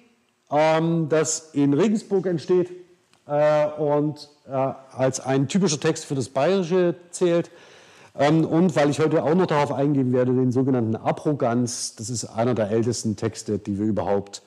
ähm, 0.50 1.08
das 1.08 1.50
in 1.54 1.72
Regensburg 1.72 2.26
entsteht 2.26 2.81
und 3.26 4.28
äh, 4.48 4.50
als 4.50 5.20
ein 5.20 5.48
typischer 5.48 5.78
Text 5.78 6.04
für 6.04 6.14
das 6.14 6.28
Bayerische 6.28 6.94
zählt. 7.10 7.50
Ähm, 8.18 8.44
und 8.44 8.76
weil 8.76 8.90
ich 8.90 9.00
heute 9.00 9.22
auch 9.22 9.34
noch 9.34 9.46
darauf 9.46 9.72
eingehen 9.72 10.12
werde, 10.12 10.32
den 10.32 10.52
sogenannten 10.52 10.96
Abroganz, 10.96 11.94
das 11.96 12.10
ist 12.10 12.26
einer 12.26 12.54
der 12.54 12.70
ältesten 12.70 13.16
Texte, 13.16 13.58
die 13.58 13.78
wir 13.78 13.86
überhaupt 13.86 14.42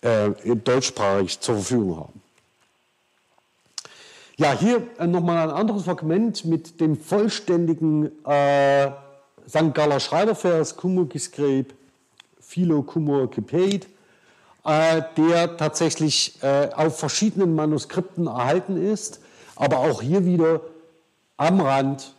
äh, 0.00 0.30
deutschsprachig 0.56 1.40
zur 1.40 1.56
Verfügung 1.56 1.96
haben. 1.96 2.22
Ja, 4.38 4.52
hier 4.52 4.86
äh, 4.98 5.06
nochmal 5.06 5.48
ein 5.48 5.54
anderes 5.54 5.84
Fragment 5.84 6.44
mit 6.44 6.80
dem 6.80 6.96
vollständigen 6.96 8.10
äh, 8.26 8.90
St. 9.48 9.74
Galler 9.74 10.00
Schreibervers, 10.00 10.76
Kumur 10.76 11.08
Gisgreb, 11.08 11.74
Philo 12.40 12.82
Kumur 12.82 13.30
Gepaid, 13.30 13.86
äh, 14.66 15.02
der 15.16 15.56
tatsächlich 15.56 16.42
äh, 16.42 16.70
auf 16.74 16.98
verschiedenen 16.98 17.54
Manuskripten 17.54 18.26
erhalten 18.26 18.76
ist, 18.76 19.20
aber 19.54 19.78
auch 19.78 20.02
hier 20.02 20.24
wieder 20.24 20.60
am 21.36 21.60
Rand 21.60 22.16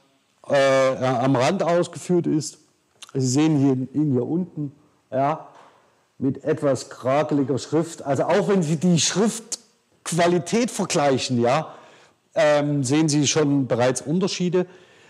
äh, 0.50 0.96
am 1.04 1.36
Rand 1.36 1.64
ausgeführt 1.64 2.28
ist. 2.28 2.60
Sie 3.14 3.28
sehen 3.28 3.58
hier, 3.58 4.02
ihn 4.02 4.14
hier 4.14 4.26
unten, 4.26 4.72
ja, 5.12 5.48
mit 6.18 6.44
etwas 6.44 6.90
krakeliger 6.90 7.58
Schrift. 7.58 8.04
Also 8.04 8.24
auch 8.24 8.48
wenn 8.48 8.64
Sie 8.64 8.78
die 8.78 9.00
Schriftqualität 9.00 10.72
vergleichen, 10.72 11.42
ja, 11.42 11.74
ähm, 12.36 12.84
sehen 12.84 13.10
Sie 13.10 13.28
schon 13.28 13.68
bereits 13.68 14.02
Unterschiede, 14.02 14.68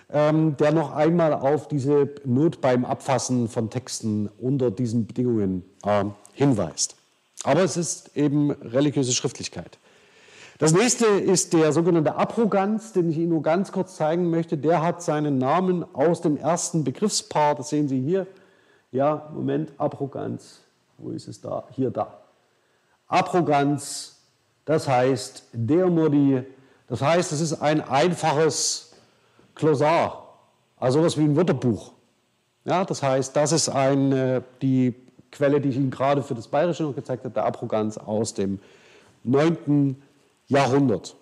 ähm, 0.10 0.56
der 0.58 0.72
noch 0.72 0.94
einmal 0.94 1.34
auf 1.34 1.68
diese 1.68 2.10
Not 2.24 2.62
beim 2.62 2.86
Abfassen 2.86 3.50
von 3.50 3.70
Texten 3.70 4.30
unter 4.40 4.72
diesen 4.72 5.06
Bedingungen 5.06 5.66
äh, 5.84 6.06
hinweist. 6.34 6.97
Aber 7.44 7.62
es 7.62 7.78
ist 7.78 8.16
eben 8.16 8.52
religiöse 8.52 9.14
Schriftlichkeit. 9.14 9.78
Das 10.58 10.74
nächste 10.74 11.06
ist 11.06 11.54
der 11.54 11.72
sogenannte 11.72 12.16
Abroganz, 12.16 12.92
den 12.92 13.12
ich 13.12 13.18
Ihnen 13.18 13.30
nur 13.30 13.44
ganz 13.44 13.72
kurz 13.72 13.96
zeigen 13.96 14.32
möchte. 14.32 14.58
Der 14.58 14.82
hat 14.82 15.04
seinen 15.04 15.38
Namen 15.38 15.86
aus 15.94 16.22
dem 16.22 16.36
ersten 16.36 16.84
Begriffspaar, 16.84 17.56
das 17.56 17.70
sehen 17.70 17.88
Sie 17.88 18.02
hier. 18.02 18.26
Ja, 18.92 19.30
Moment, 19.36 19.72
Abroganz. 19.78 20.62
Wo 20.98 21.12
ist 21.12 21.28
es 21.28 21.42
da? 21.42 21.68
Hier, 21.72 21.92
da. 21.92 22.22
Abroganz, 23.08 24.18
das 24.66 24.88
heißt 24.88 25.44
Deomodi, 25.54 26.44
das 26.88 27.02
heißt, 27.02 27.32
es 27.32 27.42
ist 27.42 27.62
ein 27.62 27.82
einfaches 27.82 28.94
Klosar, 29.54 30.40
also 30.78 31.04
was 31.04 31.18
wie 31.18 31.24
ein 31.24 31.36
Wörterbuch. 31.36 31.94
Ja, 32.66 32.84
das 32.84 33.04
heißt, 33.04 33.36
das 33.36 33.52
ist 33.52 33.70
ein, 33.70 34.44
die 34.62 34.96
Quelle, 35.38 35.62
die 35.62 35.70
ich 35.70 35.76
Ihnen 35.76 35.92
gerade 35.92 36.24
für 36.24 36.36
das 36.36 36.48
Bayerische 36.48 36.84
noch 36.84 36.96
gezeigt 36.96 37.24
habe, 37.24 37.34
der 37.34 37.46
Abroganz 37.46 37.98
aus 37.98 38.34
dem 38.34 38.60
9. 39.24 39.96
Jahrhundert. 40.48 41.16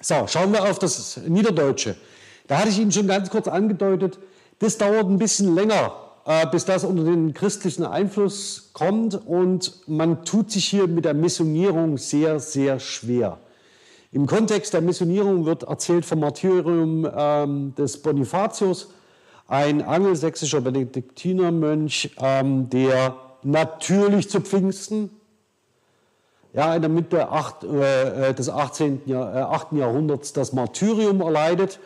So, 0.00 0.26
schauen 0.26 0.52
wir 0.52 0.62
auf 0.62 0.78
das 0.78 1.18
Niederdeutsche. 1.26 1.96
Da 2.46 2.58
hatte 2.58 2.68
ich 2.70 2.78
Ihnen 2.78 2.92
schon 2.92 3.06
ganz 3.06 3.30
kurz 3.30 3.48
angedeutet, 3.48 4.18
das 4.58 4.78
dauert 4.78 5.06
ein 5.06 5.18
bisschen 5.18 5.54
länger, 5.54 5.92
äh, 6.24 6.46
bis 6.46 6.64
das 6.64 6.84
unter 6.84 7.04
den 7.04 7.34
christlichen 7.34 7.84
Einfluss 7.84 8.70
kommt 8.72 9.14
und 9.26 9.86
man 9.86 10.24
tut 10.24 10.50
sich 10.50 10.64
hier 10.66 10.86
mit 10.86 11.04
der 11.04 11.14
Missionierung 11.14 11.98
sehr, 11.98 12.40
sehr 12.40 12.78
schwer. 12.80 13.38
Im 14.12 14.26
Kontext 14.26 14.72
der 14.72 14.80
Missionierung 14.80 15.44
wird 15.44 15.64
erzählt 15.64 16.06
vom 16.06 16.20
Martyrium 16.20 17.06
ähm, 17.14 17.74
des 17.74 18.00
Bonifatius, 18.00 18.88
ein 19.48 19.82
angelsächsischer 19.82 20.60
Benediktinermönch, 20.60 22.16
ähm, 22.18 22.68
der 22.70 23.16
natürlich 23.42 24.28
zu 24.28 24.40
Pfingsten 24.40 25.10
ja, 26.56 26.74
in 26.74 26.80
der 26.80 26.88
Mitte 26.88 27.28
acht, 27.28 27.64
äh, 27.64 28.32
des 28.32 28.48
18. 28.48 29.02
Jahr, 29.04 29.36
äh, 29.36 29.40
8. 29.40 29.76
Jahrhunderts 29.76 30.32
das 30.32 30.54
Martyrium 30.54 31.20
erleidet. 31.20 31.78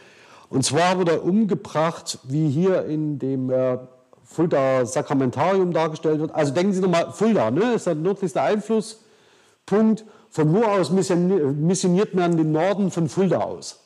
Und 0.49 0.65
zwar 0.65 0.97
wurde 0.97 1.13
er 1.13 1.25
umgebracht, 1.25 2.21
wie 2.23 2.49
hier 2.49 2.85
in 2.85 3.19
dem 3.19 3.51
äh, 3.51 3.79
Fulda 4.25 4.87
Sakramentarium 4.87 5.73
dargestellt 5.73 6.21
wird. 6.21 6.33
Also 6.33 6.55
denken 6.55 6.73
Sie 6.73 6.81
nochmal, 6.81 7.11
Fulda 7.13 7.51
ne, 7.51 7.75
ist 7.75 7.89
der 7.89 7.97
nördlichste 7.97 8.41
Einflusspunkt. 8.43 10.05
Von 10.33 10.55
wo 10.55 10.63
aus 10.63 10.91
missioniert 10.91 12.15
man 12.15 12.37
den 12.37 12.53
Norden 12.53 12.93
von 12.93 13.09
Fulda 13.09 13.39
aus? 13.39 13.81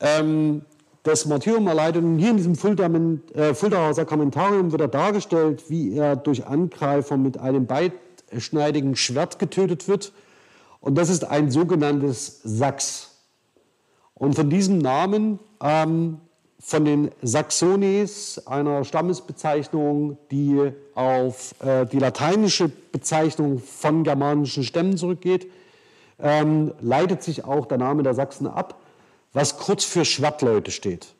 Ähm, 0.00 0.62
das 1.02 1.26
Martyrium 1.26 1.66
erleidet 1.66 2.04
und 2.04 2.18
hier 2.18 2.30
in 2.30 2.36
diesem 2.36 2.54
Fuldaer 2.54 2.90
äh, 3.34 3.94
Sakramentarium 3.94 4.70
wird 4.70 4.80
er 4.80 4.88
dargestellt, 4.88 5.64
wie 5.68 5.96
er 5.96 6.16
durch 6.16 6.46
Angreifer 6.46 7.16
mit 7.16 7.38
einem 7.38 7.66
Beid 7.66 7.92
schneidigen 8.38 8.96
Schwert 8.96 9.38
getötet 9.38 9.88
wird. 9.88 10.12
Und 10.80 10.96
das 10.96 11.08
ist 11.08 11.24
ein 11.24 11.50
sogenanntes 11.50 12.40
Sachs. 12.44 13.10
Und 14.14 14.34
von 14.34 14.50
diesem 14.50 14.78
Namen, 14.78 15.38
ähm, 15.60 16.18
von 16.60 16.84
den 16.84 17.10
Saxones, 17.22 18.46
einer 18.46 18.84
Stammesbezeichnung, 18.84 20.16
die 20.30 20.72
auf 20.94 21.54
äh, 21.60 21.86
die 21.86 21.98
lateinische 21.98 22.68
Bezeichnung 22.68 23.58
von 23.58 24.04
germanischen 24.04 24.62
Stämmen 24.62 24.96
zurückgeht, 24.96 25.50
ähm, 26.20 26.72
leitet 26.80 27.24
sich 27.24 27.44
auch 27.44 27.66
der 27.66 27.78
Name 27.78 28.04
der 28.04 28.14
Sachsen 28.14 28.46
ab, 28.46 28.81
was 29.32 29.56
kurz 29.58 29.84
für 29.84 30.04
Schwertleute 30.04 30.70
steht, 30.70 31.14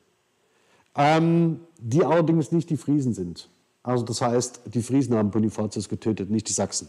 ähm, 0.97 1.61
die 1.79 2.05
allerdings 2.05 2.53
nicht 2.53 2.71
die 2.71 2.77
Friesen 2.77 3.15
sind. 3.15 3.49
Also 3.83 4.05
das 4.05 4.21
heißt, 4.21 4.61
die 4.67 4.83
Friesen 4.83 5.17
haben 5.17 5.31
Bonifatius 5.31 5.89
getötet, 5.89 6.31
nicht 6.31 6.49
die 6.49 6.53
Sachsen. 6.53 6.89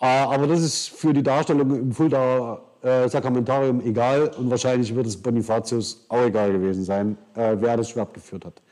Äh, 0.00 0.06
aber 0.06 0.46
das 0.46 0.60
ist 0.60 0.88
für 0.88 1.12
die 1.12 1.22
Darstellung 1.22 1.74
im 1.74 1.92
Fulda 1.92 2.60
äh, 2.82 3.08
Sakramentarium 3.08 3.80
egal 3.80 4.30
und 4.38 4.50
wahrscheinlich 4.50 4.94
wird 4.94 5.06
es 5.06 5.16
Bonifatius 5.16 6.04
auch 6.08 6.22
egal 6.22 6.52
gewesen 6.52 6.84
sein, 6.84 7.18
äh, 7.34 7.56
wer 7.58 7.76
das 7.76 7.90
Schwert 7.90 8.14
geführt 8.14 8.44
hat. 8.44 8.62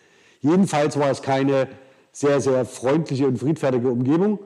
Jedenfalls 0.40 0.98
war 0.98 1.10
es 1.10 1.22
keine 1.22 1.68
sehr, 2.12 2.40
sehr 2.40 2.64
freundliche 2.64 3.26
und 3.26 3.38
friedfertige 3.38 3.90
Umgebung. 3.90 4.38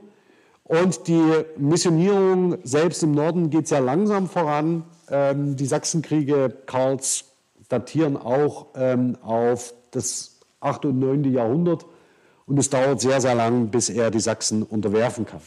Und 0.71 1.09
die 1.09 1.45
Missionierung 1.57 2.59
selbst 2.62 3.03
im 3.03 3.11
Norden 3.11 3.51
geht 3.51 3.66
sehr 3.66 3.81
langsam 3.81 4.29
voran. 4.29 4.85
Ähm, 5.11 5.57
die 5.57 5.66
Sachsenkriege 5.66 6.55
Karls 6.66 7.25
datieren 7.68 8.16
auch 8.16 8.66
ähm, 8.77 9.18
auf 9.21 9.75
das 9.91 10.39
8. 10.61 10.85
und 10.85 11.01
9. 11.01 11.25
Jahrhundert. 11.33 11.87
Und 12.47 12.57
es 12.57 12.71
dauert 12.71 13.01
sehr, 13.01 13.21
sehr 13.21 13.35
lang, 13.35 13.71
bis 13.73 13.91
er 13.91 14.12
die 14.12 14.21
Sachsen 14.21 14.62
unterwerfen 14.62 15.27
kann. 15.27 15.41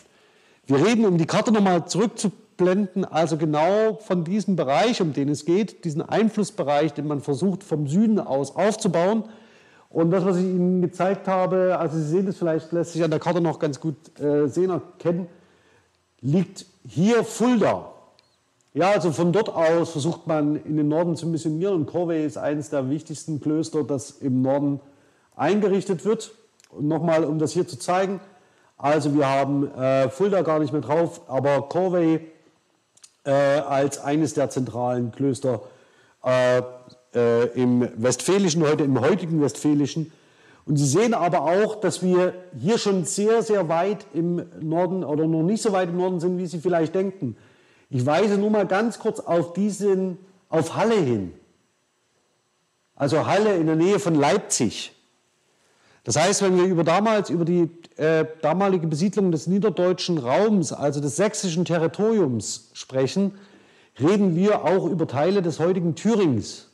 Wir 0.68 0.86
reden, 0.86 1.06
um 1.06 1.18
die 1.18 1.26
Karte 1.26 1.54
nochmal 1.54 1.88
zurückzublenden, 1.88 3.06
also 3.06 3.38
genau 3.38 4.00
von 4.06 4.26
diesem 4.26 4.58
Bereich, 4.58 5.02
um 5.02 5.14
den 5.14 5.30
es 5.30 5.46
geht, 5.46 5.86
diesen 5.86 6.02
Einflussbereich, 6.02 6.96
den 6.96 7.08
man 7.08 7.22
versucht 7.22 7.64
vom 7.64 7.88
Süden 7.88 8.20
aus 8.20 8.58
aufzubauen. 8.58 9.24
Und 9.94 10.10
das, 10.10 10.26
was 10.26 10.38
ich 10.38 10.46
Ihnen 10.46 10.82
gezeigt 10.82 11.28
habe, 11.28 11.78
also 11.78 11.98
Sie 11.98 12.04
sehen 12.04 12.28
es 12.28 12.38
vielleicht, 12.38 12.72
lässt 12.72 12.94
sich 12.94 13.04
an 13.04 13.12
der 13.12 13.20
Karte 13.20 13.42
noch 13.42 13.60
ganz 13.60 13.80
gut 13.80 13.96
äh, 14.20 14.48
sehen, 14.48 14.72
erkennen, 14.72 15.28
liegt 16.20 16.66
hier 16.86 17.24
Fulda. 17.24 17.92
Ja, 18.74 18.90
also 18.90 19.12
von 19.12 19.32
dort 19.32 19.50
aus 19.50 19.92
versucht 19.92 20.26
man 20.26 20.56
in 20.56 20.78
den 20.78 20.88
Norden 20.88 21.16
zu 21.16 21.28
missionieren 21.28 21.76
und 21.76 21.86
Corvey 21.86 22.26
ist 22.26 22.38
eines 22.38 22.72
der 22.72 22.90
wichtigsten 22.90 23.40
Klöster, 23.40 23.84
das 23.84 24.10
im 24.10 24.42
Norden 24.42 24.80
eingerichtet 25.36 26.06
wird. 26.06 26.34
Und 26.72 26.88
nochmal, 26.88 27.24
um 27.24 27.38
das 27.38 27.52
hier 27.52 27.68
zu 27.68 27.78
zeigen, 27.78 28.20
also 28.80 29.14
wir 29.14 29.30
haben 29.30 29.72
äh, 29.76 30.10
Fulda 30.10 30.42
gar 30.42 30.58
nicht 30.58 30.74
mehr 30.74 30.82
drauf, 30.82 31.22
aber 31.30 31.70
Corvey 31.70 32.20
äh, 33.26 33.32
als 33.32 34.00
eines 34.00 34.34
der 34.34 34.50
zentralen 34.50 35.12
Klöster 35.12 35.62
äh, 36.24 36.64
äh, 37.16 37.46
im 37.60 37.88
Westfälischen, 37.96 38.64
heute 38.64 38.84
im 38.84 39.00
heutigen 39.00 39.42
Westfälischen. 39.42 40.12
Und 40.66 40.78
Sie 40.78 40.88
sehen 40.88 41.14
aber 41.14 41.42
auch, 41.42 41.76
dass 41.76 42.02
wir 42.02 42.34
hier 42.58 42.78
schon 42.78 43.06
sehr, 43.06 43.44
sehr 43.44 43.68
weit 43.68 44.06
im 44.14 44.44
Norden 44.62 45.04
oder 45.04 45.28
noch 45.28 45.44
nicht 45.44 45.62
so 45.62 45.74
weit 45.74 45.90
im 45.90 45.98
Norden 45.98 46.20
sind, 46.20 46.38
wie 46.38 46.46
Sie 46.46 46.60
vielleicht 46.60 46.96
denken. 46.96 47.36
Ich 47.90 48.06
weise 48.06 48.38
nur 48.38 48.50
mal 48.50 48.66
ganz 48.66 48.98
kurz 49.00 49.20
auf 49.20 49.54
diesen, 49.54 50.18
auf 50.50 50.76
Halle 50.76 50.96
hin. 50.96 51.34
Also 52.96 53.28
Halle 53.28 53.56
in 53.58 53.68
der 53.68 53.76
Nähe 53.76 54.00
von 54.00 54.16
Leipzig. 54.16 54.94
Das 56.04 56.16
heißt, 56.16 56.42
wenn 56.42 56.58
wir 56.58 56.66
über 56.66 56.84
damals, 56.84 57.30
über 57.30 57.46
die 57.46 57.70
äh, 57.98 58.26
damalige 58.42 58.88
Besiedlung 58.88 59.32
des 59.32 59.48
niederdeutschen 59.48 60.18
Raums, 60.18 60.74
also 60.74 61.00
des 61.00 61.16
sächsischen 61.16 61.66
Territoriums 61.66 62.72
sprechen, 62.74 63.34
reden 64.00 64.36
wir 64.36 64.66
auch 64.66 64.86
über 64.86 65.08
Teile 65.08 65.42
des 65.42 65.60
heutigen 65.60 65.96
Thürings. 65.96 66.70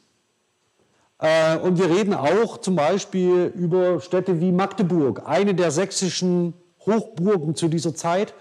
Äh, 1.19 1.57
und 1.57 1.77
wir 1.77 1.89
reden 1.89 2.13
auch 2.13 2.57
zum 2.59 2.75
Beispiel 2.75 3.51
über 3.55 3.99
Städte 4.01 4.39
wie 4.39 4.51
Magdeburg, 4.51 5.23
eine 5.25 5.53
der 5.53 5.71
sächsischen 5.71 6.53
Hochburgen 6.85 7.55
zu 7.55 7.67
dieser 7.67 7.93
Zeit. 7.93 8.33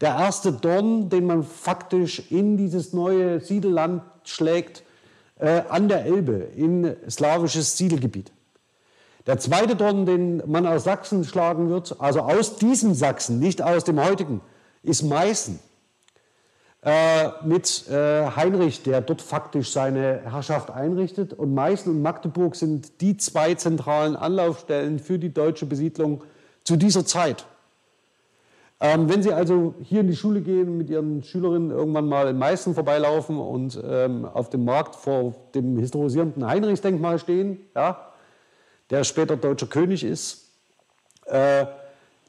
Der 0.00 0.10
erste 0.10 0.52
Dorn, 0.52 1.08
den 1.08 1.26
man 1.26 1.42
faktisch 1.42 2.30
in 2.30 2.58
dieses 2.58 2.92
neue 2.92 3.40
Siedelland 3.40 4.02
schlägt, 4.24 4.82
äh, 5.38 5.62
an 5.68 5.88
der 5.88 6.04
Elbe, 6.04 6.48
in 6.54 6.96
slawisches 7.08 7.76
Siedelgebiet. 7.76 8.32
Der 9.26 9.38
zweite 9.38 9.74
Dorn, 9.74 10.06
den 10.06 10.42
man 10.46 10.66
aus 10.66 10.84
Sachsen 10.84 11.24
schlagen 11.24 11.68
wird, 11.68 11.96
also 11.98 12.20
aus 12.20 12.58
diesem 12.58 12.94
Sachsen, 12.94 13.40
nicht 13.40 13.60
aus 13.60 13.84
dem 13.84 14.02
heutigen, 14.02 14.40
ist 14.82 15.02
Meißen. 15.02 15.58
Äh, 16.86 17.30
mit 17.44 17.88
äh, 17.88 18.30
Heinrich, 18.36 18.84
der 18.84 19.00
dort 19.00 19.20
faktisch 19.20 19.72
seine 19.72 20.20
Herrschaft 20.22 20.70
einrichtet. 20.70 21.32
Und 21.32 21.52
Meißen 21.52 21.90
und 21.90 22.00
Magdeburg 22.00 22.54
sind 22.54 23.00
die 23.00 23.16
zwei 23.16 23.54
zentralen 23.54 24.14
Anlaufstellen 24.14 25.00
für 25.00 25.18
die 25.18 25.34
deutsche 25.34 25.66
Besiedlung 25.66 26.22
zu 26.62 26.76
dieser 26.76 27.04
Zeit. 27.04 27.44
Ähm, 28.78 29.08
wenn 29.08 29.20
Sie 29.20 29.32
also 29.32 29.74
hier 29.82 30.02
in 30.02 30.06
die 30.06 30.14
Schule 30.14 30.42
gehen, 30.42 30.78
mit 30.78 30.88
Ihren 30.88 31.24
Schülerinnen 31.24 31.72
irgendwann 31.72 32.08
mal 32.08 32.28
in 32.28 32.38
Meißen 32.38 32.74
vorbeilaufen 32.74 33.36
und 33.36 33.82
ähm, 33.84 34.24
auf 34.24 34.48
dem 34.50 34.64
Markt 34.64 34.94
vor 34.94 35.34
dem 35.56 35.78
historisierenden 35.78 36.46
Heinrichsdenkmal 36.46 37.18
stehen, 37.18 37.66
ja, 37.74 38.12
der 38.90 39.02
später 39.02 39.36
deutscher 39.36 39.66
König 39.66 40.04
ist. 40.04 40.52
Äh, 41.24 41.66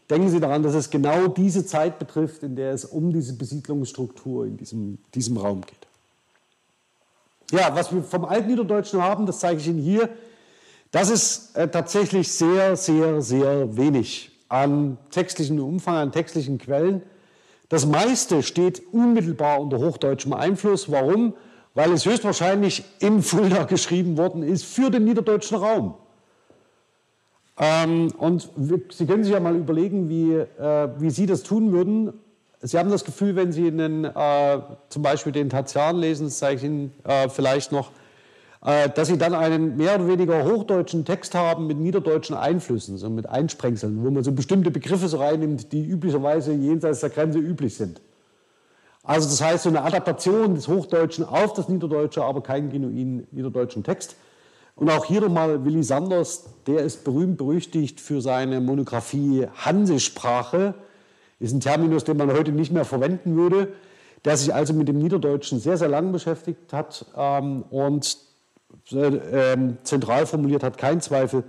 denken 0.10 0.30
Sie 0.30 0.40
daran, 0.40 0.64
dass 0.64 0.74
es 0.74 0.90
genau 0.90 1.28
diese 1.28 1.66
Zeit 1.66 2.00
betrifft, 2.00 2.44
in 2.44 2.56
der 2.56 2.74
es 2.74 2.86
um 2.86 3.12
diese 3.12 3.34
Besiedlungsstruktur 3.34 4.46
in 4.46 4.58
diesem, 4.58 4.98
diesem 5.14 5.38
Raum 5.38 5.62
geht. 5.62 5.88
Ja, 7.52 7.74
was 7.76 7.94
wir 7.94 8.04
vom 8.04 8.26
Altniederdeutschen 8.26 9.02
haben, 9.02 9.26
das 9.26 9.40
zeige 9.40 9.60
ich 9.62 9.68
Ihnen 9.68 9.82
hier. 9.82 10.10
Das 10.92 11.10
ist 11.10 11.56
äh, 11.56 11.68
tatsächlich 11.68 12.32
sehr, 12.32 12.76
sehr, 12.76 13.22
sehr 13.22 13.76
wenig 13.78 14.32
an 14.50 14.98
textlichem 15.12 15.60
Umfang, 15.60 15.96
an 15.96 16.12
textlichen 16.12 16.58
Quellen. 16.58 17.02
Das 17.70 17.86
meiste 17.86 18.44
steht 18.44 18.82
unmittelbar 18.94 19.60
unter 19.60 19.78
hochdeutschem 19.78 20.34
Einfluss. 20.34 20.90
Warum? 20.92 21.34
Weil 21.74 21.92
es 21.92 22.06
höchstwahrscheinlich 22.06 22.86
in 23.00 23.22
Fulda 23.22 23.64
geschrieben 23.66 24.18
worden 24.18 24.44
ist 24.44 24.64
für 24.66 24.90
den 24.90 25.04
niederdeutschen 25.04 25.58
Raum. 25.58 25.96
Ähm, 27.60 28.12
und 28.18 28.50
Sie 28.90 29.06
können 29.06 29.24
sich 29.24 29.34
ja 29.34 29.40
mal 29.40 29.56
überlegen, 29.56 30.10
wie, 30.10 30.34
äh, 30.34 30.90
wie 31.00 31.10
Sie 31.10 31.26
das 31.26 31.44
tun 31.44 31.72
würden. 31.72 32.14
Sie 32.62 32.78
haben 32.78 32.90
das 32.90 33.04
Gefühl, 33.04 33.36
wenn 33.36 33.52
Sie 33.52 33.68
einen, 33.68 34.06
äh, 34.06 34.60
zum 34.90 35.02
Beispiel 35.02 35.32
den 35.32 35.50
Tatian 35.50 35.98
lesen, 35.98 36.28
das 36.28 36.40
zeige 36.40 36.58
ich 36.58 36.64
Ihnen 36.64 36.94
äh, 37.04 37.30
vielleicht 37.30 37.72
noch, 37.72 37.92
äh, 38.64 38.90
dass 38.90 39.08
Sie 39.08 39.18
dann 39.18 39.34
einen 39.34 39.76
mehr 39.76 39.96
oder 39.96 40.08
weniger 40.08 40.44
hochdeutschen 40.44 41.04
Text 41.06 41.34
haben 41.34 41.66
mit 41.66 41.80
niederdeutschen 41.80 42.36
Einflüssen, 42.36 42.98
so 42.98 43.10
mit 43.10 43.28
Einsprengseln, 43.28 44.04
wo 44.04 44.12
man 44.12 44.24
so 44.24 44.32
bestimmte 44.32 44.70
Begriffe 44.70 45.08
so 45.08 45.18
reinnimmt, 45.18 45.72
die 45.72 45.86
üblicherweise 45.86 46.54
jenseits 46.54 47.00
der 47.00 47.10
Grenze 47.10 47.40
üblich 47.40 47.76
sind. 47.76 48.02
Also 49.04 49.30
das 49.30 49.42
heißt, 49.42 49.64
so 49.64 49.70
eine 49.70 49.84
Adaptation 49.84 50.54
des 50.54 50.68
Hochdeutschen 50.68 51.26
auf 51.26 51.54
das 51.54 51.70
Niederdeutsche, 51.70 52.24
aber 52.24 52.44
keinen 52.44 52.70
genuinen 52.70 53.26
niederdeutschen 53.32 53.84
Text. 53.84 54.16
Und 54.78 54.92
auch 54.92 55.06
hier 55.06 55.22
nochmal 55.22 55.66
Willi 55.66 55.82
Sanders, 55.82 56.46
der 56.68 56.82
ist 56.82 57.04
berühmt 57.04 57.38
berüchtigt 57.38 58.00
für 58.00 58.22
seine 58.22 58.62
Monographie 58.62 59.48
Hansesprache. 59.56 60.76
Ist 61.40 61.52
ein 61.54 61.60
Terminus, 61.60 62.04
den 62.04 62.16
man 62.16 62.32
heute 62.32 62.52
nicht 62.52 62.72
mehr 62.72 62.86
verwenden 62.86 63.36
würde, 63.36 63.74
der 64.24 64.38
sich 64.38 64.54
also 64.54 64.74
mit 64.74 64.88
dem 64.88 65.00
Niederdeutschen 65.00 65.60
sehr, 65.60 65.78
sehr 65.78 65.88
lang 65.88 66.12
beschäftigt 66.12 66.74
hat 66.74 67.08
ähm, 67.18 67.64
und 67.72 68.18
äh, 68.92 69.58
zentral 69.82 70.28
formuliert 70.28 70.62
hat, 70.62 70.78
kein 70.78 71.02
Zweifel, 71.02 71.44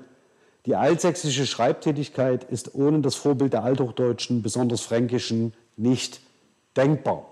die 0.65 0.75
altsächsische 0.75 1.47
Schreibtätigkeit 1.47 2.45
ist 2.45 2.75
ohne 2.75 3.01
das 3.01 3.15
Vorbild 3.15 3.53
der 3.53 3.63
Althochdeutschen, 3.63 4.41
besonders 4.41 4.81
Fränkischen, 4.81 5.53
nicht 5.77 6.23
denkbar. 6.79 7.27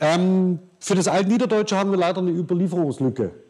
Ähm, 0.00 0.58
für 0.80 0.94
das 0.94 1.08
Altniederdeutsche 1.08 1.78
haben 1.78 1.90
wir 1.90 1.98
leider 1.98 2.18
eine 2.18 2.30
Überlieferungslücke. 2.30 3.43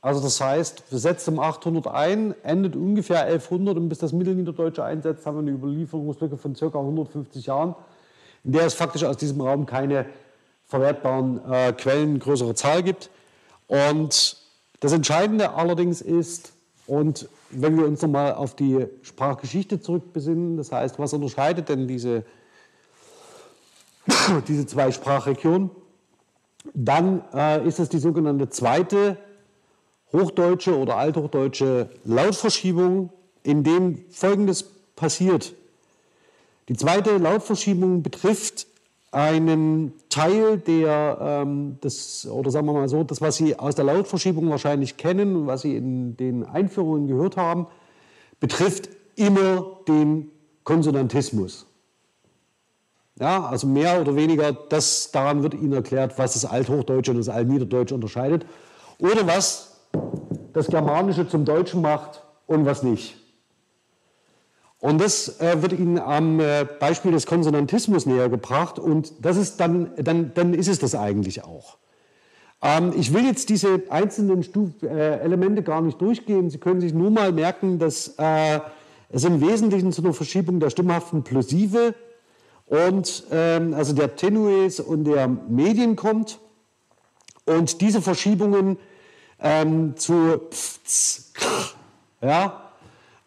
Also 0.00 0.20
das 0.20 0.40
heißt, 0.40 0.84
wir 0.90 0.98
setzen 0.98 1.34
um 1.34 1.40
800 1.40 1.88
ein, 1.88 2.34
endet 2.44 2.76
ungefähr 2.76 3.22
1100 3.22 3.76
und 3.76 3.88
bis 3.88 3.98
das 3.98 4.12
Mittelniederdeutsche 4.12 4.84
einsetzt, 4.84 5.26
haben 5.26 5.36
wir 5.36 5.40
eine 5.40 5.50
Überlieferungslücke 5.50 6.36
von 6.36 6.54
ca. 6.54 6.66
150 6.66 7.46
Jahren, 7.46 7.74
in 8.44 8.52
der 8.52 8.66
es 8.66 8.74
faktisch 8.74 9.02
aus 9.02 9.16
diesem 9.16 9.40
Raum 9.40 9.66
keine 9.66 10.06
verwertbaren 10.66 11.40
äh, 11.50 11.72
Quellen 11.72 12.20
größerer 12.20 12.54
Zahl 12.54 12.84
gibt. 12.84 13.10
Und 13.66 14.36
das 14.80 14.92
Entscheidende 14.92 15.54
allerdings 15.54 16.00
ist, 16.00 16.52
und 16.86 17.28
wenn 17.50 17.76
wir 17.76 17.86
uns 17.86 18.00
nochmal 18.00 18.34
auf 18.34 18.54
die 18.54 18.86
Sprachgeschichte 19.02 19.80
zurückbesinnen, 19.80 20.56
das 20.56 20.70
heißt, 20.70 20.98
was 20.98 21.12
unterscheidet 21.12 21.68
denn 21.68 21.88
diese, 21.88 22.24
diese 24.46 24.66
zwei 24.66 24.92
Sprachregionen, 24.92 25.70
dann 26.74 27.22
äh, 27.34 27.66
ist 27.66 27.80
es 27.80 27.88
die 27.88 27.98
sogenannte 27.98 28.48
zweite 28.48 29.16
hochdeutsche 30.12 30.76
oder 30.76 30.96
althochdeutsche 30.96 31.90
Lautverschiebung, 32.04 33.10
in 33.42 33.62
dem 33.62 34.04
Folgendes 34.10 34.64
passiert. 34.96 35.54
Die 36.68 36.76
zweite 36.76 37.16
Lautverschiebung 37.16 38.02
betrifft 38.02 38.66
einen 39.10 39.94
Teil 40.10 40.58
der, 40.58 41.18
ähm, 41.20 41.78
des, 41.82 42.26
oder 42.26 42.50
sagen 42.50 42.66
wir 42.66 42.74
mal 42.74 42.88
so, 42.88 43.04
das, 43.04 43.20
was 43.20 43.36
Sie 43.36 43.58
aus 43.58 43.74
der 43.74 43.86
Lautverschiebung 43.86 44.50
wahrscheinlich 44.50 44.98
kennen 44.98 45.34
und 45.34 45.46
was 45.46 45.62
Sie 45.62 45.76
in 45.76 46.16
den 46.16 46.44
Einführungen 46.44 47.06
gehört 47.06 47.36
haben, 47.36 47.66
betrifft 48.38 48.90
immer 49.16 49.78
den 49.88 50.30
Konsonantismus. 50.64 51.66
Ja, 53.18 53.44
also 53.46 53.66
mehr 53.66 54.00
oder 54.00 54.14
weniger, 54.14 54.52
das, 54.52 55.10
daran 55.10 55.42
wird 55.42 55.54
Ihnen 55.54 55.72
erklärt, 55.72 56.18
was 56.18 56.34
das 56.34 56.44
Althochdeutsche 56.44 57.10
und 57.10 57.16
das 57.16 57.28
Altniederdeutsche 57.28 57.94
unterscheidet. 57.94 58.44
Oder 58.98 59.26
was 59.26 59.67
das 60.52 60.68
Germanische 60.68 61.28
zum 61.28 61.44
Deutschen 61.44 61.82
macht 61.82 62.22
und 62.46 62.66
was 62.66 62.82
nicht. 62.82 63.16
Und 64.80 65.00
das 65.00 65.40
äh, 65.40 65.60
wird 65.60 65.72
Ihnen 65.72 65.98
am 65.98 66.38
äh, 66.38 66.64
Beispiel 66.78 67.10
des 67.10 67.26
Konsonantismus 67.26 68.06
näher 68.06 68.28
gebracht 68.28 68.78
und 68.78 69.12
das 69.24 69.36
ist 69.36 69.58
dann, 69.58 69.90
dann, 69.96 70.32
dann 70.34 70.54
ist 70.54 70.68
es 70.68 70.78
das 70.78 70.94
eigentlich 70.94 71.44
auch. 71.44 71.78
Ähm, 72.62 72.92
ich 72.96 73.12
will 73.12 73.24
jetzt 73.24 73.48
diese 73.48 73.82
einzelnen 73.90 74.42
Stuf 74.42 74.70
äh, 74.82 75.18
Elemente 75.18 75.62
gar 75.62 75.80
nicht 75.80 76.00
durchgehen. 76.00 76.50
Sie 76.50 76.58
können 76.58 76.80
sich 76.80 76.94
nur 76.94 77.10
mal 77.10 77.32
merken, 77.32 77.78
dass 77.78 78.14
äh, 78.18 78.60
es 79.10 79.24
im 79.24 79.40
Wesentlichen 79.40 79.92
zu 79.92 80.02
einer 80.02 80.12
Verschiebung 80.12 80.60
der 80.60 80.70
stimmhaften 80.70 81.24
Plosive 81.24 81.94
und 82.66 83.24
ähm, 83.32 83.74
also 83.74 83.94
der 83.94 84.16
Tenues 84.16 84.80
und 84.80 85.04
der 85.04 85.28
Medien 85.28 85.96
kommt. 85.96 86.38
Und 87.46 87.80
diese 87.80 88.02
Verschiebungen 88.02 88.76
ähm, 89.40 89.96
zu 89.96 90.40
pfz, 90.50 91.32
ja, 92.20 92.70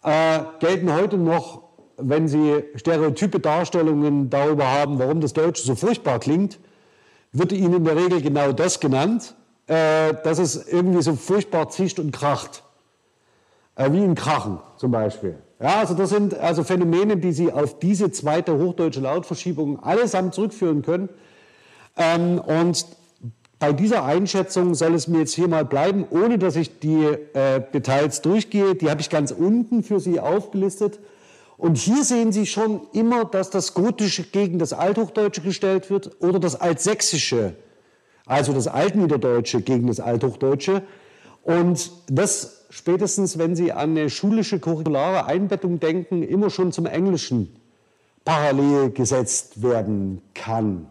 äh, 0.04 0.40
gelten 0.60 0.94
heute 0.94 1.18
noch, 1.18 1.64
wenn 1.98 2.28
Sie 2.28 2.64
stereotype 2.76 3.40
Darstellungen 3.40 4.30
darüber 4.30 4.68
haben, 4.68 5.00
warum 5.00 5.22
das 5.22 5.34
Deutsche 5.34 5.64
so 5.64 5.76
furchtbar 5.76 6.20
klingt, 6.20 6.60
wird 7.32 7.52
Ihnen 7.52 7.76
in 7.76 7.86
der 7.86 7.96
Regel 7.96 8.22
genau 8.22 8.52
das 8.52 8.80
genannt, 8.80 9.36
äh, 9.68 10.14
dass 10.24 10.40
es 10.40 10.68
irgendwie 10.68 11.02
so 11.02 11.16
furchtbar 11.16 11.70
zischt 11.70 12.00
und 12.00 12.12
kracht. 12.12 12.64
Äh, 13.76 13.92
wie 13.94 14.02
ein 14.02 14.16
Krachen 14.16 14.60
zum 14.78 14.92
Beispiel. 14.92 15.38
Ja, 15.60 15.80
also 15.80 15.94
das 15.94 16.10
sind 16.10 16.34
also 16.34 16.64
Phänomene, 16.64 17.18
die 17.18 17.32
Sie 17.32 17.52
auf 17.52 17.80
diese 17.80 18.12
zweite 18.12 18.58
hochdeutsche 18.58 19.00
Lautverschiebung 19.00 19.82
allesamt 19.82 20.34
zurückführen 20.34 20.82
können. 20.82 21.10
Ähm, 21.96 22.40
und 22.40 22.86
bei 23.62 23.74
dieser 23.74 24.04
Einschätzung 24.04 24.74
soll 24.74 24.96
es 24.96 25.08
mir 25.08 25.20
jetzt 25.20 25.36
hier 25.36 25.48
mal 25.48 25.66
bleiben, 25.66 26.04
ohne 26.10 26.40
dass 26.40 26.56
ich 26.56 26.80
die 26.80 27.04
äh, 27.06 27.62
Details 27.72 28.24
durchgehe. 28.24 28.74
Die 28.74 28.90
habe 28.90 29.02
ich 29.02 29.12
ganz 29.12 29.30
unten 29.30 29.84
für 29.84 30.00
Sie 30.00 30.20
aufgelistet. 30.20 30.98
Und 31.58 31.78
hier 31.78 32.04
sehen 32.04 32.32
Sie 32.32 32.48
schon 32.48 32.82
immer, 32.92 33.24
dass 33.24 33.52
das 33.52 33.76
Gotische 33.76 34.24
gegen 34.24 34.58
das 34.58 34.74
Althochdeutsche 34.74 35.42
gestellt 35.42 35.92
wird 35.92 36.10
oder 36.24 36.40
das 36.40 36.60
Altsächsische, 36.60 37.54
also 38.26 38.52
das 38.52 38.66
Altniederdeutsche 38.68 39.62
gegen 39.62 39.86
das 39.86 40.00
Althochdeutsche. 40.00 40.82
Und 41.44 41.92
das 42.10 42.66
spätestens, 42.72 43.38
wenn 43.38 43.56
Sie 43.56 43.72
an 43.72 43.92
eine 43.92 44.10
schulische 44.10 44.60
curriculare 44.60 45.28
Einbettung 45.28 45.80
denken, 45.80 46.24
immer 46.24 46.50
schon 46.50 46.72
zum 46.72 46.88
Englischen 46.88 47.56
parallel 48.26 48.90
gesetzt 48.90 49.62
werden 49.62 50.24
kann. 50.34 50.88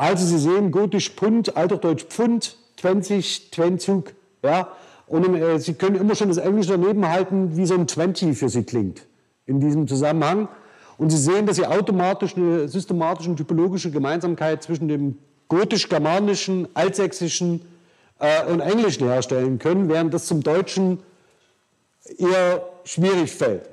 Also 0.00 0.24
Sie 0.24 0.38
sehen 0.38 0.70
Gotisch 0.70 1.10
Pfund, 1.10 1.58
Althochdeutsch 1.58 2.04
Pfund, 2.04 2.56
20, 2.80 3.50
Twenzug, 3.50 4.14
ja, 4.42 4.68
und 5.06 5.34
äh, 5.34 5.58
Sie 5.58 5.74
können 5.74 5.96
immer 5.96 6.14
schon 6.14 6.28
das 6.28 6.38
Englische 6.38 6.70
daneben 6.70 7.06
halten, 7.06 7.54
wie 7.58 7.66
so 7.66 7.74
ein 7.74 7.86
20 7.86 8.34
für 8.38 8.48
Sie 8.48 8.62
klingt 8.62 9.06
in 9.44 9.60
diesem 9.60 9.86
Zusammenhang. 9.86 10.48
Und 10.96 11.10
Sie 11.10 11.18
sehen, 11.18 11.44
dass 11.44 11.56
Sie 11.56 11.66
automatisch 11.66 12.34
eine 12.34 12.66
systematische 12.66 13.28
und 13.28 13.36
typologische 13.36 13.90
Gemeinsamkeit 13.90 14.62
zwischen 14.62 14.88
dem 14.88 15.18
gotisch-germanischen, 15.48 16.68
altsächsischen 16.72 17.60
äh, 18.20 18.46
und 18.50 18.60
englischen 18.60 19.06
herstellen 19.06 19.58
können, 19.58 19.90
während 19.90 20.14
das 20.14 20.24
zum 20.24 20.42
Deutschen 20.42 21.00
eher 22.16 22.62
schwierig 22.84 23.32
fällt. 23.32 23.68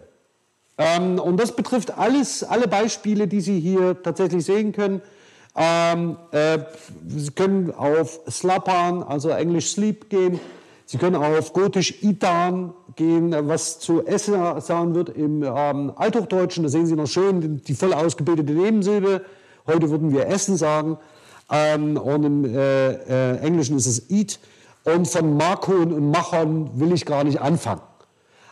Ähm, 0.77 1.19
und 1.19 1.37
das 1.39 1.55
betrifft 1.55 1.97
alles, 1.97 2.43
alle 2.43 2.67
Beispiele, 2.67 3.29
die 3.29 3.39
Sie 3.39 3.61
hier 3.61 4.03
tatsächlich 4.03 4.43
sehen 4.43 4.73
können. 4.73 5.01
Ähm, 5.57 6.17
äh, 6.31 6.59
Sie 7.07 7.31
können 7.31 7.73
auf 7.73 8.19
Slapan, 8.29 9.01
also 9.01 9.29
Englisch 9.29 9.71
Sleep 9.71 10.09
gehen. 10.09 10.39
Sie 10.85 10.97
können 10.97 11.15
auf 11.15 11.51
Gotisch 11.51 12.01
Itan 12.01 12.73
gehen, 12.95 13.35
was 13.47 13.79
zu 13.79 14.05
Essen 14.05 14.35
sagen 14.61 14.95
wird 14.95 15.09
im 15.09 15.43
ähm, 15.43 15.91
Althochdeutschen. 15.95 16.63
Da 16.63 16.69
sehen 16.69 16.85
Sie 16.85 16.95
noch 16.95 17.07
schön 17.07 17.61
die 17.63 17.73
voll 17.73 17.93
ausgebildete 17.93 18.53
Nebensilbe. 18.53 19.21
Heute 19.65 19.89
würden 19.89 20.13
wir 20.13 20.27
Essen 20.27 20.55
sagen. 20.55 20.97
Ähm, 21.51 21.97
und 21.97 22.23
im 22.23 22.45
äh, 22.45 22.91
äh, 22.91 23.37
Englischen 23.39 23.77
ist 23.77 23.87
es 23.87 24.09
Eat. 24.09 24.39
Und 24.83 25.07
von 25.07 25.35
Makon 25.35 25.91
und 25.91 26.11
Machern 26.11 26.79
will 26.79 26.93
ich 26.93 27.05
gar 27.05 27.23
nicht 27.23 27.41
anfangen. 27.41 27.81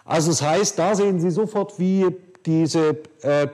Also 0.04 0.32
das 0.32 0.42
heißt, 0.42 0.78
da 0.78 0.96
sehen 0.96 1.20
Sie 1.20 1.32
sofort, 1.32 1.80
wie 1.80 2.08
diese 2.46 2.98
äh, 3.22 3.48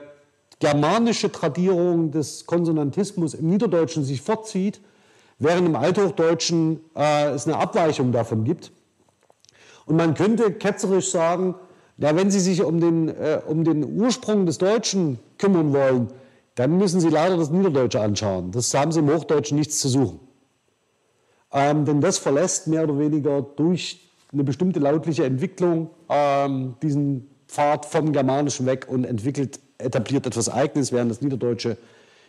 germanische 0.62 1.32
Tradierung 1.32 2.12
des 2.12 2.46
Konsonantismus 2.46 3.34
im 3.34 3.48
Niederdeutschen 3.48 4.04
sich 4.04 4.22
fortzieht 4.22 4.80
während 5.40 5.66
im 5.66 5.74
Althochdeutschen 5.74 6.78
äh, 6.94 7.30
es 7.30 7.48
eine 7.48 7.56
Abweichung 7.56 8.12
davon 8.12 8.44
gibt. 8.44 8.70
Und 9.86 9.96
man 9.96 10.14
könnte 10.14 10.52
ketzerisch 10.52 11.10
sagen, 11.10 11.56
ja, 11.98 12.14
wenn 12.14 12.30
Sie 12.30 12.38
sich 12.38 12.62
um 12.62 12.80
den, 12.80 13.08
äh, 13.08 13.40
um 13.44 13.64
den 13.64 14.00
Ursprung 14.00 14.46
des 14.46 14.58
Deutschen 14.58 15.18
kümmern 15.36 15.72
wollen, 15.72 16.12
dann 16.54 16.78
müssen 16.78 17.00
Sie 17.00 17.08
leider 17.08 17.36
das 17.36 17.50
Niederdeutsche 17.50 18.00
anschauen. 18.00 18.52
Das 18.52 18.72
haben 18.72 18.92
Sie 18.92 19.00
im 19.00 19.12
Hochdeutschen 19.12 19.58
nichts 19.58 19.80
zu 19.80 19.88
suchen. 19.88 20.20
Ähm, 21.52 21.84
denn 21.86 22.00
das 22.00 22.18
verlässt 22.18 22.68
mehr 22.68 22.84
oder 22.84 23.00
weniger 23.00 23.42
durch 23.42 24.12
eine 24.32 24.44
bestimmte 24.44 24.78
lautliche 24.78 25.24
Entwicklung 25.24 25.90
ähm, 26.08 26.76
diesen 26.80 27.28
Pfad 27.48 27.84
vom 27.84 28.12
Germanischen 28.12 28.64
weg 28.66 28.86
und 28.88 29.02
entwickelt, 29.02 29.58
etabliert 29.82 30.26
etwas 30.26 30.48
Eigenes, 30.48 30.92
während 30.92 31.10
das 31.10 31.20
Niederdeutsche 31.20 31.76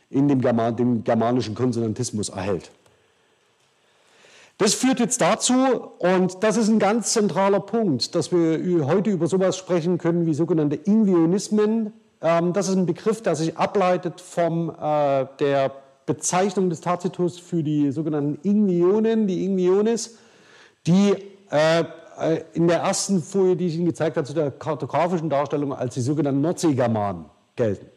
in 0.10 0.28
dem, 0.28 0.42
German, 0.42 0.76
dem 0.76 1.04
germanischen 1.04 1.56
Konsonantismus 1.56 2.30
erhält. 2.30 2.72
Das 4.60 4.76
führt 4.76 5.00
jetzt 5.00 5.20
dazu, 5.20 5.54
und 6.00 6.44
das 6.44 6.58
ist 6.58 6.70
ein 6.70 6.80
ganz 6.80 7.14
zentraler 7.14 7.60
Punkt, 7.60 8.14
dass 8.14 8.32
wir 8.32 8.86
heute 8.86 9.10
über 9.10 9.28
sowas 9.28 9.58
sprechen 9.58 9.98
können 9.98 10.26
wie 10.26 10.34
sogenannte 10.34 10.76
Invionismen. 10.76 11.92
Ähm, 12.22 12.54
das 12.54 12.70
ist 12.70 12.76
ein 12.76 12.86
Begriff, 12.86 13.22
der 13.22 13.36
sich 13.36 13.58
ableitet 13.58 14.22
von 14.22 14.70
äh, 14.70 15.26
der 15.40 15.72
Bezeichnung 16.06 16.70
des 16.70 16.82
Tacitus 16.82 17.40
für 17.40 17.64
die 17.64 17.92
sogenannten 17.92 18.38
Invionen, 18.48 19.26
die 19.26 19.44
Inviones, 19.44 20.18
die 20.86 21.16
äh, 21.50 21.84
äh, 22.20 22.44
in 22.54 22.68
der 22.68 22.80
ersten 22.80 23.24
Folie, 23.24 23.56
die 23.56 23.68
ich 23.68 23.76
Ihnen 23.76 23.86
gezeigt 23.86 24.18
habe, 24.18 24.28
zu 24.28 24.34
der 24.34 24.52
kartografischen 24.52 25.30
Darstellung 25.30 25.74
als 25.74 25.96
die 25.96 26.02
sogenannten 26.02 26.42
Nordseegermanen 26.42 27.26
gelten. 27.56 27.88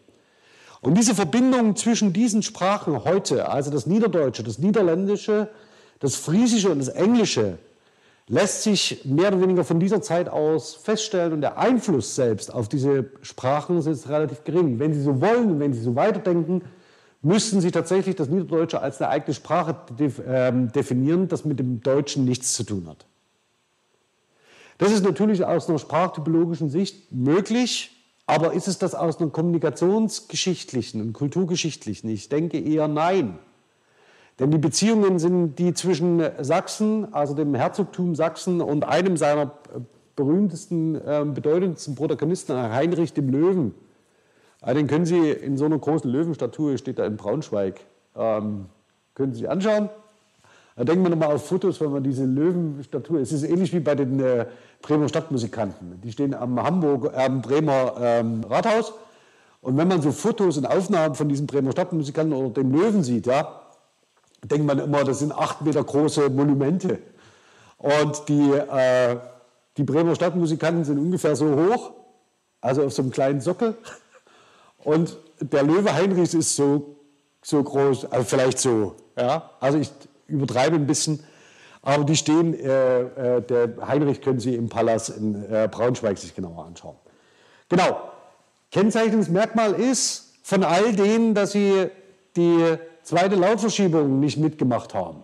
Und 0.80 0.96
diese 0.96 1.14
Verbindung 1.14 1.74
zwischen 1.76 2.12
diesen 2.12 2.42
Sprachen 2.42 3.04
heute, 3.04 3.48
also 3.48 3.70
das 3.70 3.86
Niederdeutsche, 3.86 4.42
das 4.42 4.59
Niederländische, 4.59 5.48
das 6.00 6.16
Friesische 6.16 6.70
und 6.70 6.78
das 6.78 6.88
Englische 6.88 7.59
lässt 8.28 8.62
sich 8.62 9.04
mehr 9.04 9.28
oder 9.28 9.40
weniger 9.40 9.64
von 9.64 9.80
dieser 9.80 10.02
Zeit 10.02 10.28
aus 10.28 10.74
feststellen 10.74 11.32
und 11.32 11.40
der 11.40 11.59
Einfluss 11.59 12.14
selbst 12.16 12.52
auf 12.52 12.68
diese 12.68 13.11
Sprachen 13.22 13.78
ist 13.78 14.09
relativ 14.09 14.44
gering. 14.44 14.78
Wenn 14.78 14.92
Sie 14.92 15.02
so 15.02 15.20
wollen 15.20 15.52
und 15.52 15.61
wenn 15.61 15.72
Sie 15.72 15.80
so 15.80 15.94
weiterdenken, 15.94 16.62
müssten 17.22 17.61
Sie 17.61 17.70
tatsächlich 17.70 18.16
das 18.16 18.28
Niederdeutsche 18.28 18.80
als 18.80 19.00
eine 19.00 19.11
eigene 19.11 19.34
Sprache 19.34 19.76
ähm, 20.26 20.72
definieren, 20.72 21.28
das 21.28 21.44
mit 21.44 21.59
dem 21.59 21.80
Deutschen 21.80 22.24
nichts 22.24 22.54
zu 22.54 22.64
tun 22.64 22.86
hat. 22.88 23.07
Das 24.78 24.92
ist 24.92 25.04
natürlich 25.04 25.44
aus 25.44 25.68
einer 25.68 25.78
sprachtypologischen 25.78 26.68
Sicht 26.68 27.12
möglich, 27.12 27.95
aber 28.27 28.53
ist 28.53 28.66
es 28.66 28.79
das 28.79 28.95
aus 28.95 29.20
einer 29.20 29.31
kommunikationsgeschichtlichen 29.31 31.01
und 31.01 31.12
kulturgeschichtlichen? 31.12 32.11
Ich 32.11 32.29
denke 32.29 32.59
eher 32.59 32.89
nein. 32.89 33.39
Denn 34.39 34.51
die 34.51 34.59
Beziehungen 34.59 35.18
sind 35.18 35.59
die 35.59 35.72
zwischen 35.72 36.22
Sachsen, 36.41 37.14
also 37.14 37.35
dem 37.35 37.55
Herzogtum 37.55 38.14
Sachsen 38.14 38.61
und 38.61 38.85
einem 38.85 39.16
seiner 39.16 39.45
äh, 39.45 39.81
berühmtesten, 40.14 40.95
äh, 40.97 41.24
bedeutendsten 41.24 41.95
Protagonisten, 41.95 42.57
Heinrich 42.57 43.12
dem 43.12 43.31
Löwen. 43.31 43.74
Ah, 44.61 44.74
den 44.74 44.89
können 44.89 45.07
Sie 45.07 45.31
in 45.31 45.57
so 45.57 45.64
einer 45.66 45.79
großen 45.79 46.11
Löwenstatue, 46.11 46.77
steht 46.77 46.99
da 46.99 47.07
in 47.07 47.16
Braunschweig, 47.16 47.81
ähm, 48.16 48.66
können 49.14 49.33
Sie 49.33 49.41
sich 49.41 49.51
anschauen. 49.51 49.89
Da 50.77 50.85
denkt 50.85 51.03
man 51.03 51.11
nochmal 51.11 51.35
auf 51.35 51.47
Fotos, 51.47 51.81
wenn 51.81 51.91
man 51.91 52.05
diese 52.05 52.27
Löwenstatue, 52.27 53.20
es 53.20 53.33
ist 53.33 53.45
ähnlich 53.45 53.72
wie 53.72 53.81
bei 53.81 53.95
den 53.95 54.20
äh, 54.20 54.45
Bremer 54.83 55.09
Stadtmusikanten. 55.09 56.03
Die 56.03 56.12
stehen 56.12 56.35
am 56.35 56.62
Hamburg, 56.62 57.12
äh, 57.14 57.31
Bremer 57.31 57.95
ähm, 57.99 58.45
Rathaus. 58.45 58.93
Und 59.62 59.79
wenn 59.79 59.89
man 59.89 60.03
so 60.03 60.12
Fotos 60.12 60.59
und 60.59 60.66
Aufnahmen 60.66 61.14
von 61.14 61.31
diesen 61.31 61.47
Bremer 61.47 61.72
Stadtmusikanten 61.72 62.37
oder 62.37 62.62
dem 62.62 62.72
Löwen 62.72 63.03
sieht, 63.03 63.27
ja, 63.27 63.62
denkt 64.45 64.66
man 64.66 64.79
immer, 64.79 65.03
das 65.03 65.20
sind 65.20 65.33
acht 65.33 65.62
Meter 65.62 65.83
große 65.83 66.29
Monumente. 66.29 66.99
Und 67.79 68.29
die, 68.29 68.53
äh, 68.53 69.16
die 69.79 69.83
Bremer 69.83 70.14
Stadtmusikanten 70.14 70.85
sind 70.85 70.99
ungefähr 70.99 71.37
so 71.37 71.57
hoch, 71.57 71.93
also 72.61 72.85
auf 72.85 72.93
so 72.93 73.01
einem 73.01 73.12
kleinen 73.12 73.41
Sockel. 73.41 73.77
Und 74.85 75.16
der 75.41 75.62
Löwe 75.62 75.95
Heinrichs 75.95 76.35
ist 76.35 76.55
so, 76.55 76.97
so 77.43 77.62
groß, 77.62 78.12
also 78.12 78.24
vielleicht 78.24 78.59
so. 78.59 78.95
Ja? 79.16 79.51
Also 79.59 79.79
ich 79.79 79.91
übertreibe 80.29 80.77
ein 80.77 80.87
bisschen. 80.87 81.20
Aber 81.83 82.05
die 82.05 82.16
stehen, 82.16 82.55
äh, 82.55 83.01
äh, 83.37 83.43
der 83.43 83.74
Heinrich 83.87 84.20
können 84.20 84.41
Sie 84.41 84.55
im 84.55 84.68
Palast 84.68 85.11
in 85.11 85.45
äh, 85.45 85.68
Braunschweig 85.70 86.18
sich 86.18 86.35
genauer 86.35 86.64
anschauen. 86.64 86.97
Genau. 87.68 88.01
Kennzeichnungsmerkmal 88.72 89.72
ist 89.74 90.35
von 90.43 90.64
all 90.64 90.93
denen, 90.93 91.35
dass 91.35 91.53
Sie 91.53 91.87
die 92.37 92.77
zweite 93.03 93.37
Lautverschiebung 93.37 94.18
nicht 94.18 94.37
mitgemacht 94.37 94.95
haben. 94.95 95.22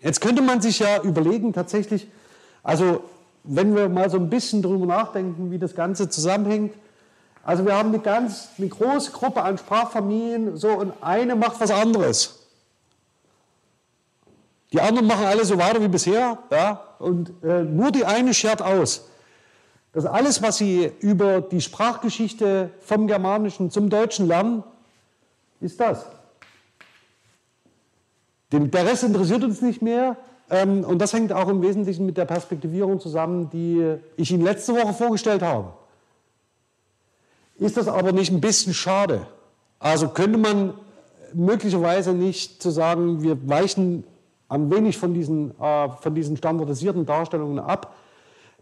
Jetzt 0.00 0.20
könnte 0.20 0.42
man 0.42 0.60
sich 0.60 0.78
ja 0.78 1.02
überlegen, 1.02 1.52
tatsächlich, 1.52 2.08
also 2.62 3.02
wenn 3.44 3.74
wir 3.74 3.88
mal 3.88 4.10
so 4.10 4.18
ein 4.18 4.30
bisschen 4.30 4.62
drüber 4.62 4.86
nachdenken, 4.86 5.50
wie 5.50 5.58
das 5.58 5.74
Ganze 5.74 6.08
zusammenhängt. 6.08 6.74
Also 7.44 7.66
wir 7.66 7.76
haben 7.76 7.88
eine 7.88 7.98
ganz, 7.98 8.50
eine 8.58 8.68
große 8.68 9.10
Gruppe 9.10 9.42
an 9.42 9.58
Sprachfamilien, 9.58 10.56
so 10.56 10.68
und 10.68 10.92
eine 11.00 11.34
macht 11.34 11.60
was 11.60 11.72
anderes. 11.72 12.41
Die 14.72 14.80
anderen 14.80 15.06
machen 15.06 15.26
alle 15.26 15.44
so 15.44 15.58
weiter 15.58 15.82
wie 15.82 15.88
bisher, 15.88 16.38
ja, 16.50 16.82
und 16.98 17.32
äh, 17.42 17.62
nur 17.62 17.90
die 17.90 18.04
eine 18.04 18.32
schert 18.32 18.62
aus. 18.62 19.08
Das 19.92 20.06
alles, 20.06 20.40
was 20.40 20.56
sie 20.56 20.90
über 21.00 21.42
die 21.42 21.60
Sprachgeschichte 21.60 22.70
vom 22.80 23.06
Germanischen 23.06 23.70
zum 23.70 23.90
Deutschen 23.90 24.26
lernen, 24.26 24.64
ist 25.60 25.78
das. 25.78 26.06
Der 28.50 28.86
Rest 28.86 29.02
interessiert 29.02 29.44
uns 29.44 29.60
nicht 29.62 29.82
mehr. 29.82 30.16
Ähm, 30.50 30.84
und 30.84 30.98
das 30.98 31.12
hängt 31.12 31.32
auch 31.32 31.48
im 31.48 31.62
Wesentlichen 31.62 32.04
mit 32.06 32.16
der 32.16 32.24
Perspektivierung 32.24 33.00
zusammen, 33.00 33.48
die 33.50 33.96
ich 34.16 34.30
Ihnen 34.30 34.44
letzte 34.44 34.74
Woche 34.74 34.92
vorgestellt 34.92 35.42
habe. 35.42 35.72
Ist 37.58 37.76
das 37.76 37.88
aber 37.88 38.12
nicht 38.12 38.32
ein 38.32 38.40
bisschen 38.40 38.74
schade? 38.74 39.26
Also 39.78 40.08
könnte 40.08 40.38
man 40.38 40.74
möglicherweise 41.32 42.12
nicht 42.12 42.62
zu 42.62 42.70
sagen, 42.70 43.22
wir 43.22 43.48
weichen 43.48 44.04
ein 44.52 44.70
wenig 44.70 44.98
von 44.98 45.14
diesen, 45.14 45.58
äh, 45.58 45.88
von 45.88 46.14
diesen 46.14 46.36
standardisierten 46.36 47.06
Darstellungen 47.06 47.58
ab. 47.58 47.94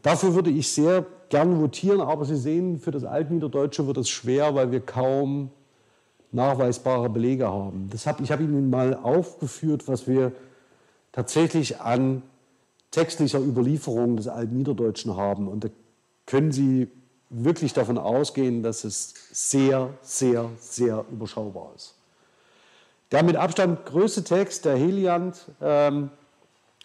Dafür 0.03 0.35
würde 0.35 0.51
ich 0.51 0.73
sehr 0.73 1.05
gern 1.29 1.61
votieren, 1.61 2.01
aber 2.01 2.25
Sie 2.25 2.37
sehen, 2.37 2.79
für 2.79 2.93
das 2.93 3.05
Altniederdeutsche 3.05 3.87
wird 3.87 3.99
es 3.99 4.09
schwer, 4.09 4.55
weil 4.55 4.71
wir 4.71 4.81
kaum 4.81 5.51
nachweisbare 6.33 7.11
Belege 7.11 7.49
haben. 7.49 7.89
Das 7.91 8.07
hab, 8.07 8.21
ich 8.21 8.31
habe 8.31 8.45
Ihnen 8.45 8.71
mal 8.71 8.95
aufgeführt, 8.95 9.89
was 9.89 10.07
wir 10.07 10.33
tatsächlich 11.11 11.81
an 11.81 12.23
textlicher 12.93 13.41
Überlieferung 13.41 14.17
des 14.17 14.29
Altniederdeutschen 14.29 15.17
haben. 15.17 15.49
Und 15.49 15.65
da 15.65 15.69
können 16.27 16.53
Sie 16.53 16.89
wirklich 17.31 17.73
davon 17.73 17.99
ausgehen, 17.99 18.63
dass 18.63 18.85
es 18.85 19.15
sehr, 19.33 19.91
sehr, 20.03 20.49
sehr 20.61 21.05
überschaubar 21.11 21.73
ist. 21.75 22.00
Der 23.13 23.23
mit 23.23 23.37
Abstand 23.37 23.87
größte 23.87 24.25
Text, 24.25 24.65
der 24.65 24.77
Heliant, 24.77 25.37
ähm, 25.61 26.11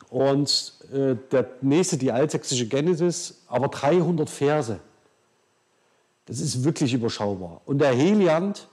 und 0.09 0.73
äh, 0.93 1.15
der 1.31 1.49
nächste, 1.61 1.97
die 1.97 2.11
altsächsische 2.11 2.67
Genesis, 2.67 3.41
aber 3.47 3.67
300 3.67 4.29
Verse. 4.29 4.79
Das 6.25 6.39
ist 6.39 6.63
wirklich 6.63 6.93
überschaubar. 6.93 7.61
Und 7.65 7.79
der 7.79 7.93
Heliant, 7.93 8.67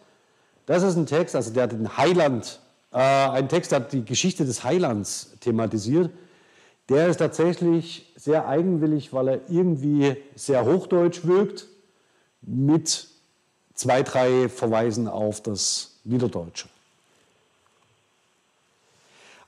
das 0.66 0.82
ist 0.82 0.96
ein 0.96 1.06
Text, 1.06 1.36
also 1.36 1.52
der 1.52 1.66
den 1.66 1.96
Heiland, 1.96 2.60
äh, 2.92 2.98
ein 2.98 3.48
Text, 3.48 3.72
der 3.72 3.80
die 3.80 4.04
Geschichte 4.04 4.44
des 4.44 4.64
Heilands 4.64 5.34
thematisiert. 5.40 6.10
Der 6.88 7.08
ist 7.08 7.18
tatsächlich 7.18 8.12
sehr 8.16 8.46
eigenwillig, 8.46 9.12
weil 9.12 9.28
er 9.28 9.40
irgendwie 9.48 10.16
sehr 10.34 10.64
hochdeutsch 10.64 11.24
wirkt, 11.24 11.66
mit 12.42 13.08
zwei, 13.74 14.02
drei 14.02 14.48
Verweisen 14.48 15.08
auf 15.08 15.40
das 15.40 16.00
Niederdeutsche. 16.04 16.68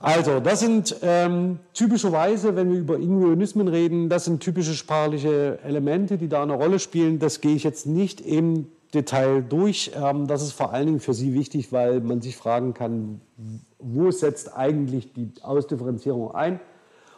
Also, 0.05 0.39
das 0.39 0.61
sind 0.61 0.97
ähm, 1.01 1.61
typischerweise, 1.73 2.55
wenn 2.57 2.71
wir 2.71 2.79
über 2.79 2.99
Inguionismen 2.99 3.69
reden, 3.69 4.11
das 4.11 4.27
sind 4.27 4.43
typische 4.43 4.75
sprachliche 4.75 5.59
Elemente, 5.65 6.19
die 6.19 6.29
da 6.29 6.43
eine 6.43 6.53
Rolle 6.53 6.79
spielen. 6.79 7.19
Das 7.19 7.41
gehe 7.41 7.55
ich 7.55 7.65
jetzt 7.65 7.87
nicht 7.87 8.21
im 8.21 8.67
Detail 8.93 9.41
durch. 9.41 9.93
Ähm, 9.97 10.27
das 10.27 10.43
ist 10.43 10.53
vor 10.53 10.75
allen 10.75 10.87
Dingen 10.89 11.01
für 11.01 11.15
Sie 11.15 11.33
wichtig, 11.33 11.73
weil 11.73 12.01
man 12.01 12.21
sich 12.21 12.37
fragen 12.37 12.75
kann, 12.75 13.23
wo 13.79 14.11
setzt 14.11 14.55
eigentlich 14.55 15.15
die 15.15 15.33
Ausdifferenzierung 15.41 16.35
ein? 16.35 16.61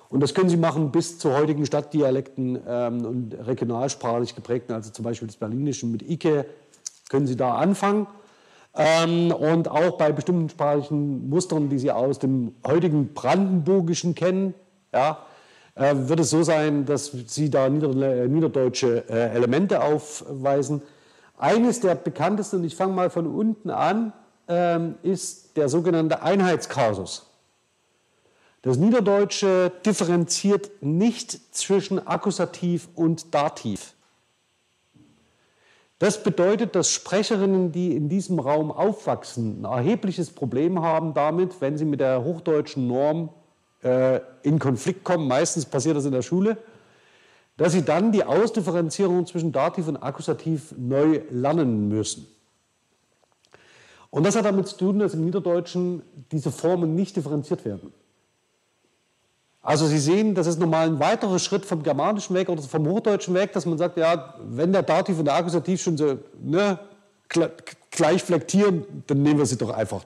Und 0.08 0.20
das 0.20 0.32
können 0.32 0.48
Sie 0.48 0.56
machen 0.56 0.92
bis 0.92 1.18
zu 1.18 1.36
heutigen 1.36 1.66
Stadtdialekten 1.66 2.60
ähm, 2.68 3.04
und 3.04 3.34
regionalsprachlich 3.34 4.36
geprägten, 4.36 4.72
also 4.74 4.92
zum 4.92 5.04
Beispiel 5.04 5.26
des 5.26 5.38
Berlinischen 5.38 5.90
mit 5.90 6.08
Ike, 6.08 6.46
können 7.08 7.26
Sie 7.26 7.36
da 7.36 7.56
anfangen. 7.56 8.06
Ähm, 8.76 9.32
und 9.32 9.68
auch 9.68 9.96
bei 9.96 10.12
bestimmten 10.12 10.50
sprachlichen 10.50 11.28
Mustern, 11.30 11.70
die 11.70 11.78
Sie 11.78 11.90
aus 11.90 12.18
dem 12.18 12.54
heutigen 12.66 13.14
Brandenburgischen 13.14 14.14
kennen, 14.14 14.54
ja, 14.92 15.18
äh, 15.74 15.94
wird 15.94 16.20
es 16.20 16.30
so 16.30 16.42
sein, 16.42 16.84
dass 16.84 17.12
Sie 17.26 17.48
da 17.48 17.68
nieder, 17.68 17.90
äh, 17.90 18.28
niederdeutsche 18.28 19.08
äh, 19.08 19.34
Elemente 19.34 19.82
aufweisen. 19.82 20.82
Eines 21.38 21.80
der 21.80 21.94
bekanntesten, 21.94 22.56
und 22.56 22.64
ich 22.64 22.76
fange 22.76 22.92
mal 22.92 23.10
von 23.10 23.26
unten 23.26 23.70
an, 23.70 24.12
ähm, 24.48 24.96
ist 25.02 25.56
der 25.56 25.68
sogenannte 25.68 26.22
Einheitskasus. 26.22 27.30
Das 28.62 28.78
Niederdeutsche 28.78 29.72
differenziert 29.84 30.70
nicht 30.82 31.54
zwischen 31.54 32.06
Akkusativ 32.06 32.88
und 32.94 33.34
Dativ. 33.34 33.95
Das 35.98 36.22
bedeutet, 36.22 36.74
dass 36.74 36.90
Sprecherinnen, 36.90 37.72
die 37.72 37.96
in 37.96 38.08
diesem 38.08 38.38
Raum 38.38 38.70
aufwachsen, 38.70 39.64
ein 39.64 39.72
erhebliches 39.72 40.30
Problem 40.30 40.82
haben 40.82 41.14
damit, 41.14 41.60
wenn 41.60 41.78
sie 41.78 41.86
mit 41.86 42.00
der 42.00 42.22
hochdeutschen 42.22 42.86
Norm 42.86 43.30
äh, 43.82 44.20
in 44.42 44.58
Konflikt 44.58 45.04
kommen. 45.04 45.26
Meistens 45.26 45.64
passiert 45.64 45.96
das 45.96 46.04
in 46.04 46.12
der 46.12 46.22
Schule, 46.22 46.58
dass 47.56 47.72
sie 47.72 47.82
dann 47.82 48.12
die 48.12 48.24
Ausdifferenzierung 48.24 49.26
zwischen 49.26 49.52
Dativ 49.52 49.88
und 49.88 49.96
Akkusativ 49.96 50.74
neu 50.76 51.22
lernen 51.30 51.88
müssen. 51.88 52.26
Und 54.10 54.26
das 54.26 54.36
hat 54.36 54.44
damit 54.44 54.68
zu 54.68 54.76
tun, 54.76 54.98
dass 54.98 55.14
im 55.14 55.24
Niederdeutschen 55.24 56.02
diese 56.30 56.50
Formen 56.50 56.94
nicht 56.94 57.16
differenziert 57.16 57.64
werden. 57.64 57.92
Also 59.66 59.88
Sie 59.88 59.98
sehen, 59.98 60.36
das 60.36 60.46
ist 60.46 60.60
nochmal 60.60 60.86
ein 60.86 61.00
weiterer 61.00 61.40
Schritt 61.40 61.66
vom 61.66 61.82
germanischen 61.82 62.36
Weg 62.36 62.48
oder 62.48 62.62
vom 62.62 62.86
hochdeutschen 62.86 63.34
Weg, 63.34 63.52
dass 63.52 63.66
man 63.66 63.76
sagt, 63.76 63.96
ja, 63.96 64.34
wenn 64.44 64.72
der 64.72 64.84
Dativ 64.84 65.18
und 65.18 65.24
der 65.24 65.34
Akkusativ 65.34 65.82
schon 65.82 65.96
so 65.96 66.18
ne, 66.40 66.78
gleich 67.90 68.22
flektieren, 68.22 68.84
dann 69.08 69.24
nehmen 69.24 69.38
wir 69.40 69.46
sie 69.46 69.58
doch 69.58 69.70
einfach 69.70 70.04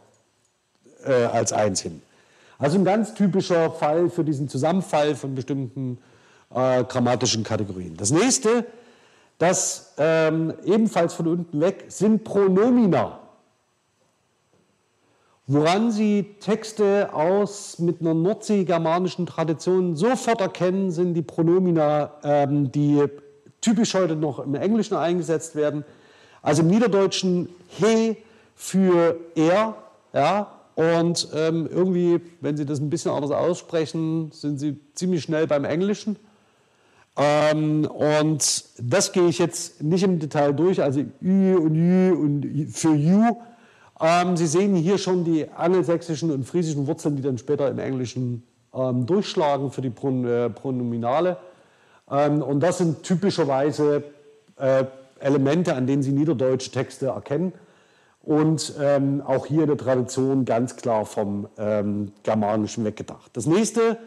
äh, 1.04 1.12
als 1.12 1.52
eins 1.52 1.82
hin. 1.82 2.00
Also 2.58 2.78
ein 2.78 2.86
ganz 2.86 3.12
typischer 3.12 3.70
Fall 3.70 4.08
für 4.08 4.24
diesen 4.24 4.48
Zusammenfall 4.48 5.14
von 5.14 5.34
bestimmten 5.34 5.98
äh, 6.54 6.82
grammatischen 6.84 7.44
Kategorien. 7.44 7.98
Das 7.98 8.12
nächste, 8.12 8.64
das 9.36 9.92
ähm, 9.98 10.54
ebenfalls 10.64 11.12
von 11.12 11.26
unten 11.26 11.60
weg, 11.60 11.84
sind 11.88 12.24
Pronomina 12.24 13.18
woran 15.52 15.90
Sie 15.90 16.36
Texte 16.38 17.12
aus 17.12 17.80
mit 17.80 18.00
einer 18.00 18.14
nordseegermanischen 18.14 19.26
Tradition 19.26 19.96
sofort 19.96 20.40
erkennen, 20.40 20.92
sind 20.92 21.14
die 21.14 21.22
Pronomina, 21.22 22.12
ähm, 22.22 22.70
die 22.70 23.02
typisch 23.60 23.94
heute 23.94 24.14
noch 24.14 24.38
im 24.38 24.54
Englischen 24.54 24.96
eingesetzt 24.96 25.56
werden. 25.56 25.84
Also 26.40 26.62
im 26.62 26.68
Niederdeutschen 26.68 27.48
he 27.66 28.16
für 28.54 29.16
er, 29.34 29.74
ja, 30.12 30.52
und 30.76 31.28
ähm, 31.34 31.68
irgendwie, 31.70 32.20
wenn 32.40 32.56
Sie 32.56 32.64
das 32.64 32.78
ein 32.78 32.88
bisschen 32.88 33.10
anders 33.10 33.32
aussprechen, 33.32 34.30
sind 34.32 34.60
Sie 34.60 34.78
ziemlich 34.94 35.22
schnell 35.22 35.48
beim 35.48 35.64
Englischen. 35.64 36.16
Ähm, 37.16 37.86
und 37.86 38.64
das 38.78 39.12
gehe 39.12 39.26
ich 39.26 39.38
jetzt 39.38 39.82
nicht 39.82 40.04
im 40.04 40.20
Detail 40.20 40.52
durch, 40.52 40.80
also 40.80 41.00
ü 41.20 41.56
und 41.56 41.74
ü 41.74 42.12
und 42.12 42.68
für 42.70 42.94
you 42.94 43.36
ähm, 44.00 44.36
Sie 44.36 44.46
sehen 44.46 44.74
hier 44.74 44.98
schon 44.98 45.24
die 45.24 45.48
angelsächsischen 45.50 46.30
und 46.30 46.44
friesischen 46.44 46.86
Wurzeln, 46.86 47.16
die 47.16 47.22
dann 47.22 47.38
später 47.38 47.68
im 47.68 47.78
Englischen 47.78 48.42
ähm, 48.74 49.06
durchschlagen 49.06 49.70
für 49.70 49.82
die 49.82 49.90
Pron 49.90 50.24
äh, 50.24 50.48
Pronominale. 50.50 51.36
Ähm, 52.10 52.42
und 52.42 52.60
das 52.60 52.78
sind 52.78 53.02
typischerweise 53.02 54.04
äh, 54.56 54.84
Elemente, 55.18 55.74
an 55.74 55.86
denen 55.86 56.02
Sie 56.02 56.12
niederdeutsche 56.12 56.70
Texte 56.70 57.06
erkennen. 57.06 57.52
Und 58.22 58.74
ähm, 58.80 59.22
auch 59.26 59.46
hier 59.46 59.62
in 59.62 59.68
der 59.68 59.76
Tradition 59.76 60.44
ganz 60.44 60.76
klar 60.76 61.06
vom 61.06 61.48
ähm, 61.56 62.12
Germanischen 62.22 62.84
weggedacht. 62.84 63.30
Das 63.34 63.46
nächste, 63.46 63.98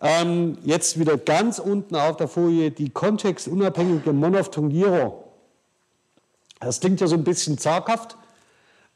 ähm, 0.00 0.58
jetzt 0.64 0.98
wieder 0.98 1.16
ganz 1.16 1.58
unten 1.58 1.96
auf 1.96 2.16
der 2.16 2.28
Folie, 2.28 2.70
die 2.70 2.90
kontextunabhängige 2.90 4.12
Monophthongierung. 4.12 5.14
Das 6.60 6.80
klingt 6.80 7.00
ja 7.00 7.06
so 7.06 7.14
ein 7.14 7.24
bisschen 7.24 7.58
zaghaft. 7.58 8.16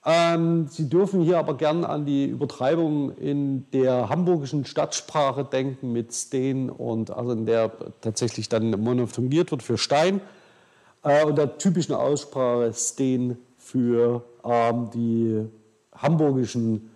Ähm, 0.04 0.66
Sie 0.68 0.88
dürfen 0.88 1.22
hier 1.22 1.38
aber 1.38 1.56
gern 1.56 1.84
an 1.84 2.04
die 2.04 2.26
Übertreibung 2.26 3.16
in 3.16 3.70
der 3.70 4.08
hamburgischen 4.08 4.64
Stadtsprache 4.64 5.44
denken 5.44 5.92
mit 5.92 6.12
Steen 6.12 6.70
und 6.70 7.10
also 7.10 7.32
in 7.32 7.46
der 7.46 7.70
tatsächlich 8.00 8.48
dann 8.48 8.70
monophthongiert 8.70 9.52
wird 9.52 9.62
für 9.62 9.78
Stein 9.78 10.20
äh, 11.04 11.24
und 11.24 11.38
der 11.38 11.56
typischen 11.58 11.94
Aussprache 11.94 12.72
Steen 12.74 13.38
für 13.58 14.24
ähm, 14.44 14.90
die 14.92 15.44
hamburgischen 15.96 16.90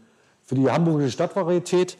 für 0.46 0.54
die 0.54 0.70
hamburgische 0.70 1.10
Stadtvarietät. 1.10 1.98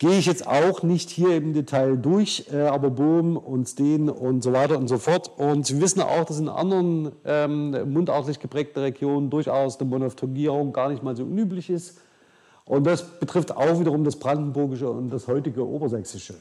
Gehe 0.00 0.16
ich 0.16 0.24
jetzt 0.24 0.46
auch 0.46 0.82
nicht 0.82 1.10
hier 1.10 1.36
im 1.36 1.52
Detail 1.52 1.98
durch, 1.98 2.46
äh, 2.50 2.62
aber 2.62 2.88
Bohm 2.88 3.36
und 3.36 3.68
Steen 3.68 4.08
und 4.08 4.42
so 4.42 4.54
weiter 4.54 4.78
und 4.78 4.88
so 4.88 4.96
fort. 4.96 5.30
Und 5.36 5.66
Sie 5.66 5.78
wissen 5.78 6.00
auch, 6.00 6.24
dass 6.24 6.38
in 6.38 6.48
anderen 6.48 7.12
ähm, 7.26 7.92
mundartlich 7.92 8.40
geprägten 8.40 8.80
Regionen 8.80 9.28
durchaus 9.28 9.78
eine 9.78 9.90
Monophthongierung 9.90 10.72
gar 10.72 10.88
nicht 10.88 11.02
mal 11.02 11.14
so 11.14 11.24
unüblich 11.24 11.68
ist. 11.68 11.98
Und 12.64 12.84
das 12.84 13.20
betrifft 13.20 13.54
auch 13.54 13.78
wiederum 13.78 14.02
das 14.02 14.16
Brandenburgische 14.16 14.88
und 14.88 15.10
das 15.10 15.28
heutige 15.28 15.68
Obersächsische. 15.68 16.36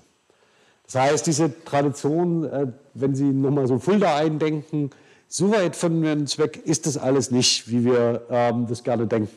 Das 0.85 0.95
heißt, 0.95 1.27
diese 1.27 1.53
Tradition, 1.65 2.45
äh, 2.45 2.67
wenn 2.93 3.13
Sie 3.13 3.25
nochmal 3.25 3.67
so 3.67 3.77
Fulda 3.77 4.15
eindenken, 4.15 4.91
so 5.27 5.51
weit 5.51 5.75
von 5.75 6.05
uns 6.05 6.37
weg 6.37 6.61
ist 6.63 6.85
das 6.85 6.95
alles 6.95 7.29
nicht, 7.29 7.69
wie 7.69 7.83
wir 7.83 8.21
ähm, 8.29 8.67
das 8.69 8.85
gerne 8.85 9.05
denken. 9.05 9.35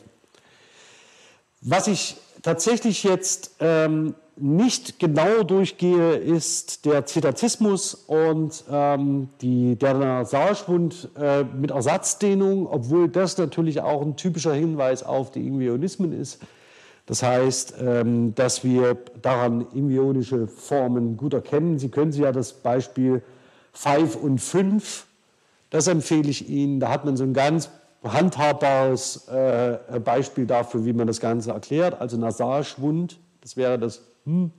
Was 1.59 1.87
ich 1.87 2.15
tatsächlich 2.43 3.03
jetzt 3.03 3.55
ähm, 3.59 4.13
nicht 4.35 4.99
genau 4.99 5.43
durchgehe, 5.43 6.15
ist 6.15 6.85
der 6.85 7.05
Zitatismus 7.05 7.93
und 7.93 8.63
ähm, 8.69 9.29
die, 9.41 9.75
der 9.75 9.93
Nasalschwund 9.95 11.09
äh, 11.19 11.43
mit 11.43 11.71
Ersatzdehnung, 11.71 12.67
obwohl 12.67 13.09
das 13.09 13.37
natürlich 13.37 13.81
auch 13.81 14.01
ein 14.01 14.15
typischer 14.15 14.53
Hinweis 14.53 15.03
auf 15.03 15.31
die 15.31 15.45
Ingvionismen 15.45 16.13
ist. 16.13 16.39
Das 17.05 17.21
heißt, 17.21 17.75
ähm, 17.81 18.33
dass 18.35 18.63
wir 18.63 18.97
daran 19.21 19.67
ingvionische 19.73 20.47
Formen 20.47 21.17
gut 21.17 21.33
erkennen. 21.33 21.77
Sie 21.77 21.89
können 21.89 22.11
sich 22.11 22.21
ja 22.21 22.31
das 22.31 22.53
Beispiel 22.53 23.21
5 23.73 24.15
und 24.15 24.39
5, 24.39 25.05
das 25.69 25.87
empfehle 25.87 26.29
ich 26.29 26.49
Ihnen. 26.49 26.79
Da 26.79 26.89
hat 26.89 27.03
man 27.03 27.17
so 27.17 27.23
ein 27.23 27.33
ganz 27.33 27.69
handhabbares 28.03 29.27
äh, 29.27 29.99
Beispiel 30.03 30.45
dafür, 30.45 30.85
wie 30.85 30.93
man 30.93 31.07
das 31.07 31.19
Ganze 31.19 31.51
erklärt. 31.51 31.99
Also 32.01 32.17
Nasalschwund, 32.17 33.19
das 33.41 33.55
wäre 33.55 33.79
das 33.79 34.01
hm. 34.25 34.51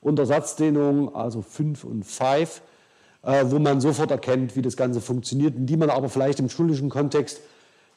Untersatzdehnung, 0.00 1.14
also 1.14 1.42
5 1.42 1.84
und 1.84 2.04
5, 2.04 2.62
äh, 3.22 3.44
wo 3.46 3.58
man 3.58 3.80
sofort 3.80 4.10
erkennt, 4.10 4.56
wie 4.56 4.62
das 4.62 4.76
Ganze 4.76 5.00
funktioniert, 5.00 5.54
und 5.56 5.66
die 5.66 5.76
man 5.76 5.90
aber 5.90 6.08
vielleicht 6.08 6.40
im 6.40 6.48
schulischen 6.48 6.88
Kontext 6.88 7.40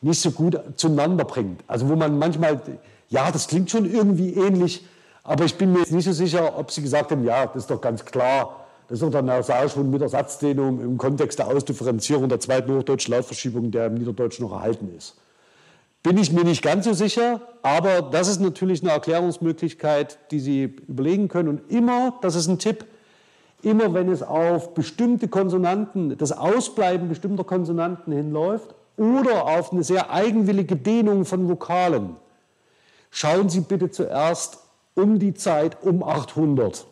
nicht 0.01 0.19
so 0.19 0.31
gut 0.31 0.59
zueinander 0.75 1.23
bringt. 1.23 1.63
Also 1.67 1.87
wo 1.87 1.95
man 1.95 2.19
manchmal, 2.19 2.61
ja, 3.07 3.31
das 3.31 3.47
klingt 3.47 3.71
schon 3.71 3.89
irgendwie 3.89 4.33
ähnlich, 4.33 4.85
aber 5.23 5.45
ich 5.45 5.55
bin 5.55 5.71
mir 5.71 5.79
jetzt 5.79 5.93
nicht 5.93 6.03
so 6.03 6.11
sicher, 6.11 6.57
ob 6.57 6.71
Sie 6.71 6.81
gesagt 6.81 7.11
haben, 7.11 7.23
ja, 7.23 7.45
das 7.45 7.63
ist 7.63 7.69
doch 7.69 7.79
ganz 7.79 8.03
klar, 8.03 8.62
das 8.93 9.01
ist 9.01 9.07
doch 9.07 9.11
der 9.11 9.23
Nasalschwund 9.23 9.89
mit 9.89 10.03
Ersatzdehnung 10.03 10.79
im 10.79 10.99
Kontext 10.99 11.39
der 11.39 11.47
Ausdifferenzierung 11.47 12.29
der 12.29 12.39
zweiten 12.39 12.77
hochdeutschen 12.77 13.11
Lautverschiebung, 13.11 13.71
der 13.71 13.87
im 13.87 13.95
Niederdeutschen 13.95 14.45
noch 14.45 14.53
erhalten 14.53 14.87
ist. 14.95 15.15
Bin 16.03 16.15
ich 16.19 16.31
mir 16.31 16.43
nicht 16.43 16.61
ganz 16.61 16.85
so 16.85 16.93
sicher, 16.93 17.41
aber 17.63 18.03
das 18.03 18.27
ist 18.27 18.39
natürlich 18.39 18.83
eine 18.83 18.91
Erklärungsmöglichkeit, 18.91 20.19
die 20.29 20.39
Sie 20.39 20.75
überlegen 20.87 21.27
können. 21.27 21.49
Und 21.49 21.71
immer, 21.71 22.19
das 22.21 22.35
ist 22.35 22.47
ein 22.47 22.59
Tipp, 22.59 22.85
immer 23.63 23.95
wenn 23.95 24.11
es 24.11 24.21
auf 24.21 24.75
bestimmte 24.75 25.27
Konsonanten, 25.27 26.15
das 26.15 26.31
Ausbleiben 26.31 27.09
bestimmter 27.09 27.45
Konsonanten 27.45 28.13
hinläuft 28.13 28.75
oder 28.97 29.47
auf 29.47 29.73
eine 29.73 29.83
sehr 29.83 30.11
eigenwillige 30.11 30.75
Dehnung 30.75 31.25
von 31.25 31.49
Vokalen, 31.49 32.15
schauen 33.09 33.49
Sie 33.49 33.61
bitte 33.61 33.89
zuerst 33.89 34.59
um 34.93 35.17
die 35.17 35.33
Zeit 35.33 35.81
um 35.81 36.03
800. 36.03 36.85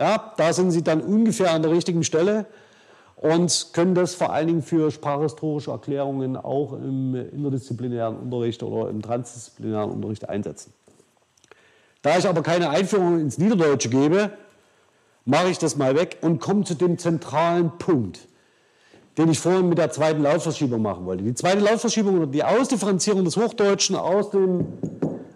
Ja, 0.00 0.32
da 0.38 0.54
sind 0.54 0.70
Sie 0.70 0.82
dann 0.82 1.02
ungefähr 1.02 1.52
an 1.52 1.60
der 1.60 1.70
richtigen 1.70 2.04
Stelle 2.04 2.46
und 3.16 3.68
können 3.74 3.94
das 3.94 4.14
vor 4.14 4.32
allen 4.32 4.46
Dingen 4.46 4.62
für 4.62 4.90
sprachhistorische 4.90 5.70
Erklärungen 5.72 6.38
auch 6.38 6.72
im 6.72 7.14
interdisziplinären 7.14 8.16
Unterricht 8.16 8.62
oder 8.62 8.88
im 8.88 9.02
transdisziplinären 9.02 9.90
Unterricht 9.90 10.26
einsetzen. 10.26 10.72
Da 12.00 12.16
ich 12.16 12.26
aber 12.26 12.42
keine 12.42 12.70
Einführung 12.70 13.20
ins 13.20 13.36
Niederdeutsche 13.36 13.90
gebe, 13.90 14.30
mache 15.26 15.50
ich 15.50 15.58
das 15.58 15.76
mal 15.76 15.94
weg 15.94 16.16
und 16.22 16.40
komme 16.40 16.64
zu 16.64 16.74
dem 16.74 16.96
zentralen 16.96 17.70
Punkt, 17.76 18.20
den 19.18 19.28
ich 19.28 19.38
vorhin 19.38 19.68
mit 19.68 19.76
der 19.76 19.90
zweiten 19.90 20.22
Lautverschiebung 20.22 20.80
machen 20.80 21.04
wollte. 21.04 21.24
Die 21.24 21.34
zweite 21.34 21.58
Lautverschiebung 21.58 22.16
oder 22.16 22.26
die 22.26 22.42
Ausdifferenzierung 22.42 23.26
des 23.26 23.36
Hochdeutschen 23.36 23.96
aus 23.96 24.30
dem, 24.30 24.66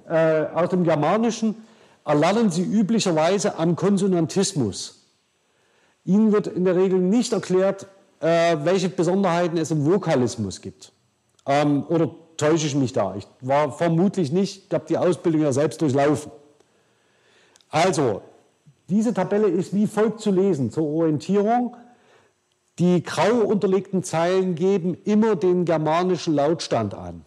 äh, 0.08 0.46
aus 0.54 0.70
dem 0.70 0.84
Germanischen 0.84 1.54
erlernen 2.05 2.50
Sie 2.50 2.62
üblicherweise 2.62 3.59
am 3.59 3.76
Konsonantismus. 3.76 5.05
Ihnen 6.05 6.32
wird 6.32 6.46
in 6.46 6.64
der 6.64 6.76
Regel 6.76 6.98
nicht 6.98 7.32
erklärt, 7.32 7.86
äh, 8.20 8.57
welche 8.62 8.88
Besonderheiten 8.88 9.57
es 9.57 9.70
im 9.70 9.86
Vokalismus 9.86 10.61
gibt. 10.61 10.92
Ähm, 11.46 11.84
oder 11.88 12.11
täusche 12.36 12.66
ich 12.66 12.74
mich 12.74 12.92
da? 12.92 13.14
Ich 13.16 13.26
war 13.40 13.72
vermutlich 13.72 14.32
nicht, 14.32 14.66
ich 14.66 14.74
habe 14.74 14.86
die 14.86 14.98
Ausbildung 14.98 15.42
ja 15.42 15.52
selbst 15.52 15.80
durchlaufen. 15.80 16.30
Also, 17.70 18.22
diese 18.88 19.14
Tabelle 19.14 19.48
ist 19.48 19.74
wie 19.74 19.86
folgt 19.86 20.20
zu 20.20 20.30
lesen 20.30 20.70
zur 20.70 20.84
Orientierung. 20.84 21.76
Die 22.78 23.02
grau 23.02 23.46
unterlegten 23.46 24.02
Zeilen 24.02 24.55
geben 24.55 24.94
immer 25.05 25.36
den 25.36 25.64
germanischen 25.64 26.34
Lautstand 26.34 26.92
an. 26.92 27.24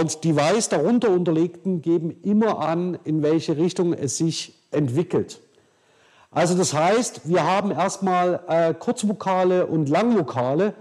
Und 0.00 0.24
die 0.24 0.34
weiß 0.34 0.70
darunter 0.70 1.10
unterlegten 1.10 1.82
geben 1.82 2.16
immer 2.22 2.60
an, 2.60 2.98
in 3.04 3.22
welche 3.22 3.58
Richtung 3.58 3.92
es 3.92 4.16
sich 4.16 4.54
entwickelt. 4.70 5.40
Also 6.30 6.56
das 6.56 6.72
heißt, 6.72 7.28
wir 7.28 7.44
haben 7.44 7.70
erstmal 7.70 8.40
äh, 8.48 8.72
Kurzvokale 8.72 9.66
und 9.66 9.90
Langvokale. 9.90 10.72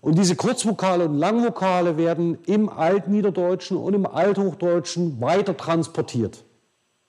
Und 0.00 0.16
diese 0.16 0.36
Kurzvokale 0.36 1.04
und 1.04 1.18
Langvokale 1.18 1.98
werden 1.98 2.38
im 2.46 2.70
Altniederdeutschen 2.70 3.76
und 3.76 3.92
im 3.92 4.06
Althochdeutschen 4.06 5.20
weiter 5.20 5.54
transportiert. 5.56 6.42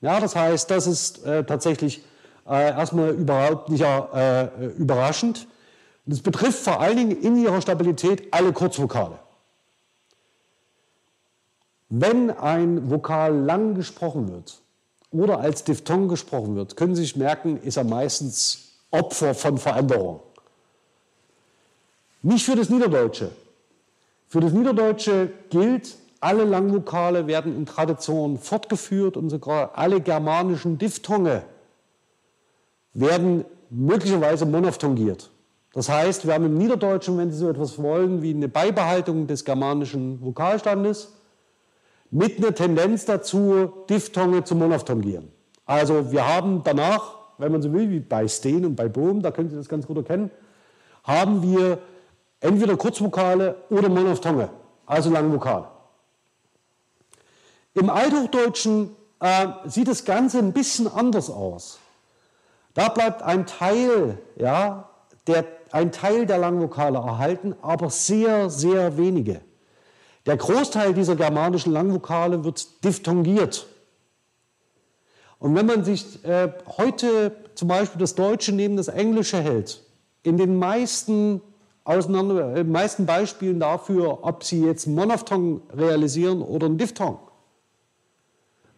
Ja, 0.02 0.20
das 0.20 0.36
heißt, 0.36 0.70
das 0.70 0.86
ist 0.86 1.26
äh, 1.26 1.46
tatsächlich 1.46 2.04
äh, 2.46 2.72
erstmal 2.72 3.12
überhaupt 3.12 3.70
nicht 3.70 3.86
äh, 3.86 4.66
überraschend. 4.78 5.48
Das 6.06 6.20
betrifft 6.20 6.60
vor 6.60 6.82
allen 6.82 6.98
Dingen 6.98 7.22
in 7.22 7.38
ihrer 7.38 7.62
Stabilität 7.62 8.34
alle 8.34 8.52
Kurzvokale. 8.52 9.20
Wenn 11.90 12.30
ein 12.32 12.90
Vokal 12.90 13.36
lang 13.36 13.76
gesprochen 13.76 14.32
wird, 14.32 14.62
oder 15.12 15.40
als 15.40 15.64
Diphthong 15.64 16.10
gesprochen 16.10 16.56
wird, 16.56 16.76
können 16.76 16.96
Sie 16.96 17.04
sich 17.04 17.16
merken, 17.16 17.58
ist 17.58 17.78
er 17.78 17.86
meistens 17.86 18.80
Opfer 18.92 19.34
von 19.34 19.58
Veränderung. 19.58 20.20
Nicht 22.22 22.46
für 22.46 22.56
das 22.56 22.70
Niederdeutsche. 22.70 23.32
Für 24.28 24.42
das 24.42 24.52
Niederdeutsche 24.52 25.32
gilt, 25.50 25.96
alle 26.20 26.44
Langvokale 26.44 27.28
werden 27.28 27.56
in 27.56 27.66
Tradition 27.66 28.38
fortgeführt 28.38 29.16
und 29.16 29.30
sogar 29.30 29.72
alle 29.76 30.02
germanischen 30.02 30.78
Diphthonge 30.78 31.44
werden 32.94 33.46
möglicherweise 33.70 34.46
monophthongiert. 34.46 35.30
Das 35.74 35.90
heißt, 35.90 36.26
wir 36.26 36.34
haben 36.34 36.46
im 36.46 36.58
Niederdeutschen, 36.58 37.18
wenn 37.18 37.32
Sie 37.32 37.38
so 37.38 37.50
etwas 37.50 37.82
wollen, 37.82 38.22
wie 38.24 38.34
eine 38.34 38.48
Beibehaltung 38.48 39.28
des 39.28 39.46
germanischen 39.46 40.22
Vokalstandes, 40.22 41.14
mit 42.12 42.38
einer 42.38 42.54
Tendenz 42.54 43.06
dazu, 43.06 43.72
Diphthonge 43.90 44.44
zu 44.44 44.56
monophthongieren. 44.56 45.32
Also 45.66 46.12
wir 46.12 46.28
haben 46.28 46.62
danach, 46.64 47.16
wenn 47.38 47.52
man 47.52 47.62
so 47.62 47.74
will, 47.74 47.90
wie 47.90 48.00
bei 48.00 48.28
Steen 48.28 48.66
und 48.66 48.76
bei 48.76 48.88
Bohm, 48.88 49.22
da 49.22 49.32
können 49.32 49.50
Sie 49.50 49.56
das 49.56 49.68
ganz 49.68 49.86
gut 49.86 49.98
erkennen, 49.98 50.32
haben 51.04 51.42
wir 51.44 51.80
entweder 52.40 52.78
Kurzvokale 52.78 53.56
oder 53.70 53.90
Monophthonge, 53.90 54.50
also 54.86 55.10
Langvokale. 55.10 55.68
Im 57.74 57.90
Althochdeutschen 57.90 58.96
äh, 59.20 59.48
sieht 59.66 59.88
das 59.88 60.06
Ganze 60.06 60.40
ein 60.40 60.54
bisschen 60.54 60.88
anders 60.88 61.30
aus. 61.30 61.80
Da 62.74 62.90
bleibt 62.90 63.24
ein 63.24 63.46
Teil, 63.46 64.20
ja, 64.36 64.90
der, 65.28 65.46
ein 65.72 65.92
Teil 65.92 66.26
der 66.26 66.38
Langvokale 66.38 66.98
erhalten, 66.98 67.56
aber 67.62 67.90
sehr, 67.90 68.50
sehr 68.50 68.98
wenige. 68.98 69.42
Der 70.28 70.36
Großteil 70.36 70.94
dieser 70.94 71.16
germanischen 71.16 71.72
Langvokale 71.72 72.44
wird 72.44 72.84
diphthongiert. 72.84 73.66
Und 75.40 75.56
wenn 75.56 75.66
man 75.66 75.86
sich 75.86 76.24
äh, 76.26 76.52
heute 76.78 77.32
zum 77.56 77.70
Beispiel 77.70 78.00
das 78.00 78.16
Deutsche 78.16 78.52
neben 78.52 78.76
das 78.76 78.90
Englische 78.90 79.42
hält, 79.42 79.84
in 80.24 80.38
den 80.38 80.60
meisten, 80.60 81.42
auseinander, 81.86 82.58
äh, 82.58 82.64
meisten 82.66 83.06
Beispielen 83.06 83.62
dafür, 83.62 84.20
ob 84.24 84.44
sie 84.44 84.66
jetzt 84.66 84.86
Monophthong 84.88 85.62
realisieren 85.74 86.42
oder 86.42 86.68
ein 86.68 86.78
Diphthong, 86.78 87.20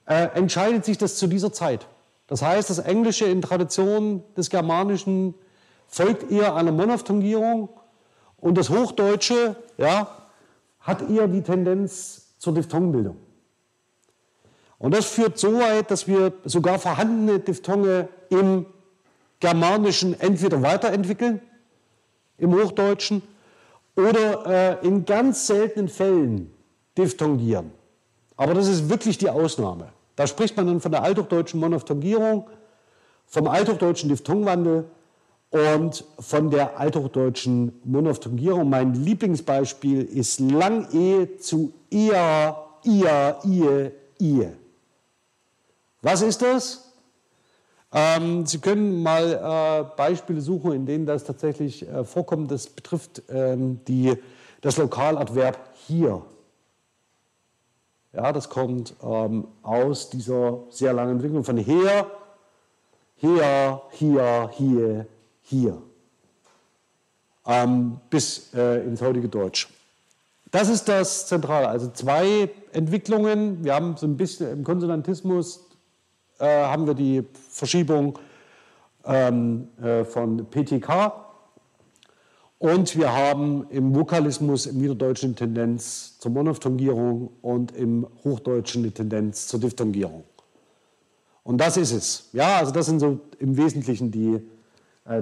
äh, 0.06 0.28
entscheidet 0.36 0.86
sich 0.86 1.00
das 1.00 1.16
zu 1.16 1.26
dieser 1.26 1.52
Zeit. 1.52 1.88
Das 2.28 2.43
heißt, 2.43 2.70
das 2.70 2.78
Englische 2.78 3.26
in 3.26 3.41
Tradition 3.41 4.24
des 4.38 4.52
Germanischen 4.52 5.34
folgt 5.88 6.32
eher 6.32 6.56
einer 6.56 6.72
Monophthongierung 6.72 7.70
und 8.38 8.56
das 8.56 8.70
Hochdeutsche, 8.70 9.56
ja, 9.80 10.18
hat 10.90 11.10
eher 11.10 11.28
die 11.28 11.42
Tendenz 11.42 12.36
zur 12.40 12.54
Diphthongbildung. 12.54 13.16
Und 14.80 14.94
das 14.94 15.06
führt 15.06 15.38
so 15.38 15.60
weit, 15.60 15.92
dass 15.92 16.08
wir 16.08 16.34
sogar 16.46 16.80
vorhandene 16.80 17.40
Diphthonge 17.40 18.08
im 18.30 18.66
Germanischen 19.40 20.20
entweder 20.20 20.62
weiterentwickeln, 20.62 21.42
im 22.38 22.54
Hochdeutschen, 22.56 23.22
oder 23.96 24.80
äh, 24.82 24.88
in 24.88 25.06
ganz 25.06 25.48
seltenen 25.48 25.90
Fällen 25.90 26.52
diphthongieren. 26.98 27.72
Aber 28.38 28.54
das 28.54 28.68
ist 28.68 28.90
wirklich 28.90 29.18
die 29.18 29.30
Ausnahme. 29.30 29.90
Da 30.16 30.26
spricht 30.26 30.56
man 30.56 30.68
dann 30.68 30.80
von 30.80 30.92
der 30.92 31.04
althochdeutschen 31.04 31.60
Monophthongierung, 31.60 32.50
vom 33.26 33.48
althochdeutschen 33.48 34.10
Diphthongwandel 34.10 34.86
und 35.52 36.06
von 36.20 36.52
der 36.52 36.80
althochdeutschen 36.80 37.80
Monophthongierung. 37.84 38.70
Mein 38.70 38.93
Lieblingsbeispiel 38.93 40.04
ist 40.04 40.39
Lang-E 40.39 41.38
zu 41.38 41.74
Ia, 41.89 42.56
Ia, 42.84 43.39
Ie, 43.43 43.91
Ie. 44.20 44.47
Was 46.02 46.22
ist 46.22 46.41
das? 46.41 46.93
Ähm, 47.91 48.45
Sie 48.45 48.60
können 48.60 49.02
mal 49.02 49.34
äh, 49.34 49.95
Beispiele 49.97 50.41
suchen, 50.41 50.74
in 50.74 50.86
denen 50.86 51.06
das 51.08 51.24
tatsächlich 51.24 51.88
äh, 51.88 52.04
vorkommt. 52.04 52.52
Das 52.52 52.68
betrifft 52.68 53.24
ähm, 53.30 53.80
die, 53.88 54.16
das 54.62 54.78
Lokaladverb 54.78 55.58
hier. 55.88 56.22
Ja, 58.14 58.32
das 58.32 58.50
kommt 58.50 58.95
ähm, 59.04 59.47
aus 59.64 60.10
dieser 60.10 60.60
sehr 60.70 60.93
langen 60.93 61.14
Entwicklung 61.14 61.43
von 61.43 61.58
her, 61.58 62.10
her, 63.18 63.82
hier, 63.91 64.50
hier, 64.54 65.08
hier 65.50 65.82
ähm, 67.45 68.00
bis 68.10 68.54
äh, 68.54 68.86
ins 68.86 69.02
heutige 69.02 69.28
Deutsch. 69.28 69.68
Das 70.52 70.70
ist 70.70 70.88
das 70.88 71.28
Zentrale. 71.28 71.68
Also 71.68 71.89
zwei 71.91 72.50
Entwicklungen. 72.72 73.64
Wir 73.64 73.74
haben 73.74 73.97
so 73.97 74.06
ein 74.06 74.18
bisschen 74.18 74.52
im 74.52 74.64
Konsonantismus 74.64 75.66
äh, 76.39 76.45
haben 76.45 76.88
wir 76.88 76.93
die 76.93 77.24
Verschiebung 77.50 78.18
ähm, 79.06 79.68
äh, 79.82 80.04
von 80.06 80.45
PTK 80.50 81.12
und 82.60 82.97
wir 82.97 83.14
haben 83.14 83.68
im 83.70 83.95
Vokalismus 83.95 84.66
im 84.66 84.80
Niederdeutschen 84.80 85.32
die 85.32 85.36
Tendenz 85.36 86.18
zur 86.20 86.32
Monophthongierung 86.32 87.32
und 87.41 87.72
im 87.74 88.08
Hochdeutschen 88.24 88.84
die 88.84 88.91
Tendenz 88.91 89.47
zur 89.47 89.60
Diphthongierung. 89.60 90.24
Und 91.43 91.58
das 91.58 91.78
ist 91.78 91.91
es. 91.91 92.30
Ja, 92.34 92.58
also 92.58 92.72
das 92.72 92.86
sind 92.86 93.00
so 93.00 93.20
im 93.39 93.58
Wesentlichen 93.58 94.12
die 94.12 94.41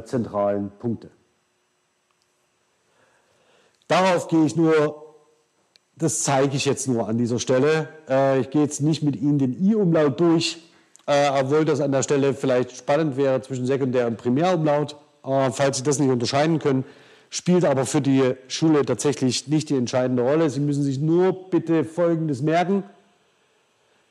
zentralen 0.05 0.71
Punkte. 0.79 1.09
Darauf 3.87 4.27
gehe 4.27 4.45
ich 4.45 4.55
nur 4.55 5.07
das 5.97 6.21
zeige 6.23 6.55
ich 6.55 6.65
jetzt 6.65 6.87
nur 6.87 7.07
an 7.07 7.17
dieser 7.17 7.39
Stelle. 7.39 7.89
Äh, 8.07 8.41
ich 8.41 8.49
gehe 8.51 8.61
jetzt 8.61 8.81
nicht 8.81 9.01
mit 9.01 9.15
Ihnen 9.15 9.39
den 9.39 9.59
I-Umlaut 9.59 10.19
durch, 10.19 10.59
äh, 11.07 11.29
obwohl 11.29 11.65
das 11.65 11.81
an 11.81 11.91
der 11.91 12.03
Stelle 12.03 12.33
vielleicht 12.33 12.77
spannend 12.77 13.17
wäre 13.17 13.41
zwischen 13.41 13.65
Sekundär- 13.65 14.07
und 14.07 14.17
Primärumlaut. 14.17 14.95
Äh, 15.25 15.51
falls 15.51 15.77
Sie 15.77 15.83
das 15.83 15.97
nicht 15.97 16.11
unterscheiden 16.11 16.59
können, 16.59 16.83
spielt 17.31 17.65
aber 17.65 17.85
für 17.85 18.01
die 18.01 18.35
Schule 18.47 18.85
tatsächlich 18.85 19.47
nicht 19.47 19.69
die 19.69 19.75
entscheidende 19.75 20.21
Rolle. 20.21 20.49
Sie 20.51 20.59
müssen 20.59 20.83
sich 20.83 20.99
nur 20.99 21.49
bitte 21.49 21.83
Folgendes 21.83 22.43
merken. 22.43 22.83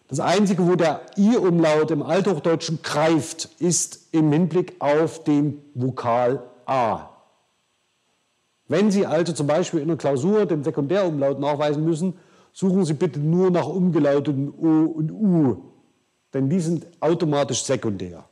Das 0.08 0.20
Einzige, 0.20 0.66
wo 0.66 0.76
der 0.76 1.00
I-Umlaut 1.16 1.90
im 1.90 2.02
Althochdeutschen 2.02 2.80
greift, 2.82 3.48
ist 3.58 4.08
im 4.12 4.30
Hinblick 4.30 4.76
auf 4.78 5.24
den 5.24 5.62
Vokal 5.74 6.44
A. 6.64 7.08
Wenn 8.68 8.90
Sie 8.90 9.06
also 9.06 9.32
zum 9.32 9.46
Beispiel 9.46 9.80
in 9.80 9.88
der 9.88 9.96
Klausur 9.96 10.46
den 10.46 10.62
Sekundärumlaut 10.62 11.40
nachweisen 11.40 11.84
müssen, 11.84 12.14
suchen 12.52 12.84
Sie 12.84 12.94
bitte 12.94 13.18
nur 13.18 13.50
nach 13.50 13.66
umgelauteten 13.66 14.50
O 14.50 14.86
und 14.92 15.10
U, 15.10 15.62
denn 16.34 16.48
die 16.48 16.60
sind 16.60 16.86
automatisch 17.00 17.64
sekundär. 17.64 18.24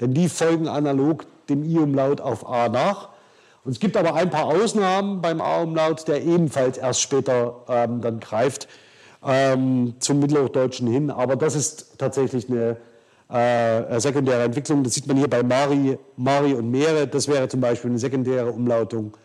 Denn 0.00 0.14
die 0.14 0.28
folgen 0.28 0.68
analog 0.68 1.26
dem 1.48 1.64
I-Umlaut 1.64 2.20
auf 2.20 2.48
A 2.48 2.68
nach. 2.68 3.10
Und 3.64 3.72
es 3.72 3.80
gibt 3.80 3.96
aber 3.96 4.14
ein 4.14 4.30
paar 4.30 4.46
Ausnahmen 4.46 5.22
beim 5.22 5.40
A-Umlaut, 5.40 6.08
der 6.08 6.22
ebenfalls 6.22 6.76
erst 6.76 7.00
später 7.00 7.62
ähm, 7.68 8.00
dann 8.00 8.20
greift 8.20 8.68
ähm, 9.24 9.94
zum 9.98 10.20
Mittelhochdeutschen 10.20 10.88
hin. 10.88 11.10
Aber 11.10 11.36
das 11.36 11.54
ist 11.54 11.98
tatsächlich 11.98 12.48
eine 12.48 12.76
äh, 13.28 14.00
sekundäre 14.00 14.42
Entwicklung. 14.42 14.84
Das 14.84 14.94
sieht 14.94 15.06
man 15.06 15.16
hier 15.16 15.28
bei 15.28 15.42
Mari, 15.42 15.98
Mari 16.16 16.54
und 16.54 16.70
Meere. 16.70 17.06
Das 17.06 17.28
wäre 17.28 17.48
zum 17.48 17.60
Beispiel 17.60 17.90
eine 17.90 17.98
sekundäre 17.98 18.52
Umlautung 18.52 19.16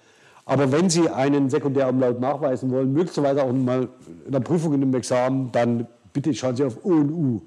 aber 0.50 0.72
wenn 0.72 0.90
Sie 0.90 1.08
einen 1.08 1.52
Sekundärumlaut 1.52 2.20
nachweisen 2.20 2.72
wollen, 2.72 2.92
möglicherweise 2.92 3.44
auch 3.44 3.54
mal 3.54 3.88
in 4.26 4.32
der 4.32 4.40
Prüfung 4.40 4.74
in 4.74 4.82
einem 4.82 4.96
Examen, 4.96 5.52
dann 5.52 5.86
bitte 6.12 6.34
schauen 6.34 6.56
Sie 6.56 6.64
auf 6.64 6.84
O 6.84 6.90
und 6.90 7.12
U, 7.12 7.42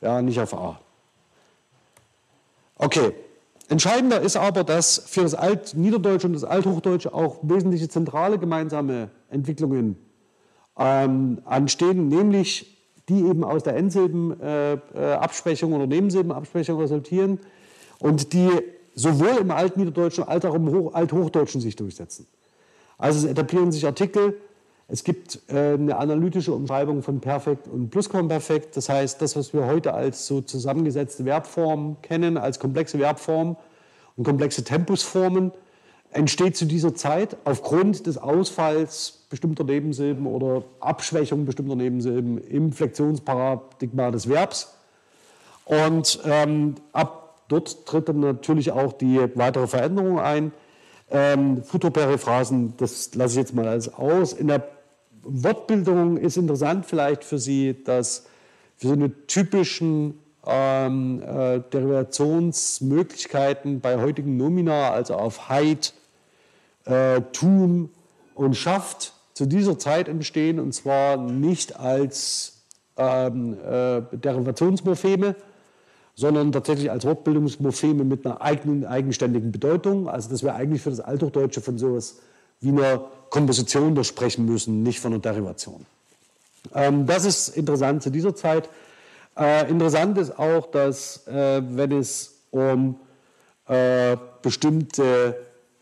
ja, 0.00 0.20
nicht 0.20 0.40
auf 0.40 0.52
A. 0.54 0.80
Okay. 2.74 3.12
Entscheidender 3.68 4.20
ist 4.20 4.36
aber, 4.36 4.64
dass 4.64 4.98
für 5.06 5.22
das 5.22 5.36
Altniederdeutsche 5.36 6.26
und 6.26 6.32
das 6.32 6.42
Althochdeutsche 6.42 7.14
auch 7.14 7.38
wesentliche 7.42 7.88
zentrale 7.88 8.38
gemeinsame 8.38 9.10
Entwicklungen 9.30 9.96
ähm, 10.78 11.38
anstehen, 11.44 12.08
nämlich 12.08 12.76
die 13.08 13.20
eben 13.20 13.42
aus 13.44 13.62
der 13.62 13.76
Endsilbenabsprechung 13.76 15.72
äh, 15.72 15.74
oder 15.74 15.86
Nebensilbenabsprechung 15.86 16.78
resultieren 16.78 17.40
und 17.98 18.32
die 18.32 18.50
sowohl 18.94 19.38
im 19.40 19.50
Altniederdeutschen 19.50 20.24
als 20.24 20.44
auch 20.44 20.54
im 20.54 20.70
Hoch 20.70 20.94
Althochdeutschen 20.94 21.60
sich 21.60 21.76
durchsetzen. 21.76 22.26
Also 22.98 23.24
es 23.26 23.30
etablieren 23.30 23.72
sich 23.72 23.86
Artikel, 23.86 24.34
es 24.90 25.04
gibt 25.04 25.40
äh, 25.48 25.74
eine 25.74 25.96
analytische 25.96 26.52
Umschreibung 26.52 27.02
von 27.02 27.20
Perfekt 27.20 27.68
und 27.68 27.90
Plusquamperfekt. 27.90 28.74
Das 28.74 28.88
heißt, 28.88 29.20
das, 29.20 29.36
was 29.36 29.52
wir 29.52 29.66
heute 29.66 29.92
als 29.92 30.26
so 30.26 30.40
zusammengesetzte 30.40 31.24
Verbformen 31.24 32.00
kennen, 32.00 32.38
als 32.38 32.58
komplexe 32.58 32.98
Verbformen 32.98 33.56
und 34.16 34.24
komplexe 34.24 34.64
Tempusformen, 34.64 35.52
entsteht 36.10 36.56
zu 36.56 36.64
dieser 36.64 36.94
Zeit 36.94 37.36
aufgrund 37.44 38.06
des 38.06 38.18
Ausfalls 38.18 39.24
bestimmter 39.28 39.64
Nebensilben 39.64 40.26
oder 40.26 40.64
Abschwächung 40.80 41.44
bestimmter 41.44 41.76
Nebensilben 41.76 42.38
im 42.38 42.72
Flexionsparadigma 42.72 44.10
des 44.10 44.28
Verbs. 44.28 44.74
Und 45.64 46.18
ähm, 46.24 46.76
ab 46.92 47.44
dort 47.48 47.86
tritt 47.86 48.08
dann 48.08 48.20
natürlich 48.20 48.72
auch 48.72 48.94
die 48.94 49.20
weitere 49.34 49.66
Veränderung 49.66 50.18
ein. 50.18 50.52
Ähm, 51.10 51.62
Futoperiphrasen, 51.62 52.74
das 52.76 53.14
lasse 53.14 53.34
ich 53.34 53.38
jetzt 53.38 53.54
mal 53.54 53.68
als 53.68 53.94
aus. 53.94 54.32
In 54.32 54.48
der 54.48 54.66
Wortbildung 55.22 56.16
ist 56.16 56.36
interessant 56.36 56.86
vielleicht 56.86 57.22
für 57.24 57.38
Sie, 57.38 57.76
dass 57.84 58.26
für 58.76 58.88
so 58.88 58.94
eine 58.94 59.26
typischen 59.26 60.18
ähm, 60.46 61.22
äh, 61.22 61.60
Derivationsmöglichkeiten 61.60 63.80
bei 63.80 64.00
heutigen 64.00 64.36
Nomina, 64.36 64.90
also 64.90 65.14
auf 65.14 65.48
Heid, 65.48 65.94
äh, 66.88 67.20
Tun 67.32 67.90
und 68.34 68.54
Schafft, 68.56 69.12
zu 69.38 69.46
dieser 69.46 69.78
Zeit 69.78 70.08
entstehen 70.08 70.58
und 70.58 70.72
zwar 70.72 71.16
nicht 71.16 71.78
als 71.78 72.64
ähm, 72.96 73.56
äh, 73.64 74.02
Derivationsmorpheme, 74.10 75.36
sondern 76.16 76.50
tatsächlich 76.50 76.90
als 76.90 77.04
Wortbildungsmorpheme 77.04 78.02
mit 78.02 78.26
einer 78.26 78.42
eigenen, 78.42 78.84
eigenständigen 78.84 79.52
Bedeutung. 79.52 80.08
Also 80.08 80.28
dass 80.28 80.42
wir 80.42 80.56
eigentlich 80.56 80.82
für 80.82 80.90
das 80.90 80.98
Althochdeutsche 80.98 81.60
von 81.60 81.78
sowas 81.78 82.16
wie 82.60 82.70
einer 82.70 83.04
Komposition 83.30 83.94
da 83.94 84.02
sprechen 84.02 84.44
müssen, 84.44 84.82
nicht 84.82 84.98
von 84.98 85.12
einer 85.12 85.22
Derivation. 85.22 85.86
Ähm, 86.74 87.06
das 87.06 87.24
ist 87.24 87.56
interessant 87.56 88.02
zu 88.02 88.10
dieser 88.10 88.34
Zeit. 88.34 88.68
Äh, 89.38 89.70
interessant 89.70 90.18
ist 90.18 90.36
auch, 90.36 90.66
dass 90.66 91.28
äh, 91.28 91.62
wenn 91.64 91.92
es 91.92 92.40
um 92.50 92.96
äh, 93.68 94.16
bestimmte 94.42 95.36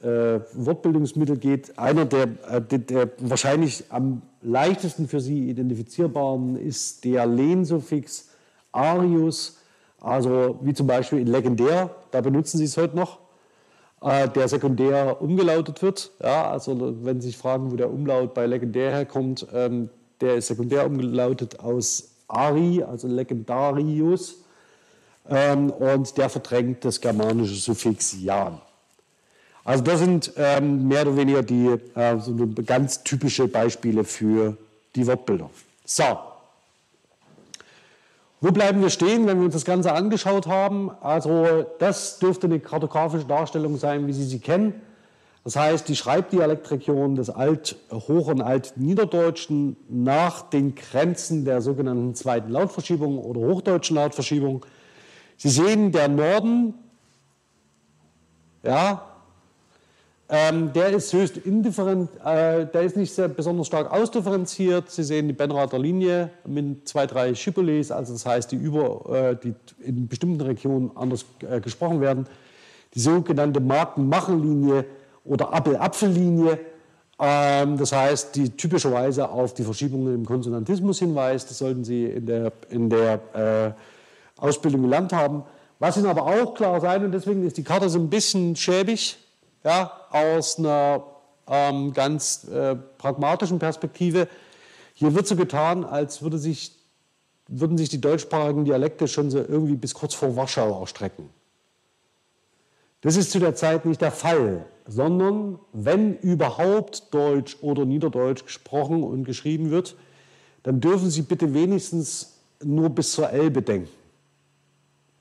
äh, 0.07 0.41
Wortbildungsmittel 0.55 1.37
geht, 1.37 1.79
einer 1.79 2.05
der, 2.05 2.29
äh, 2.49 2.61
der, 2.61 2.79
der, 2.79 3.11
wahrscheinlich 3.19 3.85
am 3.91 4.23
leichtesten 4.41 5.09
für 5.09 5.21
Sie 5.21 5.51
identifizierbaren 5.51 6.57
ist 6.57 7.05
der 7.05 7.27
Lehnsuffix 7.27 8.29
arius 8.73 9.59
also 10.01 10.59
wie 10.61 10.75
zum 10.75 10.87
Beispiel 10.87 11.21
in 11.21 11.27
Legendär, 11.27 11.91
da 12.11 12.21
benutzen 12.21 12.59
Sie 12.59 12.65
es 12.65 12.77
heute 12.77 12.97
noch, 12.97 13.19
äh, 14.01 14.29
der 14.29 14.49
sekundär 14.49 15.21
umgelautet 15.21 15.83
wird. 15.83 16.13
Ja, 16.23 16.51
also 16.51 16.97
wenn 17.05 17.21
Sie 17.21 17.29
sich 17.29 17.37
fragen, 17.37 17.73
wo 17.73 17.77
der 17.77 17.91
Umlaut 17.91 18.35
bei 18.35 18.47
Legendär 18.47 18.93
herkommt, 18.93 19.47
ähm, 19.53 19.91
der 20.21 20.37
ist 20.37 20.47
sekundär 20.49 20.87
umgelautet 20.87 21.61
aus 21.61 22.11
Ari, 22.29 22.83
also 22.83 23.09
Legendarius, 23.09 24.45
ähm, 25.29 25.71
und 25.71 26.17
der 26.17 26.29
verdrängt 26.29 26.85
das 26.85 27.01
germanische 27.01 27.57
Suffix 27.57 28.17
Jan. 28.23 28.61
Also 29.67 29.83
das 29.83 29.99
sind 29.99 30.33
ähm, 30.37 30.87
mehr 30.87 31.03
oder 31.03 31.17
weniger 31.17 31.43
die 31.43 31.75
äh, 31.97 32.19
so 32.21 32.35
ganz 32.65 33.03
typische 33.03 33.49
Beispiele 33.49 34.05
für 34.05 34.57
die 34.95 35.05
Wortbilder. 35.09 35.51
So, 35.85 36.05
wo 38.41 38.53
bleiben 38.53 38.81
wir 38.81 38.91
stehen, 38.91 39.27
wenn 39.27 39.39
wir 39.39 39.47
uns 39.47 39.55
das 39.55 39.65
Ganze 39.65 39.93
angeschaut 39.93 40.47
haben? 40.47 40.93
Also 41.01 41.67
das 41.81 42.21
dürfte 42.21 42.47
eine 42.47 42.61
kartografische 42.61 43.25
Darstellung 43.25 43.77
sein, 43.77 44.07
wie 44.07 44.13
Sie 44.13 44.23
sie 44.23 44.39
kennen. 44.39 44.73
Das 45.43 45.57
heißt, 45.57 45.89
die 45.89 45.97
Schreibdialektregion 45.97 47.17
des 47.17 47.29
Alt-Hoch- 47.29 48.29
und 48.29 48.43
Alt-Niederdeutschen 48.43 49.77
nach 49.89 50.43
den 50.43 50.77
Grenzen 50.77 51.45
der 51.45 51.61
sogenannten 51.61 52.15
zweiten 52.15 52.53
Lautverschiebung 52.53 53.19
oder 53.19 53.41
hochdeutschen 53.41 53.97
Lautverschiebung. 53.97 54.65
Sie 55.37 55.51
sehen, 55.51 55.91
der 55.91 56.07
Norden, 56.07 56.75
ja, 58.63 59.16
ähm, 60.29 60.73
der 60.73 60.89
ist 60.89 61.13
höchst 61.13 61.37
indifferent, 61.37 62.11
äh, 62.25 62.67
der 62.67 62.83
ist 62.83 62.97
nicht 62.97 63.15
sehr 63.15 63.29
besonders 63.29 63.69
stark 63.69 63.93
ausdifferenziert. 63.93 64.91
Sie 64.91 65.05
sehen 65.05 65.29
die 65.29 65.33
Benrather 65.33 65.79
Linie 65.79 66.31
mit 66.45 66.89
zwei, 66.89 67.07
drei 67.07 67.35
Schipoles, 67.35 67.93
also 67.93 68.13
das 68.13 68.27
heißt, 68.27 68.51
die, 68.51 68.57
über, 68.57 69.09
äh, 69.15 69.37
die 69.37 69.55
in 69.85 70.09
bestimmten 70.09 70.41
Regionen 70.41 70.91
anders 70.97 71.25
äh, 71.49 71.61
gesprochen 71.61 72.01
werden. 72.01 72.27
Die 72.95 73.01
sogenannte 73.01 73.61
Marken-Machen-Linie 73.61 74.85
oder 75.25 75.53
Appel-Apfel-Linie, 75.53 76.59
ähm, 77.21 77.79
das 77.79 77.93
heißt, 77.93 78.35
die 78.35 78.51
typischerweise 78.51 79.29
auf 79.29 79.55
die 79.55 79.63
Verschiebungen 79.63 80.13
im 80.13 80.27
Konsonantismus 80.27 80.99
hinweist. 80.99 81.51
Das 81.51 81.59
sollten 81.59 81.85
Sie 81.85 82.05
in 82.05 82.27
der, 82.27 82.53
in 82.71 82.91
der 82.91 83.77
äh, 84.39 84.41
Ausbildung 84.41 84.83
gelernt 84.83 85.13
haben. 85.13 85.45
Was 85.79 85.97
Ihnen 85.97 86.07
aber 86.07 86.27
auch 86.27 86.55
klar 86.55 86.81
sein, 86.81 87.05
und 87.05 87.13
deswegen 87.13 87.47
ist 87.47 87.59
die 87.59 87.63
Karte 87.63 87.89
so 87.89 88.01
ein 88.01 88.11
bisschen 88.11 88.57
schäbig, 88.57 89.19
ja, 89.67 89.91
aus 90.11 90.61
einer 90.61 91.03
ähm, 91.49 91.93
ganz 91.93 92.45
äh, 92.45 92.77
pragmatischen 92.99 93.59
Perspektive. 93.59 94.29
Hier 94.95 95.13
wird 95.13 95.27
so 95.27 95.35
getan, 95.35 95.85
als 95.85 96.23
würde 96.23 96.39
sich, 96.39 96.73
würden 97.49 97.77
sich 97.77 97.89
die 97.89 98.01
deutschsprachigen 98.01 98.65
Dialekte 98.65 99.09
schon 99.09 99.29
so 99.29 99.39
irgendwie 99.39 99.75
bis 99.75 99.93
kurz 99.93 100.15
vor 100.15 100.37
Warschau 100.37 100.81
erstrecken. 100.81 101.29
Das 103.01 103.17
ist 103.17 103.33
zu 103.33 103.41
der 103.41 103.57
Zeit 103.57 103.85
nicht 103.87 104.01
der 104.01 104.13
Fall, 104.13 104.65
sondern 104.87 105.59
wenn 105.73 106.17
überhaupt 106.19 107.13
Deutsch 107.13 107.57
oder 107.61 107.85
Niederdeutsch 107.85 108.45
gesprochen 108.45 109.03
und 109.03 109.25
geschrieben 109.25 109.73
wird, 109.73 109.97
dann 110.63 110.81
dürfen 110.81 111.11
Sie 111.11 111.23
bitte 111.23 111.53
wenigstens 111.55 112.35
nur 112.63 112.89
bis 112.91 113.13
zur 113.13 113.31
Elbe 113.31 113.63
denken. 113.63 113.91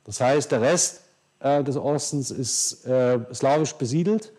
Das 0.04 0.22
heißt, 0.22 0.52
der 0.52 0.62
Rest 0.62 1.02
äh, 1.40 1.64
des 1.64 1.78
Ostens 1.78 2.32
ist 2.32 2.86
äh, 2.86 3.20
slawisch 3.34 3.74
besiedelt 3.74 4.32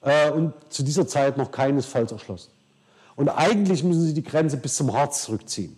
äh, 0.00 0.30
und 0.30 0.52
zu 0.68 0.82
dieser 0.82 1.06
Zeit 1.06 1.36
noch 1.36 1.50
keinesfalls 1.50 2.12
erschlossen. 2.12 2.50
Und 3.16 3.28
eigentlich 3.28 3.82
müssen 3.82 4.02
sie 4.02 4.14
die 4.14 4.22
Grenze 4.22 4.56
bis 4.56 4.76
zum 4.76 4.92
Harz 4.92 5.24
zurückziehen. 5.24 5.76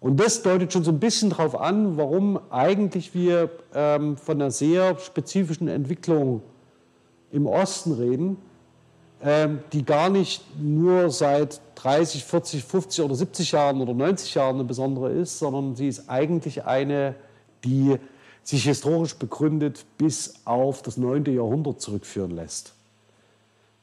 Und 0.00 0.18
das 0.18 0.42
deutet 0.42 0.72
schon 0.72 0.82
so 0.82 0.90
ein 0.90 0.98
bisschen 0.98 1.30
darauf 1.30 1.60
an, 1.60 1.98
warum 1.98 2.40
eigentlich 2.50 3.14
wir 3.14 3.50
ähm, 3.74 4.16
von 4.16 4.40
einer 4.40 4.50
sehr 4.50 4.98
spezifischen 4.98 5.68
Entwicklung 5.68 6.42
im 7.30 7.46
Osten 7.46 7.92
reden, 7.92 8.38
ähm, 9.22 9.60
die 9.74 9.84
gar 9.84 10.08
nicht 10.08 10.42
nur 10.58 11.10
seit 11.10 11.60
30, 11.74 12.24
40, 12.24 12.64
50 12.64 13.04
oder 13.04 13.14
70 13.14 13.52
Jahren 13.52 13.82
oder 13.82 13.92
90 13.92 14.34
Jahren 14.34 14.56
eine 14.56 14.64
besondere 14.64 15.10
ist, 15.10 15.38
sondern 15.38 15.76
sie 15.76 15.88
ist 15.88 16.08
eigentlich 16.08 16.64
eine, 16.64 17.14
die 17.62 17.98
sich 18.42 18.64
historisch 18.64 19.14
begründet 19.14 19.84
bis 19.98 20.34
auf 20.44 20.82
das 20.82 20.96
9. 20.96 21.24
Jahrhundert 21.26 21.80
zurückführen 21.80 22.32
lässt. 22.32 22.74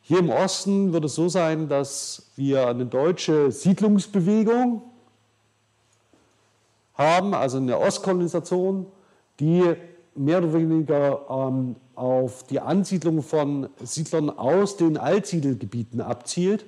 Hier 0.01 0.19
im 0.19 0.29
Osten 0.29 0.93
wird 0.93 1.05
es 1.05 1.15
so 1.15 1.27
sein, 1.27 1.67
dass 1.67 2.31
wir 2.35 2.67
eine 2.67 2.85
deutsche 2.85 3.51
Siedlungsbewegung 3.51 4.81
haben, 6.93 7.33
also 7.33 7.57
eine 7.57 7.77
Ostkolonisation, 7.77 8.85
die 9.39 9.75
mehr 10.15 10.39
oder 10.39 10.53
weniger 10.53 11.25
ähm, 11.29 11.75
auf 11.95 12.43
die 12.43 12.59
Ansiedlung 12.59 13.21
von 13.21 13.69
Siedlern 13.83 14.29
aus 14.29 14.77
den 14.77 14.97
Altsiedelgebieten 14.97 16.01
abzielt 16.01 16.65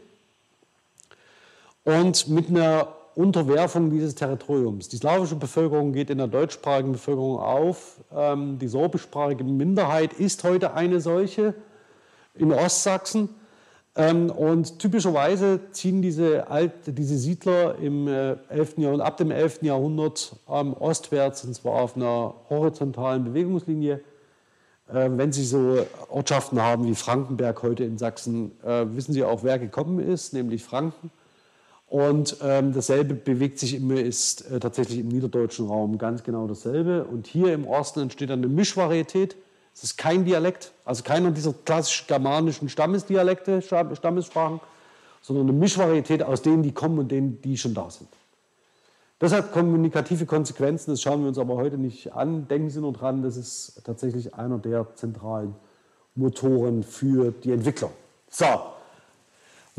und 1.83 2.27
mit 2.27 2.49
einer 2.49 2.87
Unterwerfung 3.19 3.89
dieses 3.89 4.15
Territoriums. 4.15 4.87
Die 4.87 4.95
slawische 4.95 5.35
Bevölkerung 5.35 5.91
geht 5.91 6.09
in 6.09 6.19
der 6.19 6.27
deutschsprachigen 6.27 6.93
Bevölkerung 6.93 7.37
auf. 7.37 7.99
Ähm, 8.15 8.57
die 8.59 8.69
sorbischsprachige 8.69 9.43
Minderheit 9.43 10.13
ist 10.13 10.45
heute 10.45 10.73
eine 10.73 11.01
solche 11.01 11.53
in 12.35 12.53
Ostsachsen. 12.53 13.27
Ähm, 13.97 14.31
und 14.31 14.79
typischerweise 14.79 15.59
ziehen 15.73 16.01
diese, 16.01 16.47
Alt, 16.47 16.71
diese 16.85 17.17
Siedler 17.17 17.75
im 17.79 18.07
11. 18.07 18.77
Äh, 18.77 18.81
Jahrhundert, 18.83 19.07
ab 19.07 19.17
dem 19.17 19.31
11. 19.31 19.63
Jahrhundert 19.63 20.37
ähm, 20.49 20.73
ostwärts, 20.79 21.43
und 21.43 21.53
zwar 21.53 21.73
auf 21.73 21.97
einer 21.97 22.35
horizontalen 22.49 23.25
Bewegungslinie. 23.25 23.99
Wenn 24.91 25.31
Sie 25.31 25.43
so 25.43 25.85
Ortschaften 26.09 26.59
haben 26.63 26.87
wie 26.87 26.95
Frankenberg 26.95 27.61
heute 27.61 27.83
in 27.83 27.99
Sachsen, 27.99 28.53
äh, 28.63 28.85
wissen 28.87 29.13
Sie 29.13 29.23
auch, 29.23 29.43
wer 29.43 29.59
gekommen 29.59 29.99
ist, 29.99 30.33
nämlich 30.33 30.63
Franken. 30.63 31.11
Und 31.89 32.37
ähm, 32.43 32.73
dasselbe 32.73 33.15
bewegt 33.15 33.59
sich 33.59 33.75
immer, 33.75 33.99
ist 33.99 34.49
äh, 34.51 34.59
tatsächlich 34.59 34.99
im 34.99 35.07
niederdeutschen 35.07 35.67
Raum 35.67 35.97
ganz 35.97 36.23
genau 36.23 36.47
dasselbe. 36.47 37.03
Und 37.03 37.25
hier 37.27 37.53
im 37.53 37.67
Osten 37.67 38.01
entsteht 38.01 38.29
dann 38.29 38.39
eine 38.39 38.47
Mischvarietät 38.47 39.35
es 39.79 39.83
ist 39.83 39.97
kein 39.97 40.25
Dialekt, 40.25 40.73
also 40.83 41.03
keiner 41.03 41.31
dieser 41.31 41.53
klassisch 41.53 42.05
germanischen 42.05 42.67
Stammesdialekte, 42.67 43.61
Stammessprachen, 43.61 44.59
sondern 45.21 45.47
eine 45.47 45.57
Mischvarietät 45.57 46.21
aus 46.21 46.41
denen, 46.41 46.63
die 46.63 46.73
kommen 46.73 46.99
und 46.99 47.09
denen, 47.09 47.41
die 47.41 47.57
schon 47.57 47.73
da 47.73 47.89
sind. 47.89 48.09
Das 49.19 49.31
hat 49.31 49.53
kommunikative 49.53 50.25
Konsequenzen, 50.25 50.91
das 50.91 51.01
schauen 51.01 51.21
wir 51.21 51.29
uns 51.29 51.37
aber 51.37 51.55
heute 51.55 51.77
nicht 51.77 52.13
an. 52.13 52.49
Denken 52.49 52.69
Sie 52.69 52.81
nur 52.81 52.91
dran, 52.91 53.21
das 53.21 53.37
ist 53.37 53.81
tatsächlich 53.85 54.35
einer 54.35 54.57
der 54.57 54.85
zentralen 54.95 55.55
Motoren 56.15 56.83
für 56.83 57.31
die 57.31 57.53
Entwicklung. 57.53 57.91
So, 58.29 58.45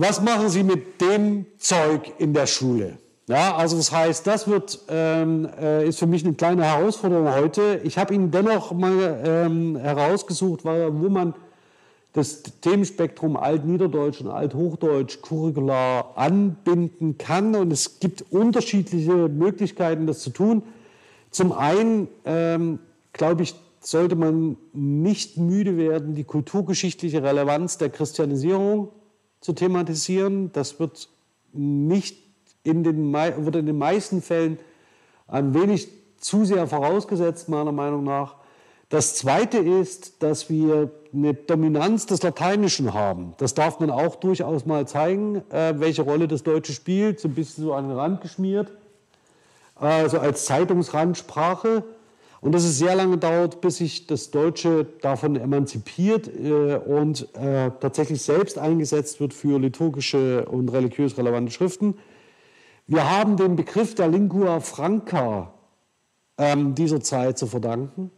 was 0.01 0.22
machen 0.22 0.48
Sie 0.48 0.62
mit 0.62 0.98
dem 1.03 1.44
Zeug 1.59 2.14
in 2.16 2.32
der 2.32 2.46
Schule? 2.46 2.96
Ja, 3.26 3.55
also 3.55 3.76
das 3.76 3.92
heißt, 3.92 4.26
das 4.26 4.48
wird, 4.48 4.80
ähm, 4.88 5.46
äh, 5.61 5.86
ist 5.86 5.98
für 5.98 6.07
mich 6.07 6.24
eine 6.24 6.32
kleine 6.32 6.64
Herausforderung 6.64 7.32
heute. 7.34 7.82
Ich 7.84 7.98
habe 7.98 8.14
Ihnen 8.14 8.30
dennoch 8.30 8.72
mal 8.72 9.20
ähm, 9.24 9.76
herausgesucht, 9.76 10.64
wo 10.64 11.09
man 11.11 11.34
das 12.14 12.42
Themenspektrum 12.62 13.36
Altniederdeutsch 13.36 14.22
und 14.22 14.28
Althochdeutsch 14.28 15.20
curricular 15.20 16.12
anbinden 16.16 17.18
kann. 17.18 17.55
Und 17.55 17.70
es 17.70 18.01
gibt 18.01 18.24
unterschiedliche 18.30 19.28
Möglichkeiten, 19.28 20.07
das 20.07 20.20
zu 20.20 20.30
tun. 20.30 20.62
Zum 21.30 21.53
einen, 21.53 22.09
ähm, 22.24 22.78
glaube 23.12 23.42
ich, 23.42 23.55
sollte 23.80 24.16
man 24.16 24.57
nicht 24.72 25.36
müde 25.36 25.76
werden, 25.76 26.14
die 26.14 26.24
kulturgeschichtliche 26.24 27.22
Relevanz 27.22 27.76
der 27.76 27.90
Christianisierung 27.90 28.88
zu 29.41 29.53
thematisieren. 29.53 30.53
Das 30.53 30.78
wird 30.80 31.09
nicht 31.53 32.18
in 32.62 32.84
den, 32.84 33.12
wird 33.12 33.57
in 33.57 33.66
den 33.66 33.78
meisten 33.78 34.22
Fällen 34.22 34.59
ein 35.26 35.55
wenig 35.55 35.88
zu 36.18 36.45
sehr 36.45 36.66
vorausgesetzt, 36.66 37.49
meiner 37.49 37.72
Meinung 37.72 38.05
nach. 38.05 38.36
Das 38.91 39.14
Zweite 39.14 39.59
ist, 39.59 40.22
dass 40.22 40.51
wir 40.51 40.91
eine 41.14 41.32
Dominanz 41.34 42.07
des 42.07 42.22
Lateinischen 42.22 42.93
haben. 42.93 43.34
Das 43.38 43.55
darf 43.55 43.78
man 43.78 43.91
auch 43.91 44.16
durchaus 44.16 44.66
mal 44.66 44.86
zeigen, 44.86 45.43
äh, 45.51 45.74
welche 45.78 46.03
Rolle 46.03 46.26
das 46.26 46.43
Deutsche 46.43 46.72
spielt, 46.72 47.20
so 47.20 47.28
ein 47.28 47.34
bisschen 47.34 47.64
so 47.64 47.72
an 47.72 47.88
den 47.88 47.97
Rand 47.97 48.20
geschmiert, 48.20 48.72
also 49.76 50.18
als 50.18 50.45
Zeitungsrandsprache. 50.45 51.84
Und 52.41 52.53
dass 52.53 52.64
es 52.64 52.78
sehr 52.78 52.95
lange 52.95 53.18
dauert, 53.18 53.61
bis 53.61 53.76
sich 53.76 54.07
das 54.07 54.30
Deutsche 54.30 54.86
davon 55.03 55.36
emanzipiert 55.36 56.28
äh, 56.28 56.76
und 56.76 57.28
äh, 57.34 57.70
tatsächlich 57.80 58.22
selbst 58.22 58.59
eingesetzt 58.59 59.20
wird 59.20 59.34
für 59.34 59.59
liturgische 59.59 60.47
und 60.47 60.70
religiös 60.70 61.18
relevante 61.18 61.53
Schriften. 61.53 61.99
Wir 62.86 63.09
haben 63.11 63.36
den 63.36 63.57
Begriff 63.57 63.95
der 63.95 64.09
Lingua 64.09 64.61
Franca 64.61 65.53
ähm, 66.38 66.74
dieser 66.74 67.01
Zeit 67.03 67.38
zu 67.38 67.47
verdanken. 67.47 68.11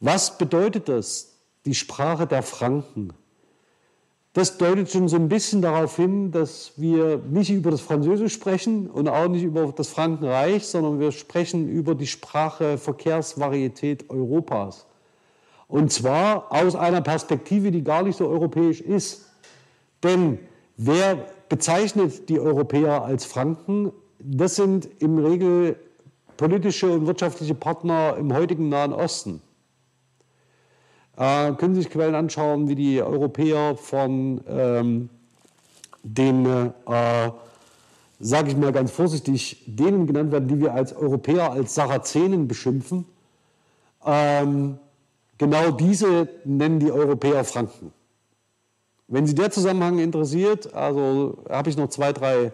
Was 0.00 0.36
bedeutet 0.36 0.88
das? 0.88 1.38
Die 1.64 1.74
Sprache 1.74 2.26
der 2.26 2.42
Franken. 2.42 3.14
Das 4.36 4.58
deutet 4.58 4.90
schon 4.90 5.08
so 5.08 5.16
ein 5.16 5.30
bisschen 5.30 5.62
darauf 5.62 5.96
hin, 5.96 6.30
dass 6.30 6.72
wir 6.76 7.22
nicht 7.26 7.48
über 7.48 7.70
das 7.70 7.80
Französisch 7.80 8.34
sprechen 8.34 8.90
und 8.90 9.08
auch 9.08 9.28
nicht 9.28 9.44
über 9.44 9.72
das 9.74 9.88
Frankenreich, 9.88 10.66
sondern 10.66 11.00
wir 11.00 11.10
sprechen 11.10 11.70
über 11.70 11.94
die 11.94 12.06
Sprache 12.06 12.76
Verkehrsvarietät 12.76 14.10
Europas. 14.10 14.84
Und 15.68 15.90
zwar 15.90 16.52
aus 16.52 16.76
einer 16.76 17.00
Perspektive, 17.00 17.70
die 17.70 17.82
gar 17.82 18.02
nicht 18.02 18.18
so 18.18 18.28
europäisch 18.28 18.82
ist. 18.82 19.24
Denn 20.02 20.38
wer 20.76 21.16
bezeichnet 21.48 22.28
die 22.28 22.38
Europäer 22.38 23.04
als 23.04 23.24
Franken. 23.24 23.90
Das 24.18 24.56
sind 24.56 24.86
im 24.98 25.16
Regel 25.16 25.76
politische 26.36 26.92
und 26.92 27.06
wirtschaftliche 27.06 27.54
Partner 27.54 28.18
im 28.18 28.34
heutigen 28.34 28.68
Nahen 28.68 28.92
Osten. 28.92 29.40
Äh, 31.16 31.52
können 31.54 31.74
Sie 31.74 31.82
sich 31.82 31.90
Quellen 31.90 32.14
anschauen, 32.14 32.68
wie 32.68 32.74
die 32.74 33.02
Europäer 33.02 33.76
von 33.76 34.40
ähm, 34.46 35.08
den, 36.02 36.44
äh, 36.44 37.30
sage 38.20 38.48
ich 38.50 38.56
mal 38.56 38.72
ganz 38.72 38.90
vorsichtig, 38.90 39.64
denen 39.66 40.06
genannt 40.06 40.30
werden, 40.30 40.48
die 40.48 40.60
wir 40.60 40.74
als 40.74 40.94
Europäer 40.94 41.52
als 41.52 41.74
Sarazenen 41.74 42.46
beschimpfen. 42.48 43.06
Ähm, 44.04 44.78
genau 45.38 45.70
diese 45.70 46.28
nennen 46.44 46.80
die 46.80 46.92
Europäer 46.92 47.44
Franken. 47.44 47.92
Wenn 49.08 49.26
Sie 49.26 49.34
der 49.34 49.50
Zusammenhang 49.50 49.98
interessiert, 49.98 50.74
also 50.74 51.44
habe 51.48 51.70
ich 51.70 51.76
noch 51.78 51.88
zwei, 51.88 52.12
drei, 52.12 52.52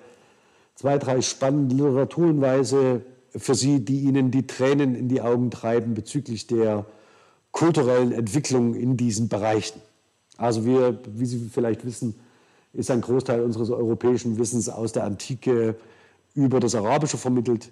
zwei, 0.77 0.99
drei 0.99 1.21
spannende 1.21 1.75
Literaturhinweise 1.75 3.03
für 3.35 3.55
Sie, 3.55 3.85
die 3.85 4.01
Ihnen 4.01 4.31
die 4.31 4.47
Tränen 4.47 4.95
in 4.95 5.09
die 5.09 5.21
Augen 5.21 5.51
treiben 5.51 5.95
bezüglich 5.95 6.47
der 6.47 6.87
kulturellen 7.53 8.13
Entwicklung 8.13 8.75
in 8.75 8.97
diesen 8.97 9.29
Bereichen. 9.29 9.81
Also 10.37 10.65
wir, 10.65 10.99
wie 11.07 11.27
Sie 11.27 11.49
vielleicht 11.53 11.85
wissen, 11.85 12.15
ist 12.73 12.91
ein 12.91 13.03
Großteil 13.03 13.43
unseres 13.43 13.71
europäischen 13.71 14.39
Wissens 14.39 14.69
aus 14.69 14.93
der 14.93 15.05
Antike 15.05 15.77
über 16.35 16.59
das 16.59 16.75
Arabische 16.75 17.19
vermittelt. 17.19 17.71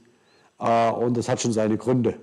Äh, 0.59 0.91
und 0.93 1.17
das 1.17 1.29
hat 1.29 1.41
schon 1.41 1.53
seine 1.53 1.79
Gründe. 1.79 2.15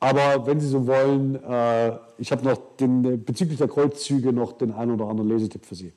Aber 0.00 0.46
wenn 0.46 0.60
Sie 0.60 0.68
so 0.68 0.86
wollen, 0.86 1.36
äh, 1.36 1.96
ich 2.18 2.32
habe 2.32 2.44
noch 2.44 2.58
den, 2.78 3.04
äh, 3.04 3.16
bezüglich 3.16 3.58
der 3.58 3.68
Kreuzzüge 3.68 4.32
noch 4.32 4.52
den 4.52 4.72
einen 4.72 4.92
oder 4.92 5.06
anderen 5.06 5.28
Lesetipp 5.28 5.64
für 5.64 5.74
Sie. 5.74 5.92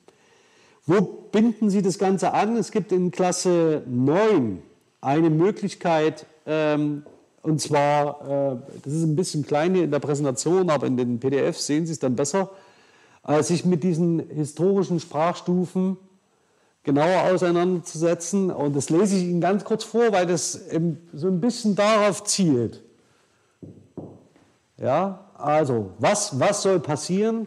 Wo 0.86 1.00
binden 1.00 1.70
Sie 1.70 1.82
das 1.82 1.98
Ganze 1.98 2.32
an? 2.34 2.56
Es 2.56 2.70
gibt 2.70 2.92
in 2.92 3.10
Klasse 3.10 3.82
9 3.86 4.62
eine 5.00 5.30
Möglichkeit, 5.30 6.26
ähm, 6.46 7.04
und 7.44 7.60
zwar, 7.60 8.22
äh, 8.22 8.56
das 8.82 8.94
ist 8.94 9.02
ein 9.02 9.16
bisschen 9.16 9.44
klein 9.44 9.74
hier 9.74 9.84
in 9.84 9.90
der 9.90 9.98
Präsentation, 9.98 10.70
aber 10.70 10.86
in 10.86 10.96
den 10.96 11.20
PDFs 11.20 11.66
sehen 11.66 11.84
Sie 11.84 11.92
es 11.92 11.98
dann 11.98 12.16
besser, 12.16 12.48
äh, 13.26 13.42
sich 13.42 13.66
mit 13.66 13.84
diesen 13.84 14.18
historischen 14.30 14.98
Sprachstufen 14.98 15.98
genauer 16.84 17.30
auseinanderzusetzen. 17.30 18.50
Und 18.50 18.74
das 18.74 18.88
lese 18.88 19.16
ich 19.16 19.24
Ihnen 19.24 19.42
ganz 19.42 19.62
kurz 19.62 19.84
vor, 19.84 20.10
weil 20.10 20.24
das 20.24 20.58
so 21.12 21.28
ein 21.28 21.40
bisschen 21.42 21.76
darauf 21.76 22.24
zielt. 22.24 22.82
Ja, 24.78 25.26
also, 25.34 25.90
was, 25.98 26.40
was 26.40 26.62
soll 26.62 26.80
passieren? 26.80 27.46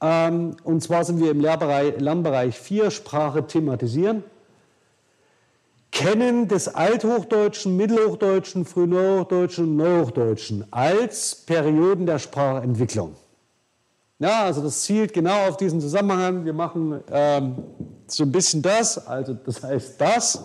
Ähm, 0.00 0.56
und 0.64 0.82
zwar 0.82 1.04
sind 1.04 1.20
wir 1.20 1.30
im 1.30 1.40
Lernbereich 1.42 2.58
4, 2.58 2.90
Sprache 2.90 3.46
thematisieren. 3.46 4.24
Kennen 5.90 6.48
des 6.48 6.68
Althochdeutschen, 6.68 7.76
Mittelhochdeutschen, 7.76 8.64
Frühneuhochdeutschen 8.64 9.64
und 9.64 9.76
Neuhochdeutschen 9.76 10.66
als 10.70 11.34
Perioden 11.34 12.06
der 12.06 12.18
Sprachentwicklung. 12.18 13.16
Ja, 14.18 14.44
also 14.44 14.62
das 14.62 14.82
zielt 14.82 15.12
genau 15.12 15.48
auf 15.48 15.56
diesen 15.56 15.80
Zusammenhang. 15.80 16.44
Wir 16.44 16.52
machen 16.52 17.00
ähm, 17.10 17.56
so 18.06 18.24
ein 18.24 18.32
bisschen 18.32 18.62
das, 18.62 19.06
also 19.06 19.34
das 19.34 19.62
heißt 19.62 20.00
das. 20.00 20.44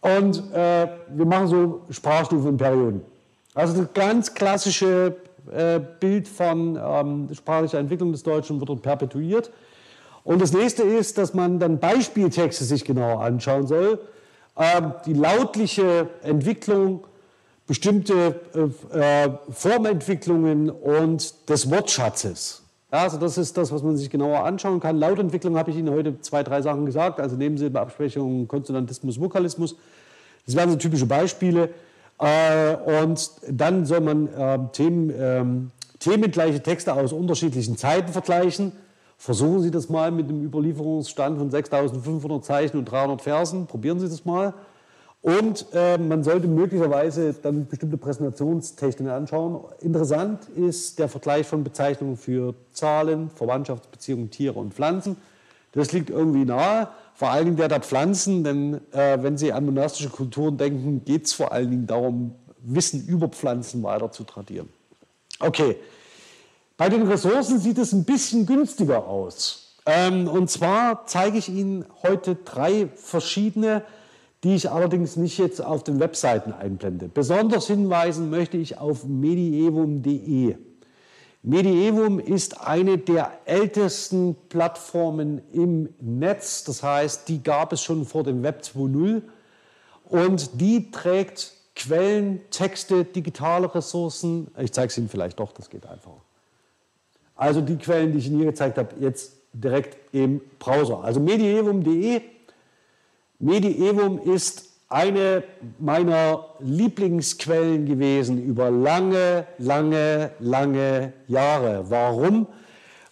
Und 0.00 0.52
äh, 0.52 0.88
wir 1.08 1.24
machen 1.24 1.46
so 1.46 1.82
Sprachstufen 1.90 2.50
in 2.50 2.56
Perioden. 2.56 3.00
Also 3.54 3.82
das 3.82 3.92
ganz 3.92 4.34
klassische 4.34 5.16
äh, 5.52 5.80
Bild 6.00 6.28
von 6.28 6.76
ähm, 6.76 7.28
sprachlicher 7.32 7.78
Entwicklung 7.78 8.12
des 8.12 8.22
Deutschen 8.22 8.58
wird 8.58 8.68
dort 8.68 8.82
perpetuiert. 8.82 9.50
Und 10.24 10.42
das 10.42 10.52
nächste 10.52 10.82
ist, 10.82 11.16
dass 11.16 11.34
man 11.34 11.58
dann 11.58 11.78
Beispieltexte 11.78 12.64
sich 12.64 12.84
genauer 12.84 13.22
anschauen 13.22 13.66
soll. 13.66 13.98
Ähm, 14.58 14.92
die 15.06 15.12
lautliche 15.12 16.08
Entwicklung, 16.22 17.06
bestimmte 17.66 18.40
äh, 18.92 18.98
äh, 18.98 19.30
Formentwicklungen 19.50 20.70
und 20.70 21.48
des 21.48 21.70
Wortschatzes. 21.70 22.62
Also 22.90 23.18
das 23.18 23.36
ist 23.36 23.56
das, 23.58 23.70
was 23.70 23.82
man 23.82 23.96
sich 23.96 24.08
genauer 24.08 24.44
anschauen 24.44 24.80
kann. 24.80 24.96
Lautentwicklung 24.96 25.58
habe 25.58 25.70
ich 25.70 25.76
Ihnen 25.76 25.90
heute 25.90 26.20
zwei, 26.22 26.42
drei 26.42 26.62
Sachen 26.62 26.86
gesagt, 26.86 27.20
also 27.20 27.36
Nebensilbeabsprechung, 27.36 28.48
Konsonantismus, 28.48 29.20
Vokalismus. 29.20 29.76
Das 30.46 30.56
wären 30.56 30.70
so 30.70 30.76
typische 30.76 31.04
Beispiele. 31.04 31.68
Äh, 32.18 32.74
und 33.02 33.30
dann 33.48 33.84
soll 33.84 34.00
man 34.00 34.26
äh, 34.28 34.58
Themen, 34.72 35.12
ähm, 35.16 35.70
themengleiche 35.98 36.62
Texte 36.62 36.94
aus 36.94 37.12
unterschiedlichen 37.12 37.76
Zeiten 37.76 38.12
vergleichen. 38.12 38.72
Versuchen 39.18 39.62
Sie 39.62 39.72
das 39.72 39.88
mal 39.88 40.12
mit 40.12 40.28
einem 40.28 40.44
Überlieferungsstand 40.44 41.38
von 41.38 41.50
6500 41.50 42.44
Zeichen 42.44 42.78
und 42.78 42.84
300 42.84 43.20
Versen. 43.20 43.66
Probieren 43.66 43.98
Sie 43.98 44.08
das 44.08 44.24
mal. 44.24 44.54
Und 45.20 45.66
äh, 45.72 45.98
man 45.98 46.22
sollte 46.22 46.46
möglicherweise 46.46 47.34
dann 47.34 47.66
bestimmte 47.66 47.98
Präsentationstechniken 47.98 49.08
anschauen. 49.08 49.64
Interessant 49.80 50.48
ist 50.50 51.00
der 51.00 51.08
Vergleich 51.08 51.46
von 51.48 51.64
Bezeichnungen 51.64 52.16
für 52.16 52.54
Zahlen, 52.72 53.28
Verwandtschaftsbeziehungen, 53.30 54.30
Tiere 54.30 54.58
und 54.58 54.74
Pflanzen. 54.74 55.16
Das 55.72 55.92
liegt 55.92 56.10
irgendwie 56.10 56.44
nahe, 56.44 56.88
vor 57.14 57.30
allen 57.30 57.46
Dingen 57.46 57.56
der 57.56 57.66
der 57.66 57.80
Pflanzen, 57.80 58.44
denn 58.44 58.80
äh, 58.92 59.18
wenn 59.20 59.36
Sie 59.36 59.52
an 59.52 59.64
monastische 59.64 60.08
Kulturen 60.08 60.56
denken, 60.56 61.04
geht 61.04 61.26
es 61.26 61.32
vor 61.32 61.50
allen 61.50 61.70
Dingen 61.70 61.86
darum, 61.88 62.36
Wissen 62.60 63.06
über 63.06 63.28
Pflanzen 63.28 63.82
weiter 63.82 64.12
zu 64.12 64.24
tradieren. 64.24 64.68
Okay, 65.40 65.76
bei 66.78 66.88
den 66.88 67.06
Ressourcen 67.06 67.58
sieht 67.58 67.76
es 67.76 67.92
ein 67.92 68.04
bisschen 68.04 68.46
günstiger 68.46 69.06
aus. 69.06 69.74
Ähm, 69.84 70.28
und 70.28 70.48
zwar 70.48 71.06
zeige 71.06 71.36
ich 71.36 71.48
Ihnen 71.48 71.84
heute 72.02 72.36
drei 72.36 72.88
verschiedene, 72.94 73.82
die 74.44 74.54
ich 74.54 74.70
allerdings 74.70 75.16
nicht 75.16 75.38
jetzt 75.38 75.60
auf 75.60 75.82
den 75.82 75.98
Webseiten 75.98 76.52
einblende. 76.52 77.08
Besonders 77.08 77.66
hinweisen 77.66 78.30
möchte 78.30 78.56
ich 78.56 78.78
auf 78.78 79.04
medievum.de. 79.04 80.56
Medievum 81.42 82.20
ist 82.20 82.60
eine 82.60 82.98
der 82.98 83.32
ältesten 83.44 84.36
Plattformen 84.48 85.42
im 85.52 85.88
Netz. 86.00 86.62
Das 86.62 86.84
heißt, 86.84 87.28
die 87.28 87.42
gab 87.42 87.72
es 87.72 87.82
schon 87.82 88.06
vor 88.06 88.22
dem 88.22 88.44
Web 88.44 88.62
2.0 88.62 89.22
und 90.04 90.60
die 90.60 90.92
trägt 90.92 91.54
Quellen, 91.74 92.40
Texte, 92.50 93.04
digitale 93.04 93.74
Ressourcen. 93.74 94.48
Ich 94.58 94.72
zeige 94.72 94.88
es 94.88 94.98
Ihnen 94.98 95.08
vielleicht 95.08 95.40
doch, 95.40 95.50
das 95.52 95.70
geht 95.70 95.84
einfacher. 95.84 96.22
Also 97.38 97.60
die 97.60 97.78
Quellen, 97.78 98.10
die 98.12 98.18
ich 98.18 98.26
Ihnen 98.26 98.38
hier 98.38 98.46
gezeigt 98.46 98.78
habe, 98.78 98.96
jetzt 98.98 99.32
direkt 99.52 99.96
im 100.12 100.40
Browser. 100.58 101.04
Also 101.04 101.20
medievum.de. 101.20 102.20
Medievum 103.38 104.20
ist 104.20 104.64
eine 104.88 105.44
meiner 105.78 106.46
Lieblingsquellen 106.58 107.86
gewesen 107.86 108.42
über 108.42 108.70
lange, 108.72 109.46
lange, 109.58 110.32
lange 110.40 111.12
Jahre. 111.28 111.88
Warum? 111.88 112.48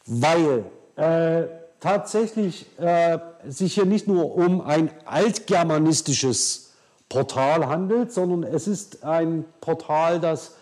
Weil 0.07 0.65
äh, 0.97 1.45
tatsächlich 1.79 2.67
äh, 2.81 3.19
sich 3.47 3.75
hier 3.75 3.87
nicht 3.87 4.09
nur 4.09 4.35
um 4.35 4.61
ein 4.61 4.91
altgermanistisches 5.05 6.73
Portal 7.09 7.69
handelt, 7.69 8.13
sondern 8.13 8.43
es 8.43 8.67
ist 8.67 9.05
ein 9.05 9.45
Portal, 9.61 10.19
das 10.19 10.56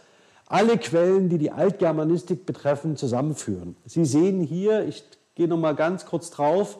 alle 0.55 0.79
Quellen, 0.79 1.29
die 1.29 1.39
die 1.39 1.51
Altgermanistik 1.51 2.47
betreffen, 2.47 2.97
zusammenführen. 2.97 3.75
Sie 3.87 4.05
sehen 4.05 4.41
hier, 4.41 4.87
ich 4.87 5.03
gehe 5.35 5.49
noch 5.49 5.57
mal 5.57 5.75
ganz 5.75 6.07
kurz 6.07 6.31
drauf, 6.31 6.79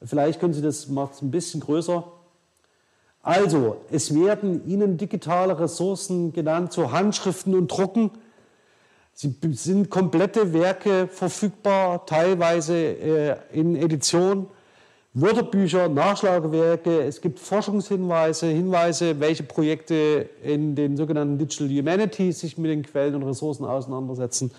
vielleicht 0.00 0.38
können 0.38 0.52
Sie 0.52 0.62
das 0.62 0.86
mal 0.86 1.10
ein 1.20 1.32
bisschen 1.32 1.58
größer. 1.60 2.04
Also, 3.20 3.78
es 3.90 4.14
werden 4.14 4.64
Ihnen 4.64 4.96
digitale 4.96 5.58
Ressourcen 5.58 6.32
genannt, 6.32 6.72
so 6.72 6.92
Handschriften 6.92 7.56
und 7.56 7.66
Drucken. 7.66 8.12
Sie 9.12 9.34
sind 9.54 9.90
komplette 9.90 10.52
Werke 10.52 11.08
verfügbar, 11.08 12.06
teilweise 12.06 12.76
äh, 12.76 13.36
in 13.50 13.74
Edition. 13.74 14.46
Wörterbücher, 15.12 15.88
Nachschlagewerke, 15.88 17.02
es 17.02 17.20
gibt 17.20 17.40
Forschungshinweise, 17.40 18.46
Hinweise, 18.46 19.18
welche 19.18 19.42
Projekte 19.42 20.30
in 20.44 20.76
den 20.76 20.96
sogenannten 20.96 21.36
Digital 21.36 21.68
Humanities 21.68 22.38
sich 22.38 22.56
mit 22.56 22.70
den 22.70 22.84
Quellen 22.84 23.16
und 23.16 23.24
Ressourcen 23.24 23.64
auseinandersetzen. 23.64 24.52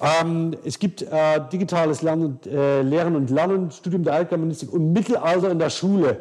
Ähm, 0.00 0.56
es 0.64 0.78
gibt 0.78 1.02
äh, 1.02 1.40
digitales 1.52 2.00
Lernen, 2.00 2.40
äh, 2.46 2.80
Lehren 2.80 3.16
und 3.16 3.28
Lernen, 3.28 3.70
Studium 3.70 4.02
der 4.02 4.14
Altgermanistik 4.14 4.72
und 4.72 4.94
Mittelalter 4.94 5.50
in 5.50 5.58
der 5.58 5.68
Schule. 5.68 6.20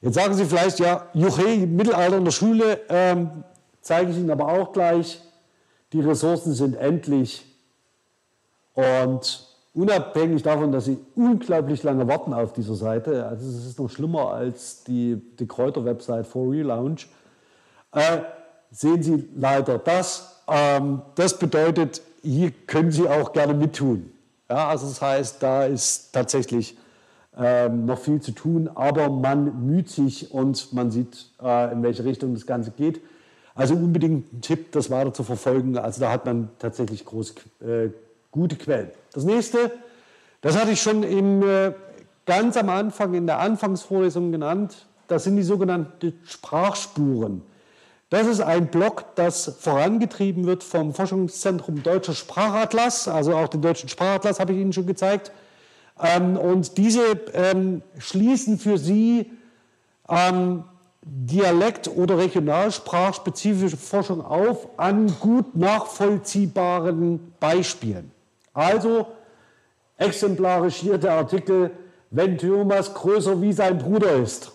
Jetzt 0.00 0.14
sagen 0.14 0.32
Sie 0.32 0.46
vielleicht, 0.46 0.78
ja, 0.78 1.08
Juche, 1.12 1.66
Mittelalter 1.66 2.16
in 2.16 2.24
der 2.24 2.32
Schule, 2.32 2.80
ähm, 2.88 3.44
zeige 3.82 4.12
ich 4.12 4.16
Ihnen 4.16 4.30
aber 4.30 4.48
auch 4.48 4.72
gleich. 4.72 5.20
Die 5.92 6.00
Ressourcen 6.00 6.54
sind 6.54 6.74
endlich 6.74 7.44
und 8.72 9.47
Unabhängig 9.74 10.42
davon, 10.42 10.72
dass 10.72 10.86
sie 10.86 10.98
unglaublich 11.14 11.82
lange 11.82 12.08
warten 12.08 12.32
auf 12.32 12.52
dieser 12.52 12.74
Seite, 12.74 13.26
also 13.26 13.48
es 13.48 13.66
ist 13.66 13.78
noch 13.78 13.88
schlimmer 13.88 14.32
als 14.32 14.82
die, 14.84 15.20
die 15.38 15.46
Kräuter-Website 15.46 16.26
for 16.26 16.50
Relaunch, 16.50 17.08
äh, 17.92 18.20
sehen 18.70 19.02
Sie 19.02 19.28
leider 19.36 19.78
das. 19.78 20.42
Ähm, 20.48 21.02
das 21.14 21.38
bedeutet, 21.38 22.02
hier 22.22 22.50
können 22.66 22.90
Sie 22.90 23.08
auch 23.08 23.32
gerne 23.32 23.54
mittun. 23.54 24.10
Ja, 24.50 24.68
also 24.68 24.86
das 24.86 25.00
heißt, 25.00 25.42
da 25.42 25.64
ist 25.64 26.12
tatsächlich 26.12 26.76
ähm, 27.36 27.84
noch 27.84 27.98
viel 27.98 28.20
zu 28.20 28.32
tun, 28.32 28.68
aber 28.74 29.08
man 29.10 29.66
müht 29.66 29.88
sich 29.88 30.32
und 30.32 30.72
man 30.72 30.90
sieht, 30.90 31.30
äh, 31.42 31.72
in 31.72 31.82
welche 31.82 32.04
Richtung 32.04 32.34
das 32.34 32.46
Ganze 32.46 32.70
geht. 32.70 33.00
Also 33.54 33.74
unbedingt 33.74 34.32
ein 34.32 34.40
Tipp, 34.40 34.72
das 34.72 34.90
weiter 34.90 35.12
zu 35.12 35.22
verfolgen. 35.22 35.76
Also 35.76 36.00
da 36.00 36.12
hat 36.12 36.24
man 36.24 36.48
tatsächlich 36.58 37.04
große 37.04 37.34
äh, 37.60 37.90
gute 38.38 38.56
Quellen. 38.56 38.90
Das 39.12 39.24
nächste, 39.24 39.72
das 40.40 40.58
hatte 40.58 40.70
ich 40.70 40.80
schon 40.80 41.02
im, 41.02 41.42
äh, 41.42 41.72
ganz 42.26 42.56
am 42.56 42.68
Anfang 42.68 43.14
in 43.14 43.26
der 43.26 43.40
Anfangsvorlesung 43.40 44.32
genannt, 44.32 44.86
das 45.08 45.24
sind 45.24 45.36
die 45.36 45.42
sogenannten 45.42 46.18
Sprachspuren. 46.24 47.42
Das 48.10 48.26
ist 48.26 48.40
ein 48.40 48.68
Blog, 48.68 49.04
das 49.16 49.56
vorangetrieben 49.60 50.46
wird 50.46 50.62
vom 50.62 50.94
Forschungszentrum 50.94 51.82
Deutscher 51.82 52.14
Sprachatlas, 52.14 53.08
also 53.08 53.36
auch 53.36 53.48
den 53.48 53.60
Deutschen 53.60 53.88
Sprachatlas 53.88 54.40
habe 54.40 54.52
ich 54.52 54.60
Ihnen 54.60 54.72
schon 54.72 54.86
gezeigt. 54.86 55.32
Ähm, 56.00 56.36
und 56.36 56.78
diese 56.78 57.02
ähm, 57.34 57.82
schließen 57.98 58.58
für 58.58 58.78
Sie 58.78 59.30
Dialekt- 61.02 61.88
oder 61.88 62.18
regionalsprachspezifische 62.18 63.76
Forschung 63.76 64.24
auf 64.24 64.68
an 64.78 65.14
gut 65.20 65.54
nachvollziehbaren 65.54 67.34
Beispielen. 67.40 68.10
Also 68.58 69.06
exemplarisch 69.98 70.74
hier 70.74 70.98
der 70.98 71.12
Artikel, 71.12 71.70
wenn 72.10 72.36
Thomas 72.36 72.92
größer 72.92 73.40
wie 73.40 73.52
sein 73.52 73.78
Bruder 73.78 74.16
ist. 74.16 74.50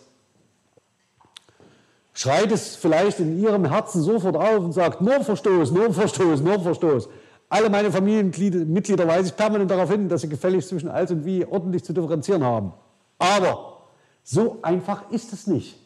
Schreit 2.13 2.51
es 2.51 2.75
vielleicht 2.75 3.21
in 3.21 3.41
Ihrem 3.41 3.63
Herzen 3.63 4.01
sofort 4.01 4.35
auf 4.35 4.59
und 4.59 4.73
sagt, 4.73 4.99
nur 4.99 5.23
Verstoß, 5.23 5.71
nur 5.71 5.93
Verstoß, 5.93 6.41
nur 6.41 6.59
Verstoß. 6.59 7.07
Alle 7.47 7.69
meine 7.69 7.93
Familienmitglieder 7.93 9.07
weise 9.07 9.29
ich 9.29 9.37
permanent 9.37 9.71
darauf 9.71 9.89
hin, 9.89 10.09
dass 10.09 10.19
sie 10.19 10.27
gefälligst 10.27 10.67
zwischen 10.67 10.89
als 10.89 11.09
und 11.11 11.23
wie 11.23 11.45
ordentlich 11.45 11.85
zu 11.85 11.93
differenzieren 11.93 12.43
haben. 12.43 12.73
Aber 13.19 13.83
so 14.21 14.57
einfach 14.63 15.09
ist 15.11 15.31
es 15.31 15.47
nicht. 15.47 15.79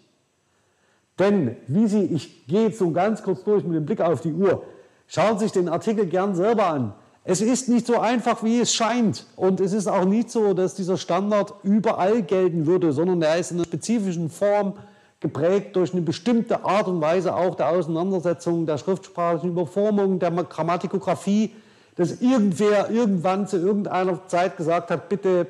Denn, 1.19 1.55
wie 1.67 1.85
Sie, 1.85 2.05
ich 2.05 2.47
gehe 2.47 2.63
jetzt 2.63 2.79
so 2.79 2.89
ganz 2.89 3.21
kurz 3.21 3.43
durch 3.43 3.63
mit 3.63 3.75
dem 3.75 3.85
Blick 3.85 4.01
auf 4.01 4.21
die 4.21 4.33
Uhr, 4.33 4.63
schauen 5.05 5.37
Sie 5.37 5.45
sich 5.45 5.51
den 5.51 5.69
Artikel 5.69 6.07
gern 6.07 6.33
selber 6.33 6.65
an. 6.65 6.95
Es 7.29 7.41
ist 7.41 7.67
nicht 7.67 7.85
so 7.85 7.99
einfach, 7.99 8.41
wie 8.41 8.61
es 8.61 8.73
scheint. 8.73 9.25
Und 9.35 9.59
es 9.59 9.73
ist 9.73 9.87
auch 9.87 10.05
nicht 10.05 10.31
so, 10.31 10.53
dass 10.53 10.75
dieser 10.75 10.95
Standard 10.95 11.55
überall 11.61 12.21
gelten 12.21 12.65
würde, 12.65 12.93
sondern 12.93 13.21
er 13.21 13.37
ist 13.37 13.51
in 13.51 13.57
einer 13.57 13.65
spezifischen 13.65 14.29
Form 14.29 14.75
geprägt 15.19 15.75
durch 15.75 15.91
eine 15.91 16.03
bestimmte 16.03 16.63
Art 16.63 16.87
und 16.87 17.01
Weise 17.01 17.35
auch 17.35 17.55
der 17.55 17.67
Auseinandersetzung, 17.67 18.65
der 18.65 18.77
schriftsprachlichen 18.77 19.49
Überformung, 19.49 20.19
der 20.19 20.31
Grammatikografie, 20.31 21.53
dass 21.97 22.21
irgendwer 22.21 22.89
irgendwann 22.89 23.45
zu 23.45 23.57
irgendeiner 23.57 24.25
Zeit 24.29 24.55
gesagt 24.55 24.89
hat, 24.89 25.09
bitte 25.09 25.47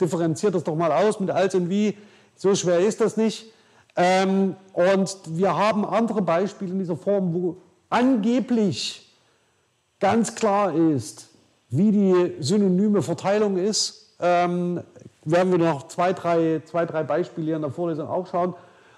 differenziert 0.00 0.54
das 0.54 0.62
doch 0.62 0.76
mal 0.76 0.92
aus 0.92 1.18
mit 1.18 1.32
als 1.32 1.56
und 1.56 1.68
wie, 1.68 1.96
so 2.36 2.54
schwer 2.54 2.78
ist 2.78 3.00
das 3.00 3.16
nicht. 3.16 3.52
Ähm, 3.96 4.54
und 4.74 5.18
wir 5.26 5.56
haben 5.56 5.84
andere 5.84 6.22
Beispiele 6.22 6.70
in 6.70 6.78
dieser 6.78 6.96
Form, 6.96 7.34
wo 7.34 7.56
angeblich 7.88 9.09
ganz 10.00 10.34
klar 10.34 10.74
ist, 10.74 11.28
wie 11.68 11.92
die 11.92 12.34
synonyme 12.40 13.02
Verteilung 13.02 13.56
ist, 13.56 14.16
ähm, 14.20 14.82
werden 15.24 15.52
wir 15.52 15.58
noch 15.58 15.88
zwei 15.88 16.12
drei, 16.12 16.62
zwei, 16.64 16.86
drei 16.86 17.04
Beispiele 17.04 17.46
hier 17.46 17.56
in 17.56 17.62
der 17.62 17.70
Vorlesung 17.70 18.08
auch 18.08 18.26
schauen. 18.26 18.54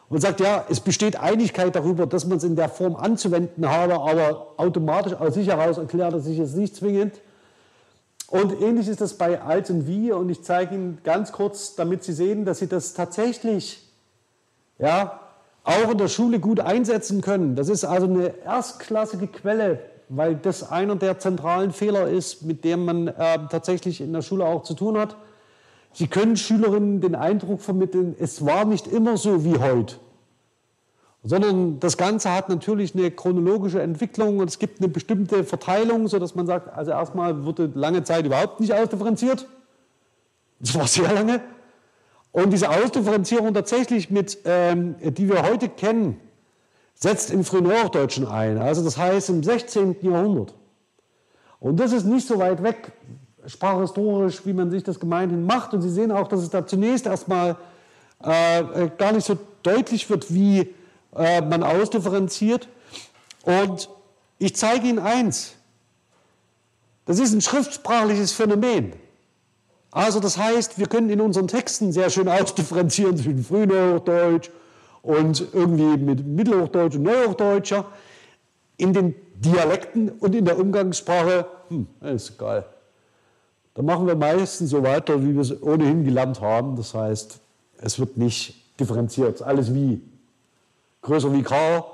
Und 0.08 0.20
sagt, 0.20 0.40
ja, 0.40 0.66
es 0.68 0.80
besteht 0.80 1.18
Einigkeit 1.18 1.74
darüber, 1.74 2.06
dass 2.06 2.26
man 2.26 2.36
es 2.36 2.44
in 2.44 2.54
der 2.54 2.68
Form 2.68 2.96
anzuwenden 2.96 3.66
habe, 3.66 3.94
aber 3.94 4.52
automatisch 4.58 5.14
aus 5.14 5.34
sich 5.34 5.48
heraus 5.48 5.78
erklärt 5.78 6.12
er 6.12 6.20
sich 6.20 6.36
jetzt 6.36 6.54
nicht 6.54 6.76
zwingend. 6.76 7.14
Und 8.26 8.60
ähnlich 8.60 8.88
ist 8.88 9.00
das 9.00 9.14
bei 9.14 9.40
Alt 9.40 9.70
und 9.70 9.86
Wie. 9.86 10.12
Und 10.12 10.28
ich 10.28 10.42
zeige 10.42 10.74
Ihnen 10.74 10.98
ganz 11.02 11.32
kurz, 11.32 11.76
damit 11.76 12.04
Sie 12.04 12.12
sehen, 12.12 12.44
dass 12.44 12.58
Sie 12.58 12.66
das 12.66 12.92
tatsächlich 12.92 13.88
ja, 14.78 15.20
auch 15.64 15.90
in 15.90 15.98
der 15.98 16.08
Schule 16.08 16.40
gut 16.40 16.60
einsetzen 16.60 17.20
können. 17.20 17.56
Das 17.56 17.68
ist 17.68 17.84
also 17.84 18.06
eine 18.06 18.34
erstklassige 18.44 19.28
Quelle, 19.28 19.80
weil 20.14 20.36
das 20.36 20.70
einer 20.70 20.97
der 20.97 21.18
zentralen 21.18 21.72
Fehler 21.72 22.09
ist, 22.09 22.43
mit 22.43 22.64
dem 22.64 22.84
man 22.84 23.09
äh, 23.09 23.39
tatsächlich 23.51 24.02
in 24.02 24.12
der 24.12 24.20
Schule 24.20 24.44
auch 24.44 24.62
zu 24.62 24.74
tun 24.74 24.98
hat. 24.98 25.16
Sie 25.94 26.06
können 26.06 26.36
Schülerinnen 26.36 27.01
den 27.01 27.14
Eindruck 27.14 27.62
vermitteln, 27.62 28.14
es 28.18 28.44
war 28.44 28.66
nicht 28.66 28.86
immer 28.86 29.16
so 29.16 29.44
wie 29.44 29.59
heute, 29.59 29.97
sondern 31.22 31.80
das 31.80 31.97
Ganze 31.97 32.30
hat 32.30 32.51
natürlich 32.51 32.94
eine 32.94 33.10
chronologische 33.10 33.80
Entwicklung 33.80 34.39
und 34.39 34.48
es 34.48 34.59
gibt 34.59 34.80
eine 34.80 34.89
bestimmte 34.89 35.44
Verteilung, 35.44 36.09
sodass 36.09 36.34
man 36.34 36.47
sagt, 36.47 36.74
also 36.76 36.90
erstmal 36.90 37.47
wurde 37.47 37.70
lange 37.74 38.05
Zeit 38.05 38.26
überhaupt 38.26 38.60
nicht 38.60 38.74
ausdifferenziert. 38.74 39.47
Das 40.60 40.74
war 40.74 40.86
sehr 40.86 41.10
lange. 41.12 41.40
Und 42.32 42.52
diese 42.52 42.68
Ausdifferenzierung 42.68 43.55
tatsächlich 43.55 44.10
mit, 44.10 44.39
ähm, 44.44 44.94
die 45.02 45.28
wir 45.28 45.43
heute 45.43 45.68
kennen, 45.70 46.20
setzt 46.94 47.31
im 47.31 47.44
frühen 47.44 47.66
Hochdeutschen 47.66 48.27
ein. 48.27 48.59
Also 48.59 48.82
das 48.82 48.97
heißt 48.97 49.31
im 49.31 49.43
16. 49.43 49.97
Jahrhundert. 50.02 50.55
Und 51.59 51.78
das 51.78 51.93
ist 51.93 52.05
nicht 52.05 52.27
so 52.27 52.39
weit 52.39 52.62
weg, 52.62 52.93
sprachhistorisch, 53.47 54.44
wie 54.47 54.52
man 54.52 54.70
sich 54.70 54.82
das 54.82 55.01
gemeinhin 55.01 55.44
macht. 55.44 55.74
Und 55.74 55.82
Sie 55.82 55.90
sehen 55.90 56.12
auch, 56.12 56.28
dass 56.28 56.40
es 56.40 56.51
da 56.51 56.66
zunächst 56.66 57.06
erstmal 57.06 57.56
äh 58.20 58.89
gar 58.98 59.12
nicht 59.12 59.27
so 59.27 59.36
deutlich 59.62 60.09
wird, 60.10 60.32
wie 60.32 60.74
äh, 61.16 61.40
man 61.40 61.62
ausdifferenziert. 61.62 62.69
Und 63.44 63.89
ich 64.39 64.56
zeige 64.56 64.89
Ihnen 64.89 64.98
eins. 64.98 65.55
Das 67.05 67.19
ist 67.19 67.32
ein 67.32 67.40
schriftsprachliches 67.40 68.32
Phänomen. 68.32 68.93
Also 69.90 70.20
das 70.20 70.39
heißt, 70.39 70.78
wir 70.78 70.86
können 70.86 71.10
in 71.10 71.20
unseren 71.20 71.48
Texten 71.48 71.93
sehr 71.93 72.10
schön 72.10 72.28
ausdifferenzieren 72.28 73.16
zwischen 73.16 73.44
Frühhochdeutsch 73.44 74.51
und 75.02 75.46
irgendwie 75.52 75.96
mit 75.96 76.26
Mittelhochdeutsch 76.26 76.96
und 76.96 77.02
Neuhochdeutscher. 77.02 77.86
In 78.76 78.92
den 78.92 79.14
Dialekten 79.34 80.08
und 80.08 80.34
in 80.34 80.44
der 80.44 80.58
Umgangssprache, 80.58 81.46
hm, 81.68 81.86
ist 82.00 82.34
egal. 82.36 82.64
Da 83.74 83.82
machen 83.82 84.06
wir 84.06 84.14
meistens 84.14 84.70
so 84.70 84.82
weiter, 84.82 85.22
wie 85.22 85.34
wir 85.34 85.40
es 85.40 85.62
ohnehin 85.62 86.04
gelernt 86.04 86.40
haben. 86.40 86.76
Das 86.76 86.94
heißt, 86.94 87.40
es 87.78 87.98
wird 87.98 88.16
nicht 88.16 88.78
differenziert. 88.78 89.42
Alles 89.42 89.74
wie. 89.74 90.00
Größer 91.00 91.32
wie 91.32 91.42
K 91.42 91.84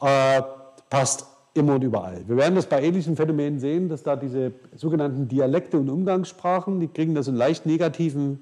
äh, 0.00 0.42
passt 0.88 1.26
immer 1.52 1.74
und 1.74 1.84
überall. 1.84 2.22
Wir 2.26 2.36
werden 2.36 2.54
das 2.54 2.66
bei 2.66 2.82
ähnlichen 2.82 3.16
Phänomenen 3.16 3.58
sehen, 3.58 3.88
dass 3.88 4.02
da 4.02 4.16
diese 4.16 4.52
sogenannten 4.74 5.28
Dialekte 5.28 5.76
und 5.76 5.90
Umgangssprachen, 5.90 6.80
die 6.80 6.88
kriegen 6.88 7.14
da 7.14 7.22
so 7.22 7.30
einen 7.30 7.38
leicht 7.38 7.66
negativen 7.66 8.40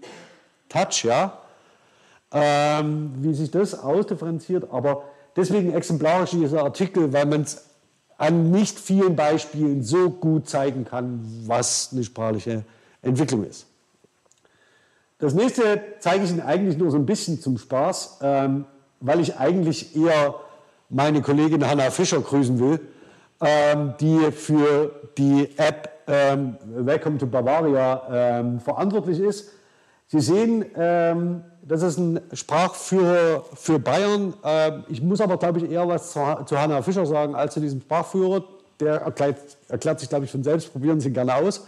Touch, 0.68 1.04
ja. 1.04 1.38
Ähm, 2.32 3.12
wie 3.19 3.35
sich 3.35 3.53
das 3.53 3.78
ausdifferenziert, 3.78 4.69
aber 4.73 5.05
deswegen 5.36 5.73
exemplarisch 5.73 6.31
dieser 6.31 6.65
Artikel, 6.65 7.12
weil 7.12 7.24
man 7.24 7.43
es 7.43 7.66
an 8.19 8.51
nicht 8.51 8.81
vielen 8.81 9.15
Beispielen 9.15 9.82
so 9.85 10.11
gut 10.11 10.48
zeigen 10.48 10.85
kann, 10.85 11.20
was 11.47 11.90
eine 11.93 12.03
sprachliche 12.03 12.65
Entwicklung 13.03 13.44
ist. 13.44 13.66
Das 15.19 15.35
nächste 15.35 15.81
zeige 16.01 16.24
ich 16.24 16.31
Ihnen 16.31 16.40
eigentlich 16.40 16.77
nur 16.77 16.90
so 16.90 16.97
ein 16.97 17.07
bisschen 17.07 17.40
zum 17.40 17.59
Spaß, 17.59 18.19
ähm, 18.23 18.65
weil 19.01 19.20
ich 19.20 19.36
eigentlich 19.39 19.94
eher 19.97 20.35
meine 20.89 21.23
Kollegin 21.23 21.65
Hanna 21.66 21.90
Fischer 21.90 22.20
grüßen 22.20 22.59
will, 22.59 22.81
ähm, 23.40 23.94
die 24.01 24.32
für 24.32 24.90
die 25.16 25.57
App 25.59 25.90
ähm, 26.09 26.57
Welcome 26.65 27.19
to 27.19 27.27
Bavaria 27.27 28.59
verantwortlich 28.59 29.20
ist. 29.20 29.51
Sie 30.09 30.20
sehen, 30.20 30.65
das 31.68 31.82
ist 31.82 31.98
ein 31.98 32.20
Sprachführer 32.32 33.44
für 33.55 33.78
Bayern. 33.78 34.34
Ähm, 34.44 34.84
ich 34.88 35.02
muss 35.02 35.20
aber, 35.20 35.36
glaube 35.36 35.59
ich, 35.59 35.70
eher 35.70 35.86
was 35.88 36.12
zu, 36.12 36.20
Hanna 36.20 36.82
Fischer 36.82 37.06
sagen 37.06 37.34
als 37.34 37.55
zu 37.55 37.60
diesem 37.60 37.80
Sprachführer. 37.80 38.44
Der 38.78 39.01
erklärt, 39.01 39.38
erklärt 39.68 40.01
sich, 40.01 40.09
glaube 40.09 40.26
ich, 40.26 40.30
von 40.30 40.44
selbst. 40.44 40.72
Probieren 40.72 41.01
Sie 41.01 41.09
ihn 41.09 41.14
gerne 41.14 41.34
aus. 41.34 41.66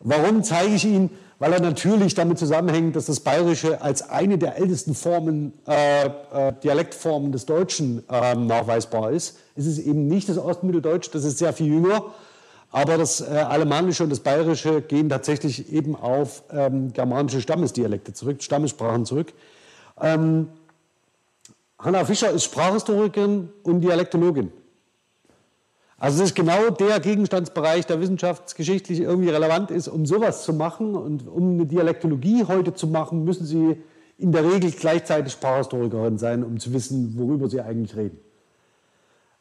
Warum 0.00 0.44
zeige 0.44 0.74
ich 0.74 0.84
ihn? 0.84 1.10
Weil 1.38 1.52
er 1.52 1.60
natürlich 1.60 2.14
damit 2.14 2.38
zusammenhängt, 2.38 2.96
dass 2.96 3.06
das 3.06 3.20
Bayerische 3.20 3.82
als 3.82 4.08
eine 4.08 4.38
der 4.38 4.56
ältesten 4.56 4.94
Formen, 4.94 5.52
äh, 5.66 6.06
äh, 6.06 6.52
Dialektformen 6.62 7.32
des 7.32 7.46
Deutschen 7.46 8.08
äh, 8.08 8.34
nachweisbar 8.34 9.10
ist. 9.10 9.38
Es 9.54 9.66
ist 9.66 9.78
eben 9.78 10.06
nicht 10.06 10.28
das 10.28 10.38
Ostmitteldeutsch, 10.38 11.10
das 11.12 11.24
ist 11.24 11.38
sehr 11.38 11.52
viel 11.52 11.66
jünger. 11.66 12.04
Aber 12.76 12.98
das 12.98 13.22
äh, 13.22 13.24
Alemannische 13.24 14.04
und 14.04 14.10
das 14.10 14.20
Bayerische 14.20 14.82
gehen 14.82 15.08
tatsächlich 15.08 15.72
eben 15.72 15.96
auf 15.96 16.42
ähm, 16.50 16.92
germanische 16.92 17.40
Stammesdialekte 17.40 18.12
zurück, 18.12 18.42
Stammessprachen 18.42 19.06
zurück. 19.06 19.32
Ähm, 19.98 20.48
Hanna 21.78 22.04
Fischer 22.04 22.30
ist 22.32 22.44
Sprachhistorikerin 22.44 23.48
und 23.62 23.80
Dialektologin. 23.80 24.52
Also 25.96 26.18
das 26.18 26.28
ist 26.28 26.36
genau 26.36 26.68
der 26.68 27.00
Gegenstandsbereich, 27.00 27.86
der 27.86 27.98
wissenschaftsgeschichtlich 27.98 29.00
irgendwie 29.00 29.30
relevant 29.30 29.70
ist, 29.70 29.88
um 29.88 30.04
sowas 30.04 30.42
zu 30.42 30.52
machen. 30.52 30.96
Und 30.96 31.26
um 31.26 31.54
eine 31.54 31.64
Dialektologie 31.64 32.44
heute 32.46 32.74
zu 32.74 32.88
machen, 32.88 33.24
müssen 33.24 33.46
Sie 33.46 33.82
in 34.18 34.32
der 34.32 34.44
Regel 34.44 34.70
gleichzeitig 34.70 35.32
Sprachhistorikerin 35.32 36.18
sein, 36.18 36.44
um 36.44 36.60
zu 36.60 36.74
wissen, 36.74 37.14
worüber 37.16 37.48
Sie 37.48 37.62
eigentlich 37.62 37.96
reden. 37.96 38.20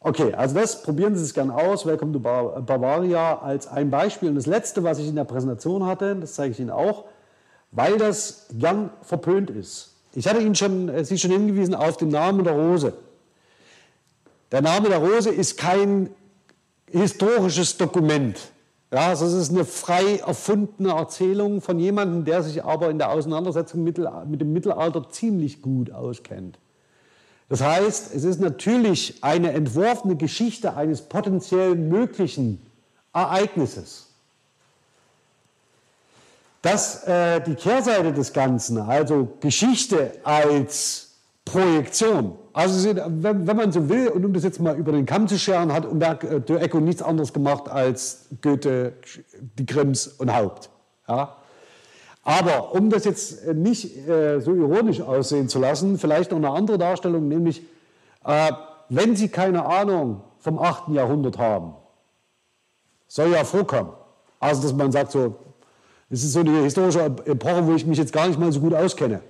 Okay, 0.05 0.35
also 0.35 0.53
das 0.53 0.83
probieren 0.83 1.15
Sie 1.15 1.23
es 1.23 1.33
gerne 1.33 1.55
aus. 1.55 1.83
Welcome 1.83 2.13
to 2.13 2.19
Bavaria 2.19 3.39
als 3.39 3.65
ein 3.65 3.89
Beispiel. 3.89 4.29
Und 4.29 4.35
das 4.35 4.45
letzte, 4.45 4.83
was 4.83 4.99
ich 4.99 5.07
in 5.07 5.15
der 5.15 5.23
Präsentation 5.23 5.83
hatte, 5.83 6.15
das 6.15 6.35
zeige 6.35 6.51
ich 6.51 6.59
Ihnen 6.59 6.69
auch, 6.69 7.05
weil 7.71 7.97
das 7.97 8.45
gern 8.53 8.91
verpönt 9.01 9.49
ist. 9.49 9.95
Ich 10.13 10.27
hatte 10.27 10.41
Ihnen 10.41 10.53
schon, 10.53 10.89
äh, 10.89 11.03
Sie 11.03 11.17
schon 11.17 11.31
hingewiesen 11.31 11.73
auf 11.73 11.97
den 11.97 12.09
Namen 12.09 12.43
der 12.43 12.53
Rose. 12.53 12.93
Der 14.51 14.61
Name 14.61 14.89
der 14.89 14.99
Rose 14.99 15.31
ist 15.31 15.57
kein 15.57 16.11
historisches 16.91 17.75
Dokument. 17.75 18.37
Ja, 18.93 19.07
also 19.07 19.25
es 19.25 19.33
ist 19.33 19.49
eine 19.49 19.65
frei 19.65 20.17
erfundene 20.17 20.91
Erzählung 20.91 21.61
von 21.61 21.79
jemandem, 21.79 22.25
der 22.25 22.43
sich 22.43 22.63
aber 22.63 22.91
in 22.91 22.99
der 22.99 23.09
Auseinandersetzung 23.09 23.83
mit 23.83 23.97
dem 23.97 24.53
Mittelalter 24.53 25.09
ziemlich 25.09 25.63
gut 25.63 25.89
auskennt. 25.91 26.59
Das 27.49 27.61
heißt, 27.61 28.13
es 28.15 28.23
ist 28.23 28.39
natürlich 28.39 29.23
eine 29.23 29.51
entworfene 29.51 30.15
Geschichte 30.15 30.75
eines 30.75 31.01
potenziell 31.01 31.75
möglichen 31.75 32.65
Ereignisses. 33.13 34.07
Dass 36.61 37.03
äh, 37.03 37.41
die 37.41 37.53
Kehrseite 37.53 38.11
des 38.11 38.33
Ganzen, 38.33 38.79
also 38.79 39.37
Geschichte 39.39 40.13
als 40.23 41.11
Projektion, 41.45 42.35
also 42.53 42.95
wenn, 42.95 43.45
wenn, 43.45 43.55
man 43.55 43.71
so 43.71 43.87
will, 43.87 44.07
und 44.07 44.25
um 44.25 44.33
das 44.33 44.43
jetzt 44.43 44.59
mal 44.59 44.75
über 44.75 44.91
den 44.91 45.05
Kamm 45.05 45.27
zu 45.27 45.37
scheren, 45.37 45.71
hat 45.71 45.85
Umberto 45.85 46.55
Eco 46.55 46.79
nichts 46.79 47.03
anderes 47.03 47.31
gemacht 47.31 47.69
als 47.69 48.25
Goethe, 48.41 48.93
die 49.59 49.65
Grimms 49.67 50.07
und 50.07 50.35
Haupt. 50.35 50.71
Ja? 51.07 51.35
Aber 52.25 52.73
um 52.73 52.89
das 52.89 53.05
jetzt 53.05 53.45
äh, 53.45 53.53
nicht 53.53 54.07
äh, 54.07 54.41
so 54.41 54.53
ironisch 54.53 54.99
aussehen 54.99 55.47
zu 55.47 55.59
lassen, 55.59 55.99
vielleicht 55.99 56.31
noch 56.31 56.37
eine 56.37 56.49
andere 56.49 56.79
Darstellung, 56.79 57.27
nämlich 57.27 57.61
äh, 58.25 58.51
wenn 58.89 59.15
Sie 59.15 59.29
keine 59.29 59.65
Ahnung 59.65 60.21
vom 60.39 60.59
8. 60.59 60.89
Jahrhundert 60.89 61.37
haben, 61.37 61.75
soll 63.07 63.29
ja 63.31 63.43
vorkommen. 63.43 63.93
Also 64.39 64.63
dass 64.63 64.73
man 64.73 64.91
sagt 64.91 65.11
so, 65.11 65.35
es 66.09 66.23
ist 66.23 66.33
so 66.33 66.39
eine 66.39 66.63
historische 66.63 67.03
Epoche, 67.03 67.67
wo 67.67 67.75
ich 67.75 67.85
mich 67.85 67.99
jetzt 67.99 68.11
gar 68.11 68.27
nicht 68.27 68.39
mal 68.39 68.51
so 68.51 68.59
gut 68.59 68.73
auskenne. 68.73 69.21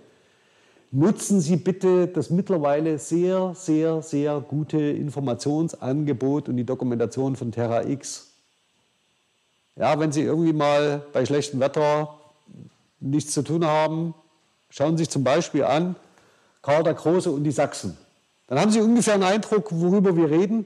Nutzen 0.91 1.41
Sie 1.41 1.57
bitte 1.57 2.07
das 2.07 2.29
mittlerweile 2.29 2.97
sehr, 2.97 3.53
sehr, 3.55 4.01
sehr 4.01 4.39
gute 4.39 4.79
Informationsangebot 4.79 6.47
und 6.47 6.55
die 6.55 6.65
Dokumentation 6.65 7.35
von 7.35 7.51
Terra 7.51 7.83
X. 7.83 8.31
Ja, 9.75 9.99
wenn 9.99 10.13
Sie 10.13 10.21
irgendwie 10.21 10.53
mal 10.53 11.05
bei 11.11 11.25
schlechtem 11.25 11.59
Wetter 11.59 12.17
nichts 13.05 13.33
zu 13.33 13.41
tun 13.41 13.65
haben, 13.65 14.13
schauen 14.69 14.97
Sie 14.97 15.03
sich 15.03 15.09
zum 15.09 15.23
Beispiel 15.23 15.63
an 15.63 15.95
Karl 16.61 16.83
der 16.83 16.93
Große 16.93 17.31
und 17.31 17.43
die 17.43 17.51
Sachsen. 17.51 17.97
Dann 18.47 18.59
haben 18.59 18.71
Sie 18.71 18.81
ungefähr 18.81 19.15
einen 19.15 19.23
Eindruck, 19.23 19.69
worüber 19.71 20.15
wir 20.15 20.29
reden. 20.29 20.65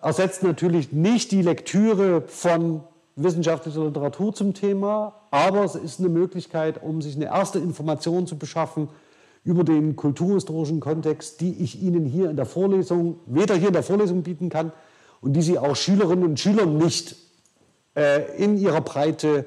Ersetzt 0.00 0.42
natürlich 0.42 0.92
nicht 0.92 1.30
die 1.32 1.42
Lektüre 1.42 2.22
von 2.22 2.82
wissenschaftlicher 3.16 3.84
Literatur 3.84 4.34
zum 4.34 4.54
Thema, 4.54 5.14
aber 5.30 5.64
es 5.64 5.76
ist 5.76 6.00
eine 6.00 6.08
Möglichkeit, 6.08 6.82
um 6.82 7.00
sich 7.00 7.16
eine 7.16 7.26
erste 7.26 7.58
Information 7.58 8.26
zu 8.26 8.36
beschaffen 8.36 8.88
über 9.44 9.62
den 9.62 9.94
kulturhistorischen 9.94 10.80
Kontext, 10.80 11.40
die 11.40 11.62
ich 11.62 11.80
Ihnen 11.80 12.06
hier 12.06 12.30
in 12.30 12.36
der 12.36 12.46
Vorlesung, 12.46 13.20
weder 13.26 13.54
hier 13.54 13.68
in 13.68 13.74
der 13.74 13.82
Vorlesung 13.82 14.22
bieten 14.22 14.48
kann 14.48 14.72
und 15.20 15.34
die 15.34 15.42
Sie 15.42 15.58
auch 15.58 15.76
Schülerinnen 15.76 16.24
und 16.24 16.40
Schülern 16.40 16.76
nicht 16.76 17.16
äh, 17.94 18.36
in 18.42 18.56
ihrer 18.56 18.80
Breite 18.80 19.44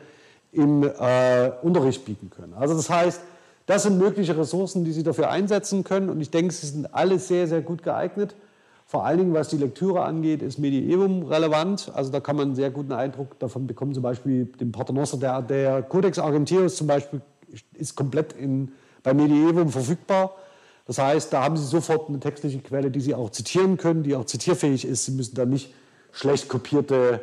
im 0.58 0.84
äh, 0.84 1.52
Unterricht 1.62 2.04
bieten 2.06 2.30
können. 2.30 2.54
Also 2.54 2.76
das 2.76 2.90
heißt, 2.90 3.22
das 3.68 3.84
sind 3.84 3.98
mögliche 3.98 4.38
Ressourcen, 4.38 4.84
die 4.84 4.92
Sie 4.92 5.04
dafür 5.04 5.30
einsetzen 5.30 5.84
können 5.84 6.10
und 6.10 6.20
ich 6.20 6.32
denke, 6.32 6.54
sie 6.54 6.68
sind 6.68 6.94
alle 6.94 7.20
sehr, 7.20 7.48
sehr 7.48 7.62
gut 7.62 7.84
geeignet. 7.84 8.36
Vor 8.86 9.06
allen 9.06 9.18
Dingen, 9.18 9.34
was 9.34 9.50
die 9.50 9.58
Lektüre 9.58 10.04
angeht, 10.04 10.42
ist 10.42 10.58
Medievum 10.58 11.24
relevant. 11.24 11.92
Also 11.94 12.10
da 12.10 12.22
kann 12.22 12.38
man 12.38 12.46
einen 12.46 12.56
sehr 12.56 12.72
guten 12.72 12.94
Eindruck 12.94 13.38
davon 13.40 13.68
bekommen. 13.68 13.94
Zum 13.94 14.02
Beispiel 14.02 14.46
den 14.46 14.72
Paternoster, 14.72 15.18
der, 15.18 15.42
der 15.42 15.84
Codex 15.84 16.18
Argentius 16.18 16.78
zum 16.78 16.88
Beispiel 16.88 17.22
ist 17.74 17.96
komplett 17.96 18.32
in, 18.32 18.72
bei 19.04 19.14
Medievum 19.14 19.70
verfügbar. 19.70 20.36
Das 20.86 21.00
heißt, 21.00 21.34
da 21.34 21.44
haben 21.44 21.58
Sie 21.58 21.66
sofort 21.66 22.08
eine 22.08 22.22
textliche 22.22 22.60
Quelle, 22.60 22.90
die 22.90 23.02
Sie 23.02 23.14
auch 23.14 23.30
zitieren 23.32 23.76
können, 23.76 24.04
die 24.04 24.16
auch 24.16 24.24
zitierfähig 24.24 24.86
ist. 24.86 25.04
Sie 25.04 25.12
müssen 25.12 25.36
da 25.36 25.46
nicht 25.46 25.74
schlecht 26.14 26.48
kopierte 26.48 27.20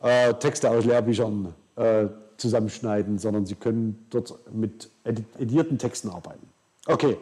äh, 0.00 0.34
Texte 0.34 0.70
aus 0.70 0.84
Lehrbüchern 0.84 1.52
äh, 1.74 2.06
zusammenschneiden, 2.40 3.18
sondern 3.18 3.46
Sie 3.46 3.54
können 3.54 4.06
dort 4.10 4.34
mit 4.52 4.90
editierten 5.04 5.78
Texten 5.78 6.08
arbeiten. 6.08 6.48
Okay, 6.86 7.16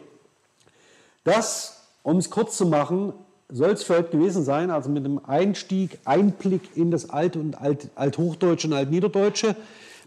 das, 1.25 1.83
um 2.03 2.17
es 2.17 2.31
kurz 2.31 2.57
zu 2.57 2.67
machen, 2.67 3.13
soll 3.51 3.71
es 3.71 3.83
für 3.83 3.97
heute 3.97 4.17
gewesen 4.17 4.45
sein, 4.45 4.71
also 4.71 4.91
mit 4.91 5.05
einem 5.05 5.21
Einstieg, 5.25 5.99
Einblick 6.05 6.77
in 6.77 6.91
das 6.91 7.11
Alte 7.11 7.39
und 7.39 7.61
Alt, 7.61 7.89
Althochdeutsche 7.95 8.69
und 8.69 8.75
Altniederdeutsche, 8.75 9.57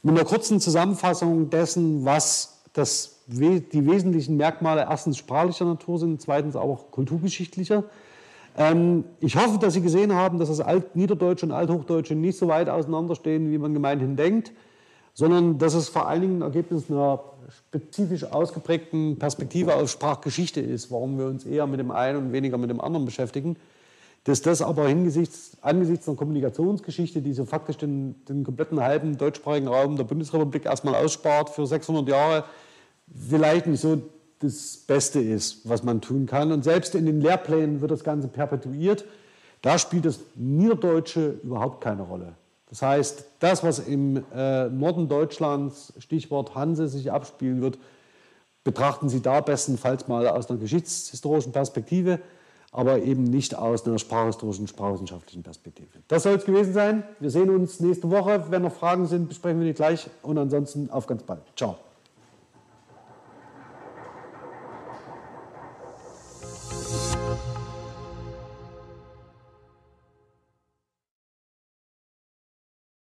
mit 0.04 0.16
einer 0.16 0.26
kurzen 0.26 0.60
Zusammenfassung 0.60 1.50
dessen, 1.50 2.06
was 2.06 2.62
das, 2.74 3.20
die 3.28 3.86
wesentlichen 3.86 4.38
Merkmale 4.38 4.82
erstens 4.82 5.18
sprachlicher 5.18 5.66
Natur 5.66 6.00
sind, 6.00 6.22
zweitens 6.22 6.56
auch 6.56 6.92
kulturgeschichtlicher. 6.92 7.84
Ähm, 8.58 9.06
ich 9.20 9.36
hoffe, 9.36 9.60
dass 9.60 9.74
Sie 9.74 9.82
gesehen 9.82 10.14
haben, 10.14 10.40
dass 10.40 10.50
das 10.50 10.60
Altniederdeutsche 10.60 11.46
und 11.46 11.52
Althochdeutsche 11.52 12.16
nicht 12.16 12.38
so 12.38 12.48
weit 12.48 12.70
auseinanderstehen, 12.70 13.52
wie 13.52 13.58
man 13.58 13.74
gemeinhin 13.74 14.16
denkt, 14.16 14.52
sondern 15.14 15.58
dass 15.58 15.74
es 15.74 15.90
vor 15.90 16.08
allen 16.08 16.22
Dingen 16.22 16.36
ein 16.38 16.42
Ergebnis 16.44 16.90
einer 16.90 17.20
spezifisch 17.50 18.24
ausgeprägten 18.24 19.18
Perspektive 19.18 19.76
auf 19.76 19.90
Sprachgeschichte 19.90 20.62
ist, 20.62 20.92
warum 20.92 21.18
wir 21.18 21.26
uns 21.26 21.46
eher 21.46 21.68
mit 21.68 21.80
dem 21.80 21.92
einen 21.92 22.18
und 22.18 22.32
weniger 22.32 22.58
mit 22.58 22.70
dem 22.70 22.82
anderen 22.82 23.06
beschäftigen. 23.06 23.58
Dass 24.24 24.42
das 24.42 24.62
aber 24.62 24.86
angesichts 24.86 25.58
einer 25.62 25.84
Kommunikationsgeschichte, 26.16 27.22
die 27.22 27.34
so 27.34 27.46
faktisch 27.46 27.78
den, 27.78 28.24
den 28.26 28.44
kompletten 28.44 28.80
halben 28.80 29.18
deutschsprachigen 29.18 29.68
Raum 29.68 29.98
der 29.98 30.04
Bundesrepublik 30.04 30.66
erstmal 30.66 30.96
ausspart 30.96 31.50
für 31.50 31.66
600 31.66 32.08
Jahre, 32.08 32.44
vielleicht 33.28 33.66
nicht 33.66 33.82
so 33.82 34.02
das 34.40 34.78
Beste 34.88 35.20
ist, 35.20 35.68
was 35.68 35.84
man 35.84 36.02
tun 36.02 36.28
kann. 36.28 36.52
Und 36.52 36.64
selbst 36.64 36.94
in 36.94 37.06
den 37.06 37.22
Lehrplänen 37.22 37.82
wird 37.82 37.92
das 37.92 38.04
Ganze 38.04 38.28
perpetuiert. 38.28 39.06
Da 39.62 39.78
spielt 39.78 40.06
das 40.06 40.20
Niederdeutsche 40.36 41.40
überhaupt 41.44 41.82
keine 41.82 42.04
Rolle. 42.04 42.34
Das 42.72 42.82
heißt, 42.82 43.26
das, 43.40 43.64
was 43.64 43.80
im 43.80 44.24
äh, 44.34 44.70
Norden 44.70 45.10
Deutschlands, 45.10 45.94
Stichwort 46.00 46.56
Hanse, 46.56 46.88
sich 46.88 47.12
abspielen 47.12 47.62
wird, 47.62 47.78
betrachten 48.64 49.10
Sie 49.10 49.22
da 49.22 49.42
bestenfalls 49.42 50.08
mal 50.08 50.26
aus 50.28 50.50
einer 50.50 50.58
geschichtshistorischen 50.58 51.52
Perspektive, 51.52 52.20
aber 52.72 53.00
eben 53.00 53.26
nicht 53.26 53.56
aus 53.56 53.86
einer 53.86 54.00
sprachhistorischen, 54.00 54.68
sprachwissenschaftlichen 54.68 55.44
Perspektive. 55.44 55.90
Das 56.08 56.24
soll 56.24 56.36
es 56.36 56.46
gewesen 56.46 56.74
sein. 56.74 57.04
Wir 57.20 57.30
sehen 57.30 57.50
uns 57.50 57.82
nächste 57.82 58.10
Woche. 58.10 58.46
Wenn 58.50 58.62
noch 58.62 58.74
Fragen 58.74 59.06
sind, 59.06 59.28
besprechen 59.28 59.60
wir 59.60 59.68
die 59.68 59.74
gleich. 59.74 60.10
Und 60.22 60.38
ansonsten 60.38 60.90
auf 60.90 61.08
ganz 61.08 61.24
bald. 61.24 61.42
Ciao. 61.58 61.78